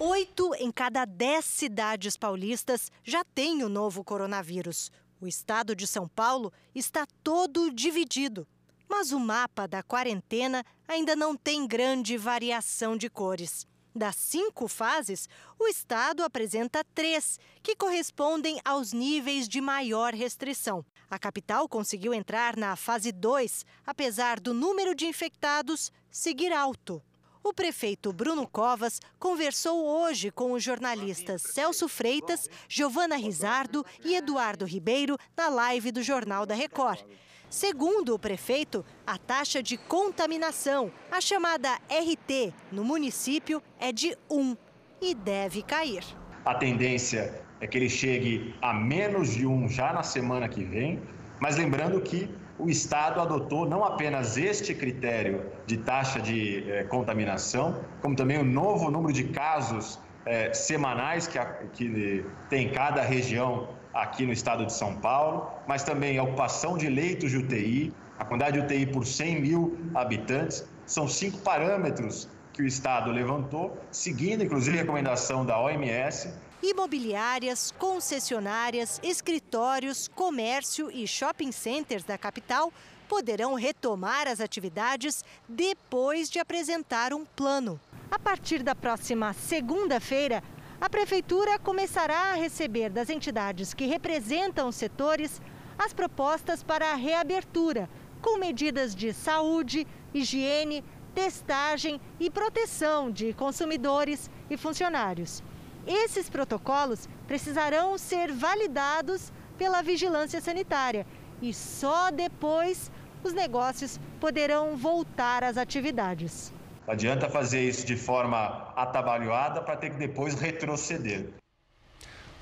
Oito 0.00 0.52
em 0.56 0.72
cada 0.72 1.04
dez 1.04 1.44
cidades 1.44 2.16
paulistas 2.16 2.90
já 3.04 3.24
têm 3.24 3.62
o 3.62 3.68
novo 3.68 4.02
coronavírus. 4.02 4.90
O 5.20 5.26
estado 5.28 5.74
de 5.76 5.86
São 5.86 6.08
Paulo 6.08 6.52
está 6.74 7.06
todo 7.22 7.70
dividido. 7.70 8.44
Mas 8.88 9.12
o 9.12 9.20
mapa 9.20 9.68
da 9.68 9.84
quarentena 9.84 10.64
ainda 10.88 11.14
não 11.14 11.36
tem 11.36 11.64
grande 11.64 12.16
variação 12.16 12.96
de 12.96 13.08
cores. 13.08 13.68
Das 13.94 14.16
cinco 14.16 14.66
fases, 14.66 15.28
o 15.56 15.68
estado 15.68 16.24
apresenta 16.24 16.82
três, 16.92 17.38
que 17.62 17.76
correspondem 17.76 18.60
aos 18.64 18.92
níveis 18.92 19.48
de 19.48 19.60
maior 19.60 20.12
restrição. 20.12 20.84
A 21.08 21.20
capital 21.20 21.68
conseguiu 21.68 22.12
entrar 22.12 22.56
na 22.56 22.74
fase 22.74 23.12
2, 23.12 23.64
apesar 23.86 24.40
do 24.40 24.52
número 24.52 24.92
de 24.92 25.06
infectados 25.06 25.92
seguir 26.10 26.52
alto. 26.52 27.00
O 27.46 27.52
prefeito 27.52 28.10
Bruno 28.10 28.48
Covas 28.48 28.98
conversou 29.18 29.84
hoje 29.84 30.30
com 30.30 30.52
os 30.52 30.62
jornalistas 30.62 31.42
Celso 31.42 31.86
Freitas, 31.90 32.48
Giovana 32.66 33.16
Rizardo 33.16 33.84
e 34.02 34.16
Eduardo 34.16 34.64
Ribeiro 34.64 35.18
na 35.36 35.50
live 35.50 35.92
do 35.92 36.02
Jornal 36.02 36.46
da 36.46 36.54
Record. 36.54 37.04
Segundo 37.50 38.14
o 38.14 38.18
prefeito, 38.18 38.82
a 39.06 39.18
taxa 39.18 39.62
de 39.62 39.76
contaminação, 39.76 40.90
a 41.12 41.20
chamada 41.20 41.74
RT, 41.90 42.54
no 42.72 42.82
município 42.82 43.62
é 43.78 43.92
de 43.92 44.16
1 44.30 44.56
e 45.02 45.14
deve 45.14 45.62
cair. 45.62 46.02
A 46.46 46.54
tendência 46.54 47.44
é 47.60 47.66
que 47.66 47.76
ele 47.76 47.90
chegue 47.90 48.54
a 48.62 48.72
menos 48.72 49.34
de 49.34 49.46
1 49.46 49.68
já 49.68 49.92
na 49.92 50.02
semana 50.02 50.48
que 50.48 50.64
vem, 50.64 51.02
mas 51.44 51.58
lembrando 51.58 52.00
que 52.00 52.26
o 52.58 52.70
Estado 52.70 53.20
adotou 53.20 53.68
não 53.68 53.84
apenas 53.84 54.38
este 54.38 54.74
critério 54.74 55.44
de 55.66 55.76
taxa 55.76 56.18
de 56.18 56.64
eh, 56.70 56.84
contaminação, 56.84 57.84
como 58.00 58.16
também 58.16 58.38
o 58.38 58.44
novo 58.44 58.90
número 58.90 59.12
de 59.12 59.24
casos 59.24 60.00
eh, 60.24 60.54
semanais 60.54 61.26
que, 61.26 61.38
a, 61.38 61.44
que 61.74 62.24
tem 62.48 62.70
cada 62.70 63.02
região 63.02 63.68
aqui 63.92 64.24
no 64.24 64.32
estado 64.32 64.64
de 64.64 64.72
São 64.72 64.96
Paulo, 64.96 65.46
mas 65.68 65.82
também 65.82 66.16
a 66.16 66.22
ocupação 66.22 66.78
de 66.78 66.88
leitos 66.88 67.30
de 67.30 67.36
UTI, 67.36 67.92
a 68.18 68.24
quantidade 68.24 68.58
de 68.58 68.64
UTI 68.64 68.86
por 68.86 69.04
100 69.04 69.42
mil 69.42 69.78
habitantes. 69.94 70.66
São 70.86 71.06
cinco 71.06 71.36
parâmetros 71.40 72.26
que 72.54 72.62
o 72.62 72.66
Estado 72.66 73.10
levantou, 73.10 73.76
seguindo 73.90 74.42
inclusive 74.42 74.78
a 74.78 74.80
recomendação 74.80 75.44
da 75.44 75.60
OMS, 75.60 76.32
Imobiliárias, 76.64 77.70
concessionárias, 77.72 78.98
escritórios, 79.02 80.08
comércio 80.08 80.90
e 80.90 81.06
shopping 81.06 81.52
centers 81.52 82.04
da 82.04 82.16
capital 82.16 82.72
poderão 83.06 83.52
retomar 83.52 84.26
as 84.26 84.40
atividades 84.40 85.22
depois 85.46 86.30
de 86.30 86.38
apresentar 86.38 87.12
um 87.12 87.26
plano. 87.26 87.78
A 88.10 88.18
partir 88.18 88.62
da 88.62 88.74
próxima 88.74 89.34
segunda-feira, 89.34 90.42
a 90.80 90.88
Prefeitura 90.88 91.58
começará 91.58 92.30
a 92.30 92.34
receber 92.34 92.88
das 92.88 93.10
entidades 93.10 93.74
que 93.74 93.84
representam 93.84 94.68
os 94.68 94.76
setores 94.76 95.42
as 95.78 95.92
propostas 95.92 96.62
para 96.62 96.92
a 96.92 96.94
reabertura, 96.94 97.90
com 98.22 98.38
medidas 98.38 98.94
de 98.94 99.12
saúde, 99.12 99.86
higiene, 100.14 100.82
testagem 101.14 102.00
e 102.18 102.30
proteção 102.30 103.10
de 103.10 103.34
consumidores 103.34 104.30
e 104.48 104.56
funcionários. 104.56 105.42
Esses 105.86 106.30
protocolos 106.30 107.08
precisarão 107.26 107.98
ser 107.98 108.32
validados 108.32 109.32
pela 109.58 109.82
vigilância 109.82 110.40
sanitária 110.40 111.06
e 111.42 111.52
só 111.52 112.10
depois 112.10 112.90
os 113.22 113.32
negócios 113.32 114.00
poderão 114.20 114.76
voltar 114.76 115.44
às 115.44 115.56
atividades. 115.56 116.52
Não 116.86 116.92
adianta 116.94 117.28
fazer 117.28 117.62
isso 117.66 117.86
de 117.86 117.96
forma 117.96 118.72
atabalhoada 118.76 119.62
para 119.62 119.76
ter 119.76 119.90
que 119.90 119.96
depois 119.96 120.34
retroceder. 120.34 121.32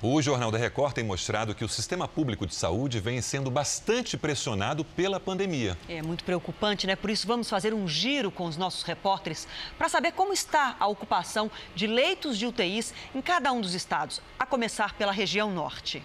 O 0.05 0.21
Jornal 0.21 0.51
da 0.51 0.57
Record 0.57 0.91
tem 0.91 1.03
mostrado 1.05 1.55
que 1.55 1.63
o 1.63 1.69
sistema 1.69 2.09
público 2.09 2.45
de 2.45 2.53
saúde 2.53 2.99
vem 2.99 3.21
sendo 3.21 3.49
bastante 3.49 4.17
pressionado 4.17 4.83
pela 4.83 5.17
pandemia. 5.17 5.77
É 5.87 6.01
muito 6.01 6.25
preocupante, 6.25 6.85
né? 6.85 6.93
Por 6.93 7.09
isso, 7.09 7.25
vamos 7.25 7.49
fazer 7.49 7.73
um 7.73 7.87
giro 7.87 8.29
com 8.29 8.43
os 8.43 8.57
nossos 8.57 8.83
repórteres 8.83 9.47
para 9.77 9.87
saber 9.87 10.11
como 10.11 10.33
está 10.33 10.75
a 10.77 10.87
ocupação 10.87 11.49
de 11.73 11.87
leitos 11.87 12.37
de 12.37 12.45
UTIs 12.45 12.93
em 13.15 13.21
cada 13.21 13.53
um 13.53 13.61
dos 13.61 13.73
estados, 13.73 14.21
a 14.37 14.45
começar 14.45 14.93
pela 14.95 15.13
região 15.13 15.49
norte. 15.49 16.03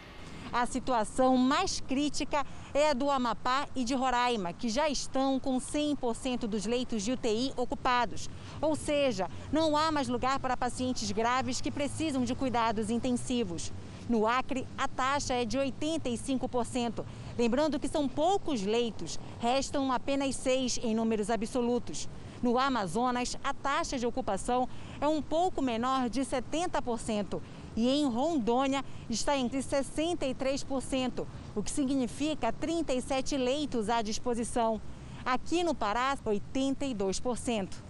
A 0.52 0.64
situação 0.64 1.36
mais 1.36 1.80
crítica 1.80 2.46
é 2.72 2.90
a 2.90 2.94
do 2.94 3.10
Amapá 3.10 3.66
e 3.76 3.84
de 3.84 3.94
Roraima, 3.94 4.52
que 4.52 4.68
já 4.68 4.88
estão 4.88 5.38
com 5.38 5.58
100% 5.58 6.46
dos 6.46 6.64
leitos 6.64 7.02
de 7.02 7.12
UTI 7.12 7.52
ocupados. 7.56 8.30
Ou 8.60 8.74
seja, 8.74 9.28
não 9.52 9.76
há 9.76 9.92
mais 9.92 10.08
lugar 10.08 10.38
para 10.38 10.56
pacientes 10.56 11.10
graves 11.10 11.60
que 11.60 11.70
precisam 11.70 12.24
de 12.24 12.34
cuidados 12.34 12.88
intensivos. 12.90 13.72
No 14.08 14.26
Acre, 14.26 14.66
a 14.76 14.88
taxa 14.88 15.34
é 15.34 15.44
de 15.44 15.58
85%. 15.58 17.04
Lembrando 17.38 17.78
que 17.78 17.86
são 17.86 18.08
poucos 18.08 18.62
leitos, 18.62 19.18
restam 19.38 19.92
apenas 19.92 20.34
seis 20.34 20.78
em 20.82 20.94
números 20.94 21.28
absolutos. 21.28 22.08
No 22.42 22.58
Amazonas, 22.58 23.36
a 23.44 23.52
taxa 23.52 23.98
de 23.98 24.06
ocupação 24.06 24.68
é 25.00 25.06
um 25.06 25.20
pouco 25.20 25.60
menor 25.60 26.08
de 26.08 26.20
70% 26.20 27.40
e 27.76 27.88
em 27.88 28.08
Rondônia 28.08 28.84
está 29.10 29.36
entre 29.36 29.58
63%, 29.58 31.26
o 31.54 31.62
que 31.62 31.70
significa 31.70 32.52
37 32.52 33.36
leitos 33.36 33.88
à 33.88 34.02
disposição. 34.02 34.80
Aqui 35.24 35.62
no 35.62 35.74
Pará, 35.74 36.16
82%. 36.24 37.87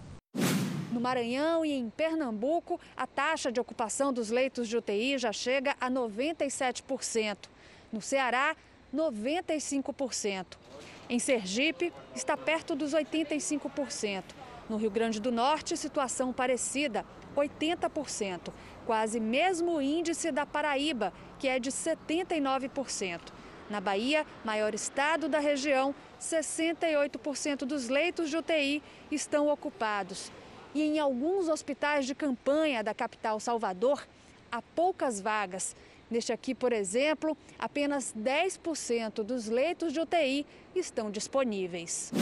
No 0.92 1.00
Maranhão 1.00 1.64
e 1.64 1.72
em 1.72 1.90
Pernambuco, 1.90 2.80
a 2.96 3.06
taxa 3.06 3.52
de 3.52 3.60
ocupação 3.60 4.12
dos 4.12 4.30
leitos 4.30 4.68
de 4.68 4.76
UTI 4.76 5.18
já 5.18 5.32
chega 5.32 5.76
a 5.80 5.90
97%. 5.90 7.36
No 7.92 8.00
Ceará, 8.00 8.56
95%. 8.94 10.56
Em 11.08 11.18
Sergipe, 11.18 11.92
está 12.14 12.36
perto 12.36 12.74
dos 12.74 12.92
85%. 12.92 14.24
No 14.68 14.76
Rio 14.76 14.90
Grande 14.90 15.20
do 15.20 15.32
Norte, 15.32 15.76
situação 15.76 16.32
parecida, 16.32 17.04
80% 17.36 18.50
quase 18.88 19.20
mesmo 19.20 19.82
índice 19.82 20.32
da 20.32 20.46
Paraíba, 20.46 21.12
que 21.38 21.46
é 21.46 21.58
de 21.58 21.70
79%. 21.70 23.20
Na 23.68 23.82
Bahia, 23.82 24.24
maior 24.42 24.74
estado 24.74 25.28
da 25.28 25.38
região, 25.38 25.94
68% 26.18 27.66
dos 27.66 27.90
leitos 27.90 28.30
de 28.30 28.38
UTI 28.38 28.82
estão 29.10 29.48
ocupados. 29.48 30.32
E 30.74 30.82
em 30.82 30.98
alguns 30.98 31.48
hospitais 31.48 32.06
de 32.06 32.14
campanha 32.14 32.82
da 32.82 32.94
capital 32.94 33.40
Salvador, 33.40 34.06
há 34.50 34.60
poucas 34.60 35.20
vagas. 35.20 35.74
Neste 36.10 36.32
aqui, 36.32 36.54
por 36.54 36.72
exemplo, 36.72 37.36
apenas 37.58 38.14
10% 38.16 39.22
dos 39.22 39.46
leitos 39.46 39.92
de 39.92 40.00
UTI 40.00 40.46
estão 40.74 41.10
disponíveis. 41.10 42.12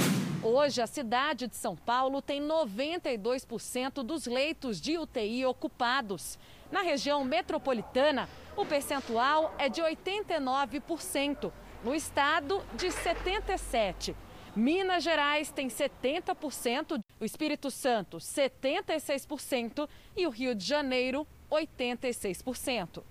Hoje, 0.43 0.81
a 0.81 0.87
cidade 0.87 1.47
de 1.47 1.57
São 1.57 1.77
Paulo 1.77 2.21
tem 2.21 2.41
92% 2.41 4.03
dos 4.03 4.27
leitos 4.27 4.81
de 4.81 4.99
UTI 4.99 5.47
ocupados. 5.47 6.39
Na 6.71 6.83
região 6.83 7.25
metropolitana, 7.25 8.29
o 8.57 8.65
percentual 8.65 9.55
é 9.59 9.69
de 9.69 9.81
89%, 9.81 11.53
no 11.85 11.95
estado, 11.95 12.63
de 12.75 12.89
77%. 12.89 14.15
Minas 14.57 15.05
Gerais 15.05 15.51
tem 15.51 15.69
70%, 15.69 16.99
o 17.21 17.25
Espírito 17.27 17.71
Santo, 17.71 18.17
76% 18.17 19.87
e 20.17 20.27
o 20.27 20.31
Rio 20.31 20.55
de 20.55 20.65
Janeiro, 20.65 21.27
86%. 21.51 23.03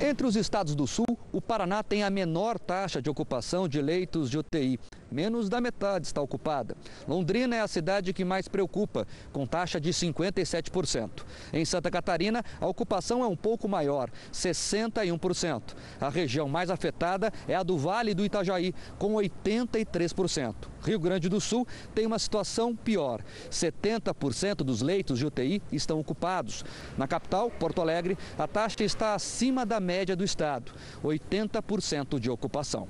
Entre 0.00 0.26
os 0.26 0.34
estados 0.34 0.74
do 0.74 0.88
Sul, 0.88 1.06
o 1.32 1.40
Paraná 1.40 1.80
tem 1.82 2.02
a 2.02 2.10
menor 2.10 2.58
taxa 2.58 3.00
de 3.00 3.08
ocupação 3.08 3.68
de 3.68 3.80
leitos 3.80 4.28
de 4.28 4.36
UTI. 4.36 4.78
Menos 5.10 5.48
da 5.48 5.60
metade 5.60 6.06
está 6.06 6.20
ocupada. 6.20 6.76
Londrina 7.06 7.54
é 7.54 7.60
a 7.60 7.68
cidade 7.68 8.12
que 8.12 8.24
mais 8.24 8.48
preocupa, 8.48 9.06
com 9.32 9.46
taxa 9.46 9.80
de 9.80 9.90
57%. 9.90 11.24
Em 11.52 11.64
Santa 11.64 11.92
Catarina, 11.92 12.42
a 12.60 12.66
ocupação 12.66 13.22
é 13.22 13.26
um 13.26 13.36
pouco 13.36 13.68
maior, 13.68 14.10
61%. 14.32 15.62
A 16.00 16.08
região 16.08 16.48
mais 16.48 16.70
afetada 16.70 17.32
é 17.46 17.54
a 17.54 17.62
do 17.62 17.78
Vale 17.78 18.14
do 18.14 18.24
Itajaí, 18.24 18.74
com 18.98 19.14
83%. 19.14 20.54
Rio 20.82 20.98
Grande 20.98 21.28
do 21.28 21.40
Sul 21.40 21.66
tem 21.94 22.04
uma 22.04 22.18
situação 22.18 22.74
pior. 22.74 23.22
70% 23.50 24.56
dos 24.56 24.82
leitos 24.82 25.18
de 25.18 25.26
UTI 25.26 25.62
estão 25.72 26.00
ocupados. 26.00 26.64
Na 26.98 27.06
capital, 27.06 27.50
Porto 27.50 27.80
Alegre, 27.80 28.18
a 28.36 28.46
taxa 28.46 28.82
está 28.82 29.14
acima 29.14 29.64
da 29.64 29.80
média 29.84 30.16
do 30.16 30.24
estado, 30.24 30.72
80% 31.04 32.18
de 32.18 32.30
ocupação. 32.30 32.88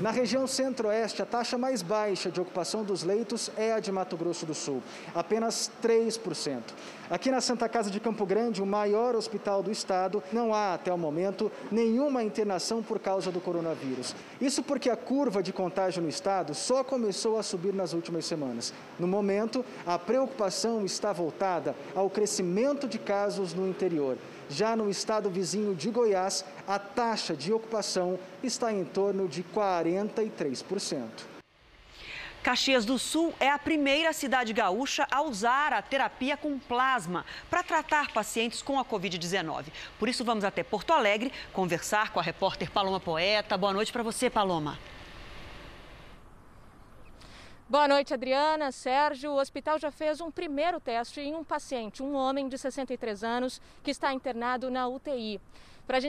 Na 0.00 0.10
região 0.10 0.46
centro-oeste, 0.46 1.20
a 1.20 1.26
taxa 1.26 1.58
mais 1.58 1.82
baixa 1.82 2.30
de 2.30 2.40
ocupação 2.40 2.82
dos 2.82 3.02
leitos 3.02 3.50
é 3.54 3.74
a 3.74 3.80
de 3.80 3.92
Mato 3.92 4.16
Grosso 4.16 4.46
do 4.46 4.54
Sul, 4.54 4.82
apenas 5.14 5.70
3%. 5.82 6.62
Aqui 7.10 7.30
na 7.30 7.42
Santa 7.42 7.68
Casa 7.68 7.90
de 7.90 8.00
Campo 8.00 8.24
Grande, 8.24 8.62
o 8.62 8.66
maior 8.66 9.14
hospital 9.14 9.62
do 9.62 9.70
estado, 9.70 10.22
não 10.32 10.54
há 10.54 10.72
até 10.72 10.90
o 10.90 10.96
momento 10.96 11.52
nenhuma 11.70 12.22
internação 12.22 12.82
por 12.82 12.98
causa 12.98 13.30
do 13.30 13.40
coronavírus. 13.40 14.14
Isso 14.40 14.62
porque 14.62 14.88
a 14.88 14.96
curva 14.96 15.42
de 15.42 15.52
contágio 15.52 16.02
no 16.02 16.08
estado 16.08 16.54
só 16.54 16.82
começou 16.82 17.38
a 17.38 17.42
subir 17.42 17.74
nas 17.74 17.92
últimas 17.92 18.24
semanas. 18.24 18.72
No 18.98 19.06
momento, 19.06 19.62
a 19.84 19.98
preocupação 19.98 20.82
está 20.82 21.12
voltada 21.12 21.76
ao 21.94 22.08
crescimento 22.08 22.88
de 22.88 22.98
casos 22.98 23.52
no 23.52 23.68
interior. 23.68 24.16
Já 24.50 24.74
no 24.74 24.90
estado 24.90 25.30
vizinho 25.30 25.76
de 25.76 25.90
Goiás, 25.90 26.44
a 26.66 26.76
taxa 26.76 27.36
de 27.36 27.52
ocupação 27.52 28.18
está 28.42 28.72
em 28.72 28.84
torno 28.84 29.28
de 29.28 29.44
43%. 29.44 31.06
Caxias 32.42 32.84
do 32.84 32.98
Sul 32.98 33.32
é 33.38 33.48
a 33.48 33.58
primeira 33.58 34.12
cidade 34.12 34.52
gaúcha 34.52 35.06
a 35.08 35.22
usar 35.22 35.72
a 35.72 35.80
terapia 35.80 36.36
com 36.36 36.58
plasma 36.58 37.24
para 37.48 37.62
tratar 37.62 38.12
pacientes 38.12 38.60
com 38.60 38.80
a 38.80 38.84
Covid-19. 38.84 39.66
Por 39.98 40.08
isso, 40.08 40.24
vamos 40.24 40.42
até 40.42 40.64
Porto 40.64 40.92
Alegre 40.92 41.30
conversar 41.52 42.10
com 42.10 42.18
a 42.18 42.22
repórter 42.22 42.70
Paloma 42.70 42.98
Poeta. 42.98 43.56
Boa 43.56 43.72
noite 43.72 43.92
para 43.92 44.02
você, 44.02 44.28
Paloma. 44.28 44.78
Boa 47.70 47.86
noite, 47.86 48.12
Adriana. 48.12 48.72
Sérgio, 48.72 49.30
o 49.30 49.38
hospital 49.38 49.78
já 49.78 49.92
fez 49.92 50.20
um 50.20 50.28
primeiro 50.28 50.80
teste 50.80 51.20
em 51.20 51.36
um 51.36 51.44
paciente, 51.44 52.02
um 52.02 52.16
homem 52.16 52.48
de 52.48 52.58
63 52.58 53.22
anos, 53.22 53.62
que 53.84 53.92
está 53.92 54.12
internado 54.12 54.68
na 54.72 54.88
UTI 54.88 55.40
para 55.86 56.00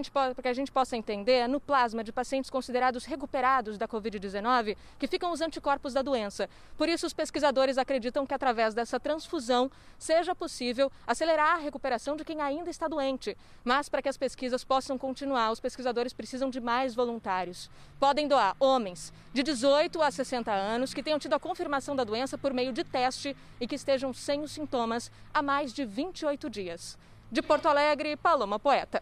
que 0.42 0.48
a 0.48 0.54
gente 0.54 0.72
possa 0.72 0.96
entender, 0.96 1.34
é 1.34 1.48
no 1.48 1.60
plasma 1.60 2.04
de 2.04 2.12
pacientes 2.12 2.50
considerados 2.50 3.06
recuperados 3.06 3.78
da 3.78 3.88
Covid-19 3.88 4.76
que 5.00 5.08
ficam 5.08 5.32
os 5.32 5.42
anticorpos 5.42 5.94
da 5.94 6.02
doença. 6.02 6.50
Por 6.78 6.88
isso, 6.88 7.06
os 7.06 7.14
pesquisadores 7.14 7.78
acreditam 7.78 8.26
que 8.26 8.34
através 8.34 8.74
dessa 8.74 9.00
transfusão 9.00 9.72
seja 9.98 10.36
possível 10.36 10.92
acelerar 11.06 11.56
a 11.56 11.60
recuperação 11.60 12.16
de 12.16 12.24
quem 12.24 12.42
ainda 12.42 12.70
está 12.70 12.88
doente. 12.88 13.38
Mas 13.64 13.90
para 13.90 14.02
que 14.02 14.10
as 14.10 14.18
pesquisas 14.18 14.64
possam 14.64 14.98
continuar, 14.98 15.52
os 15.52 15.60
pesquisadores 15.60 16.14
precisam 16.14 16.50
de 16.50 16.60
mais 16.60 16.96
voluntários. 16.96 17.70
Podem 18.00 18.28
doar 18.28 18.56
homens 18.60 19.14
de 19.34 19.44
18 19.44 20.02
a 20.02 20.12
60 20.12 20.52
anos 20.52 20.94
que 20.94 21.04
tenham 21.04 21.20
tido 21.20 21.34
a 21.34 21.40
confirmação 21.40 21.96
da 21.96 22.04
doença 22.04 22.38
por 22.38 22.54
meio 22.54 22.74
de 22.74 22.84
teste 22.84 23.36
e 23.60 23.68
que 23.68 23.76
estejam 23.76 24.14
sem 24.14 24.42
os 24.42 24.52
sintomas 24.52 25.12
há 25.34 25.42
mais 25.42 25.74
de 25.74 25.86
28 25.86 26.50
dias. 26.50 26.98
De 27.32 27.42
Porto 27.42 27.68
Alegre, 27.68 28.18
Paloma 28.18 28.60
Poeta. 28.60 29.02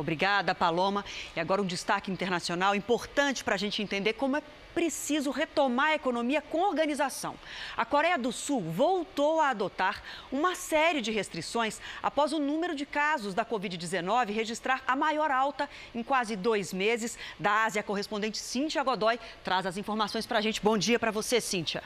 Obrigada, 0.00 0.54
Paloma. 0.54 1.04
E 1.36 1.40
agora 1.40 1.62
um 1.62 1.66
destaque 1.66 2.10
internacional 2.10 2.74
importante 2.74 3.44
para 3.44 3.54
a 3.54 3.58
gente 3.58 3.82
entender 3.82 4.14
como 4.14 4.36
é 4.36 4.42
preciso 4.74 5.30
retomar 5.30 5.88
a 5.88 5.94
economia 5.94 6.40
com 6.40 6.62
organização. 6.62 7.34
A 7.76 7.84
Coreia 7.84 8.16
do 8.16 8.32
Sul 8.32 8.60
voltou 8.60 9.40
a 9.40 9.50
adotar 9.50 10.02
uma 10.30 10.54
série 10.54 11.00
de 11.00 11.10
restrições 11.10 11.80
após 12.02 12.32
o 12.32 12.38
número 12.38 12.74
de 12.74 12.86
casos 12.86 13.34
da 13.34 13.44
Covid-19 13.44 14.32
registrar 14.32 14.82
a 14.86 14.94
maior 14.94 15.30
alta 15.30 15.68
em 15.94 16.02
quase 16.02 16.36
dois 16.36 16.72
meses. 16.72 17.18
Da 17.38 17.64
Ásia, 17.64 17.80
a 17.80 17.84
correspondente 17.84 18.38
Cíntia 18.38 18.82
Godoy 18.82 19.18
traz 19.44 19.66
as 19.66 19.76
informações 19.76 20.26
para 20.26 20.38
a 20.38 20.40
gente. 20.40 20.62
Bom 20.62 20.78
dia 20.78 20.98
para 20.98 21.10
você, 21.10 21.40
Cíntia. 21.40 21.82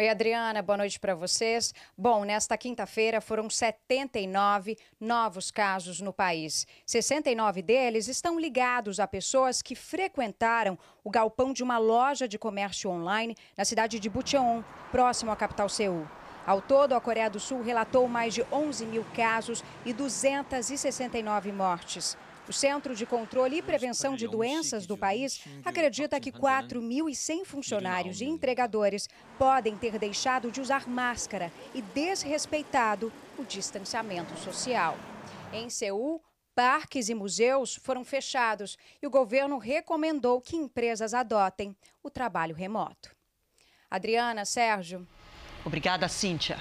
Oi, 0.00 0.08
Adriana, 0.08 0.62
boa 0.62 0.78
noite 0.78 0.98
para 0.98 1.14
vocês. 1.14 1.74
Bom, 1.94 2.24
nesta 2.24 2.56
quinta-feira 2.56 3.20
foram 3.20 3.50
79 3.50 4.78
novos 4.98 5.50
casos 5.50 6.00
no 6.00 6.10
país. 6.10 6.66
69 6.86 7.60
deles 7.60 8.08
estão 8.08 8.40
ligados 8.40 8.98
a 8.98 9.06
pessoas 9.06 9.60
que 9.60 9.74
frequentaram 9.74 10.78
o 11.04 11.10
galpão 11.10 11.52
de 11.52 11.62
uma 11.62 11.76
loja 11.76 12.26
de 12.26 12.38
comércio 12.38 12.88
online 12.88 13.36
na 13.54 13.66
cidade 13.66 14.00
de 14.00 14.08
Bucheon, 14.08 14.62
próximo 14.90 15.32
à 15.32 15.36
capital 15.36 15.68
Seul. 15.68 16.08
Ao 16.46 16.62
todo, 16.62 16.94
a 16.94 17.00
Coreia 17.02 17.28
do 17.28 17.38
Sul 17.38 17.60
relatou 17.60 18.08
mais 18.08 18.32
de 18.32 18.42
11 18.50 18.86
mil 18.86 19.04
casos 19.14 19.62
e 19.84 19.92
269 19.92 21.52
mortes. 21.52 22.16
O 22.50 22.52
Centro 22.52 22.96
de 22.96 23.06
Controle 23.06 23.58
e 23.58 23.62
Prevenção 23.62 24.16
de 24.16 24.26
Doenças 24.26 24.84
do 24.84 24.98
país 24.98 25.40
acredita 25.64 26.18
que 26.18 26.32
4.100 26.32 27.44
funcionários 27.44 28.20
e 28.20 28.24
entregadores 28.24 29.08
podem 29.38 29.76
ter 29.76 29.96
deixado 30.00 30.50
de 30.50 30.60
usar 30.60 30.88
máscara 30.88 31.52
e 31.72 31.80
desrespeitado 31.80 33.12
o 33.38 33.44
distanciamento 33.44 34.36
social. 34.36 34.96
Em 35.52 35.70
Seul, 35.70 36.20
parques 36.52 37.08
e 37.08 37.14
museus 37.14 37.76
foram 37.76 38.04
fechados 38.04 38.76
e 39.00 39.06
o 39.06 39.10
governo 39.10 39.56
recomendou 39.56 40.40
que 40.40 40.56
empresas 40.56 41.14
adotem 41.14 41.76
o 42.02 42.10
trabalho 42.10 42.56
remoto. 42.56 43.14
Adriana, 43.88 44.44
Sérgio. 44.44 45.06
Obrigada, 45.64 46.08
Cíntia. 46.08 46.58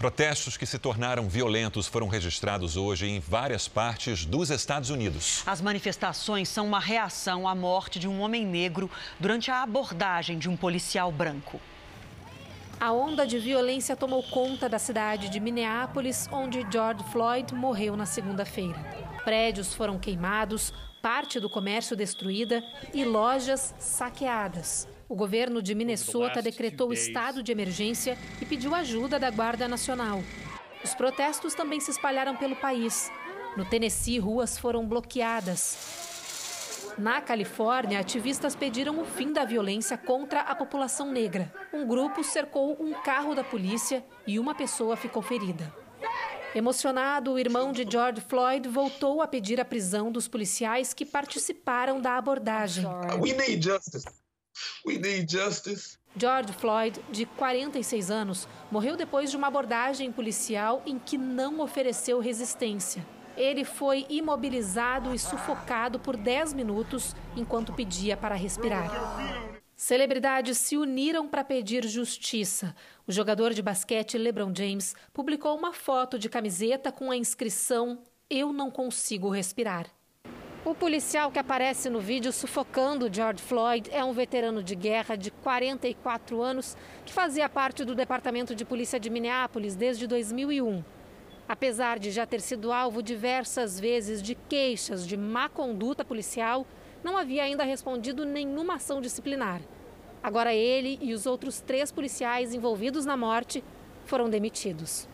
Protestos 0.00 0.56
que 0.56 0.64
se 0.64 0.78
tornaram 0.78 1.28
violentos 1.28 1.86
foram 1.86 2.08
registrados 2.08 2.74
hoje 2.74 3.06
em 3.06 3.20
várias 3.20 3.68
partes 3.68 4.24
dos 4.24 4.48
Estados 4.48 4.88
Unidos. 4.88 5.42
As 5.44 5.60
manifestações 5.60 6.48
são 6.48 6.66
uma 6.66 6.80
reação 6.80 7.46
à 7.46 7.54
morte 7.54 7.98
de 7.98 8.08
um 8.08 8.22
homem 8.22 8.46
negro 8.46 8.90
durante 9.18 9.50
a 9.50 9.62
abordagem 9.62 10.38
de 10.38 10.48
um 10.48 10.56
policial 10.56 11.12
branco. 11.12 11.60
A 12.80 12.90
onda 12.92 13.26
de 13.26 13.38
violência 13.38 13.94
tomou 13.94 14.22
conta 14.22 14.70
da 14.70 14.78
cidade 14.78 15.28
de 15.28 15.38
Minneapolis, 15.38 16.26
onde 16.32 16.66
George 16.72 17.04
Floyd 17.12 17.54
morreu 17.54 17.94
na 17.94 18.06
segunda-feira. 18.06 18.78
Prédios 19.22 19.74
foram 19.74 19.98
queimados, 19.98 20.72
parte 21.02 21.38
do 21.38 21.50
comércio 21.50 21.94
destruída 21.94 22.64
e 22.94 23.04
lojas 23.04 23.74
saqueadas. 23.78 24.88
O 25.10 25.16
governo 25.16 25.60
de 25.60 25.74
Minnesota 25.74 26.40
decretou 26.40 26.92
estado 26.92 27.42
de 27.42 27.50
emergência 27.50 28.16
e 28.40 28.46
pediu 28.46 28.76
ajuda 28.76 29.18
da 29.18 29.28
Guarda 29.28 29.66
Nacional. 29.66 30.22
Os 30.84 30.94
protestos 30.94 31.52
também 31.52 31.80
se 31.80 31.90
espalharam 31.90 32.36
pelo 32.36 32.54
país. 32.54 33.10
No 33.56 33.64
Tennessee, 33.64 34.20
ruas 34.20 34.56
foram 34.56 34.86
bloqueadas. 34.86 36.94
Na 36.96 37.20
Califórnia, 37.20 37.98
ativistas 37.98 38.54
pediram 38.54 39.00
o 39.00 39.04
fim 39.04 39.32
da 39.32 39.44
violência 39.44 39.98
contra 39.98 40.42
a 40.42 40.54
população 40.54 41.10
negra. 41.10 41.52
Um 41.74 41.88
grupo 41.88 42.22
cercou 42.22 42.80
um 42.80 42.92
carro 43.02 43.34
da 43.34 43.42
polícia 43.42 44.04
e 44.28 44.38
uma 44.38 44.54
pessoa 44.54 44.96
ficou 44.96 45.22
ferida. 45.22 45.74
Emocionado, 46.54 47.32
o 47.32 47.38
irmão 47.38 47.72
de 47.72 47.84
George 47.84 48.20
Floyd 48.20 48.68
voltou 48.68 49.20
a 49.20 49.26
pedir 49.26 49.60
a 49.60 49.64
prisão 49.64 50.12
dos 50.12 50.28
policiais 50.28 50.94
que 50.94 51.04
participaram 51.04 52.00
da 52.00 52.16
abordagem. 52.16 52.86
We 53.20 53.32
need 53.32 53.60
justice. 53.60 54.06
We 54.84 54.98
need 54.98 55.30
justice. 55.30 55.98
George 56.16 56.52
Floyd, 56.52 57.00
de 57.10 57.24
46 57.24 58.10
anos, 58.10 58.48
morreu 58.70 58.96
depois 58.96 59.30
de 59.30 59.36
uma 59.36 59.46
abordagem 59.46 60.10
policial 60.10 60.82
em 60.84 60.98
que 60.98 61.16
não 61.16 61.60
ofereceu 61.60 62.18
resistência. 62.18 63.06
Ele 63.36 63.64
foi 63.64 64.06
imobilizado 64.08 65.14
e 65.14 65.18
sufocado 65.18 66.00
por 66.00 66.16
10 66.16 66.52
minutos 66.52 67.14
enquanto 67.36 67.72
pedia 67.72 68.16
para 68.16 68.34
respirar. 68.34 68.90
Celebridades 69.76 70.58
se 70.58 70.76
uniram 70.76 71.26
para 71.26 71.42
pedir 71.42 71.86
justiça. 71.86 72.76
O 73.06 73.12
jogador 73.12 73.54
de 73.54 73.62
basquete 73.62 74.18
LeBron 74.18 74.52
James 74.54 74.94
publicou 75.10 75.56
uma 75.56 75.72
foto 75.72 76.18
de 76.18 76.28
camiseta 76.28 76.92
com 76.92 77.10
a 77.10 77.16
inscrição 77.16 78.02
Eu 78.28 78.52
não 78.52 78.70
consigo 78.70 79.30
respirar. 79.30 79.86
O 80.62 80.74
policial 80.74 81.32
que 81.32 81.38
aparece 81.38 81.88
no 81.88 82.00
vídeo 82.00 82.30
sufocando 82.30 83.10
George 83.10 83.42
Floyd 83.42 83.88
é 83.90 84.04
um 84.04 84.12
veterano 84.12 84.62
de 84.62 84.74
guerra 84.74 85.16
de 85.16 85.30
44 85.30 86.42
anos 86.42 86.76
que 87.06 87.14
fazia 87.14 87.48
parte 87.48 87.82
do 87.82 87.94
Departamento 87.94 88.54
de 88.54 88.62
Polícia 88.62 89.00
de 89.00 89.08
Minneapolis 89.08 89.74
desde 89.74 90.06
2001. 90.06 90.84
Apesar 91.48 91.98
de 91.98 92.10
já 92.10 92.26
ter 92.26 92.42
sido 92.42 92.70
alvo 92.72 93.02
diversas 93.02 93.80
vezes 93.80 94.20
de 94.20 94.34
queixas 94.34 95.06
de 95.06 95.16
má 95.16 95.48
conduta 95.48 96.04
policial, 96.04 96.66
não 97.02 97.16
havia 97.16 97.44
ainda 97.44 97.64
respondido 97.64 98.26
nenhuma 98.26 98.74
ação 98.74 99.00
disciplinar. 99.00 99.62
Agora 100.22 100.52
ele 100.52 100.98
e 101.00 101.14
os 101.14 101.24
outros 101.24 101.60
três 101.60 101.90
policiais 101.90 102.52
envolvidos 102.52 103.06
na 103.06 103.16
morte 103.16 103.64
foram 104.04 104.28
demitidos. 104.28 105.08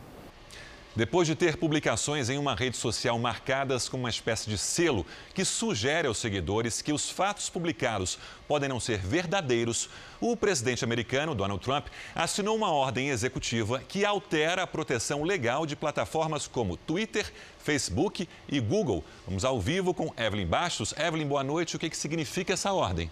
Depois 0.97 1.29
de 1.29 1.35
ter 1.35 1.59
publicações 1.59 2.31
em 2.31 2.39
uma 2.39 2.55
rede 2.55 2.79
social 2.79 3.19
marcadas 3.19 3.87
com 3.87 3.99
uma 3.99 4.09
espécie 4.09 4.49
de 4.49 4.57
selo 4.57 5.05
que 5.35 5.45
sugere 5.45 6.09
aos 6.09 6.17
seguidores 6.17 6.81
que 6.81 6.91
os 6.91 7.11
fatos 7.11 7.51
publicados 7.51 8.19
podem 8.49 8.67
não 8.67 8.81
ser 8.81 8.97
verdadeiros, 9.01 9.91
o 10.19 10.35
presidente 10.35 10.85
americano 10.85 11.35
Donald 11.35 11.63
Trump 11.63 11.89
assinou 12.15 12.57
uma 12.57 12.71
ordem 12.71 13.11
executiva 13.11 13.79
que 13.87 14.07
altera 14.07 14.63
a 14.63 14.67
proteção 14.67 15.23
legal 15.23 15.67
de 15.67 15.77
plataformas 15.77 16.49
como 16.49 16.79
Twitter, 16.79 17.31
Facebook 17.59 18.27
e 18.49 18.59
Google. 18.59 19.05
Vamos 19.27 19.45
ao 19.45 19.61
vivo 19.61 19.93
com 19.93 20.15
Evelyn 20.17 20.47
Bastos. 20.47 20.95
Evelyn, 20.97 21.27
boa 21.27 21.45
noite. 21.45 21.77
O 21.77 21.79
que, 21.79 21.91
que 21.91 21.97
significa 21.97 22.55
essa 22.55 22.73
ordem? 22.73 23.11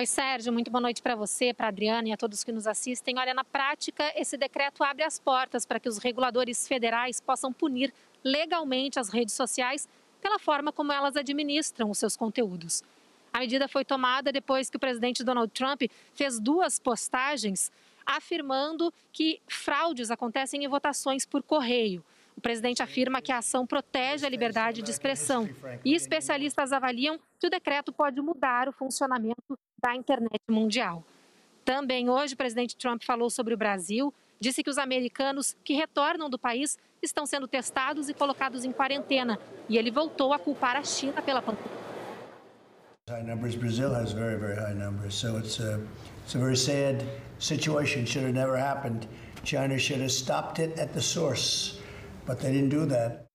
Oi, 0.00 0.06
Sérgio, 0.06 0.50
muito 0.50 0.70
boa 0.70 0.80
noite 0.80 1.02
para 1.02 1.14
você, 1.14 1.52
para 1.52 1.66
a 1.66 1.68
Adriana 1.68 2.08
e 2.08 2.12
a 2.12 2.16
todos 2.16 2.42
que 2.42 2.50
nos 2.50 2.66
assistem. 2.66 3.18
Olha, 3.18 3.34
na 3.34 3.44
prática, 3.44 4.10
esse 4.16 4.34
decreto 4.34 4.82
abre 4.82 5.04
as 5.04 5.18
portas 5.18 5.66
para 5.66 5.78
que 5.78 5.90
os 5.90 5.98
reguladores 5.98 6.66
federais 6.66 7.20
possam 7.20 7.52
punir 7.52 7.92
legalmente 8.24 8.98
as 8.98 9.10
redes 9.10 9.34
sociais 9.34 9.86
pela 10.18 10.38
forma 10.38 10.72
como 10.72 10.90
elas 10.90 11.16
administram 11.16 11.90
os 11.90 11.98
seus 11.98 12.16
conteúdos. 12.16 12.82
A 13.30 13.40
medida 13.40 13.68
foi 13.68 13.84
tomada 13.84 14.32
depois 14.32 14.70
que 14.70 14.78
o 14.78 14.80
presidente 14.80 15.22
Donald 15.22 15.52
Trump 15.52 15.82
fez 16.14 16.40
duas 16.40 16.78
postagens 16.78 17.70
afirmando 18.06 18.90
que 19.12 19.38
fraudes 19.46 20.10
acontecem 20.10 20.64
em 20.64 20.68
votações 20.68 21.26
por 21.26 21.42
correio. 21.42 22.02
O 22.36 22.40
presidente 22.40 22.82
afirma 22.82 23.20
que 23.20 23.32
a 23.32 23.38
ação 23.38 23.66
protege 23.66 24.24
a 24.24 24.28
liberdade 24.28 24.82
de 24.82 24.90
expressão 24.90 25.48
e 25.84 25.94
especialistas 25.94 26.72
avaliam 26.72 27.18
que 27.38 27.46
o 27.46 27.50
decreto 27.50 27.92
pode 27.92 28.20
mudar 28.20 28.68
o 28.68 28.72
funcionamento 28.72 29.58
da 29.82 29.94
internet 29.94 30.40
mundial. 30.48 31.04
Também 31.64 32.08
hoje, 32.08 32.34
o 32.34 32.36
presidente 32.36 32.76
Trump 32.76 33.02
falou 33.04 33.28
sobre 33.28 33.54
o 33.54 33.56
Brasil, 33.56 34.12
disse 34.40 34.62
que 34.62 34.70
os 34.70 34.78
americanos 34.78 35.56
que 35.62 35.74
retornam 35.74 36.30
do 36.30 36.38
país 36.38 36.78
estão 37.02 37.26
sendo 37.26 37.46
testados 37.46 38.08
e 38.08 38.14
colocados 38.14 38.64
em 38.64 38.72
quarentena, 38.72 39.38
e 39.68 39.76
ele 39.76 39.90
voltou 39.90 40.32
a 40.32 40.38
culpar 40.38 40.76
a 40.76 40.82
China 40.82 41.20
pela 41.22 41.42
pandemia. 41.42 41.80
High 43.08 43.24
numbers. 43.24 43.56
Brazil 43.56 43.92
has 43.92 44.12
very, 44.12 44.36
very 44.38 44.54
high 44.54 44.74
numbers. 44.74 45.14
So 45.14 45.36
it's 45.36 45.58
a, 45.58 45.80
it's 46.24 46.36
a 46.36 46.38
very 46.38 46.56
sad 46.56 47.04
situation. 47.40 48.06
Should 48.06 48.24
have 48.24 48.34
never 48.34 48.56
happened. 48.56 49.08
China 49.42 49.78
should 49.78 50.00
have 50.00 50.12
stopped 50.12 50.60
it 50.60 50.78
at 50.78 50.92
the 50.94 51.00
source. 51.00 51.79
But 52.30 52.40
they 52.40 52.52
didn't 52.52 52.70
do 52.70 52.86
that. 52.86 53.26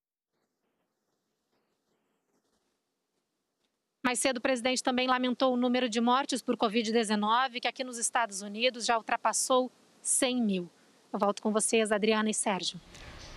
Mais 4.05 4.19
cedo, 4.19 4.37
o 4.37 4.41
presidente 4.41 4.81
também 4.83 5.07
lamentou 5.07 5.53
o 5.53 5.57
número 5.57 5.89
de 5.89 5.99
mortes 5.99 6.41
por 6.41 6.55
Covid-19, 6.55 7.59
que 7.59 7.67
aqui 7.67 7.83
nos 7.83 7.97
Estados 7.97 8.41
Unidos 8.41 8.85
já 8.85 8.95
ultrapassou 8.97 9.71
100 10.01 10.41
mil. 10.41 10.69
Eu 11.11 11.19
volto 11.19 11.41
com 11.41 11.51
vocês, 11.51 11.91
Adriana 11.91 12.29
e 12.29 12.33
Sérgio. 12.33 12.79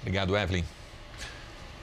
Obrigado, 0.03 0.37
Evelyn. 0.37 0.65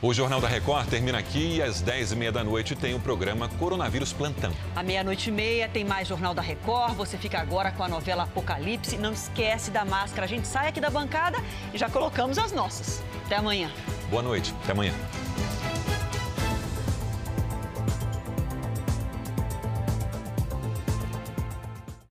O 0.06 0.14
Jornal 0.14 0.40
da 0.40 0.48
Record 0.48 0.88
termina 0.88 1.18
aqui 1.18 1.56
e 1.56 1.64
às 1.64 1.82
10h30 1.82 2.32
da 2.32 2.44
noite 2.44 2.76
tem 2.76 2.94
o 2.94 3.00
programa 3.00 3.50
Coronavírus 3.58 4.14
Plantão. 4.14 4.52
À 4.76 4.84
meia-noite 4.84 5.30
e 5.30 5.34
meia 5.34 5.68
tem 5.68 5.84
mais 5.84 6.08
Jornal 6.08 6.32
da 6.32 6.44
Record. 6.44 6.94
Você 6.94 7.18
fica 7.18 7.40
agora 7.40 7.72
com 7.72 7.82
a 7.82 7.88
novela 7.88 8.22
Apocalipse. 8.22 9.00
Não 9.00 9.14
esquece 9.14 9.72
da 9.72 9.84
máscara. 9.84 10.26
A 10.26 10.28
gente 10.28 10.48
sai 10.48 10.68
aqui 10.68 10.80
da 10.80 10.92
bancada 10.92 11.40
e 11.74 11.78
já 11.80 11.90
colocamos 11.90 12.38
as 12.38 12.52
nossas. 12.52 13.04
Até 13.26 13.38
amanhã. 13.38 13.72
Boa 14.12 14.22
noite. 14.22 14.54
Até 14.62 14.74
amanhã. 14.74 14.94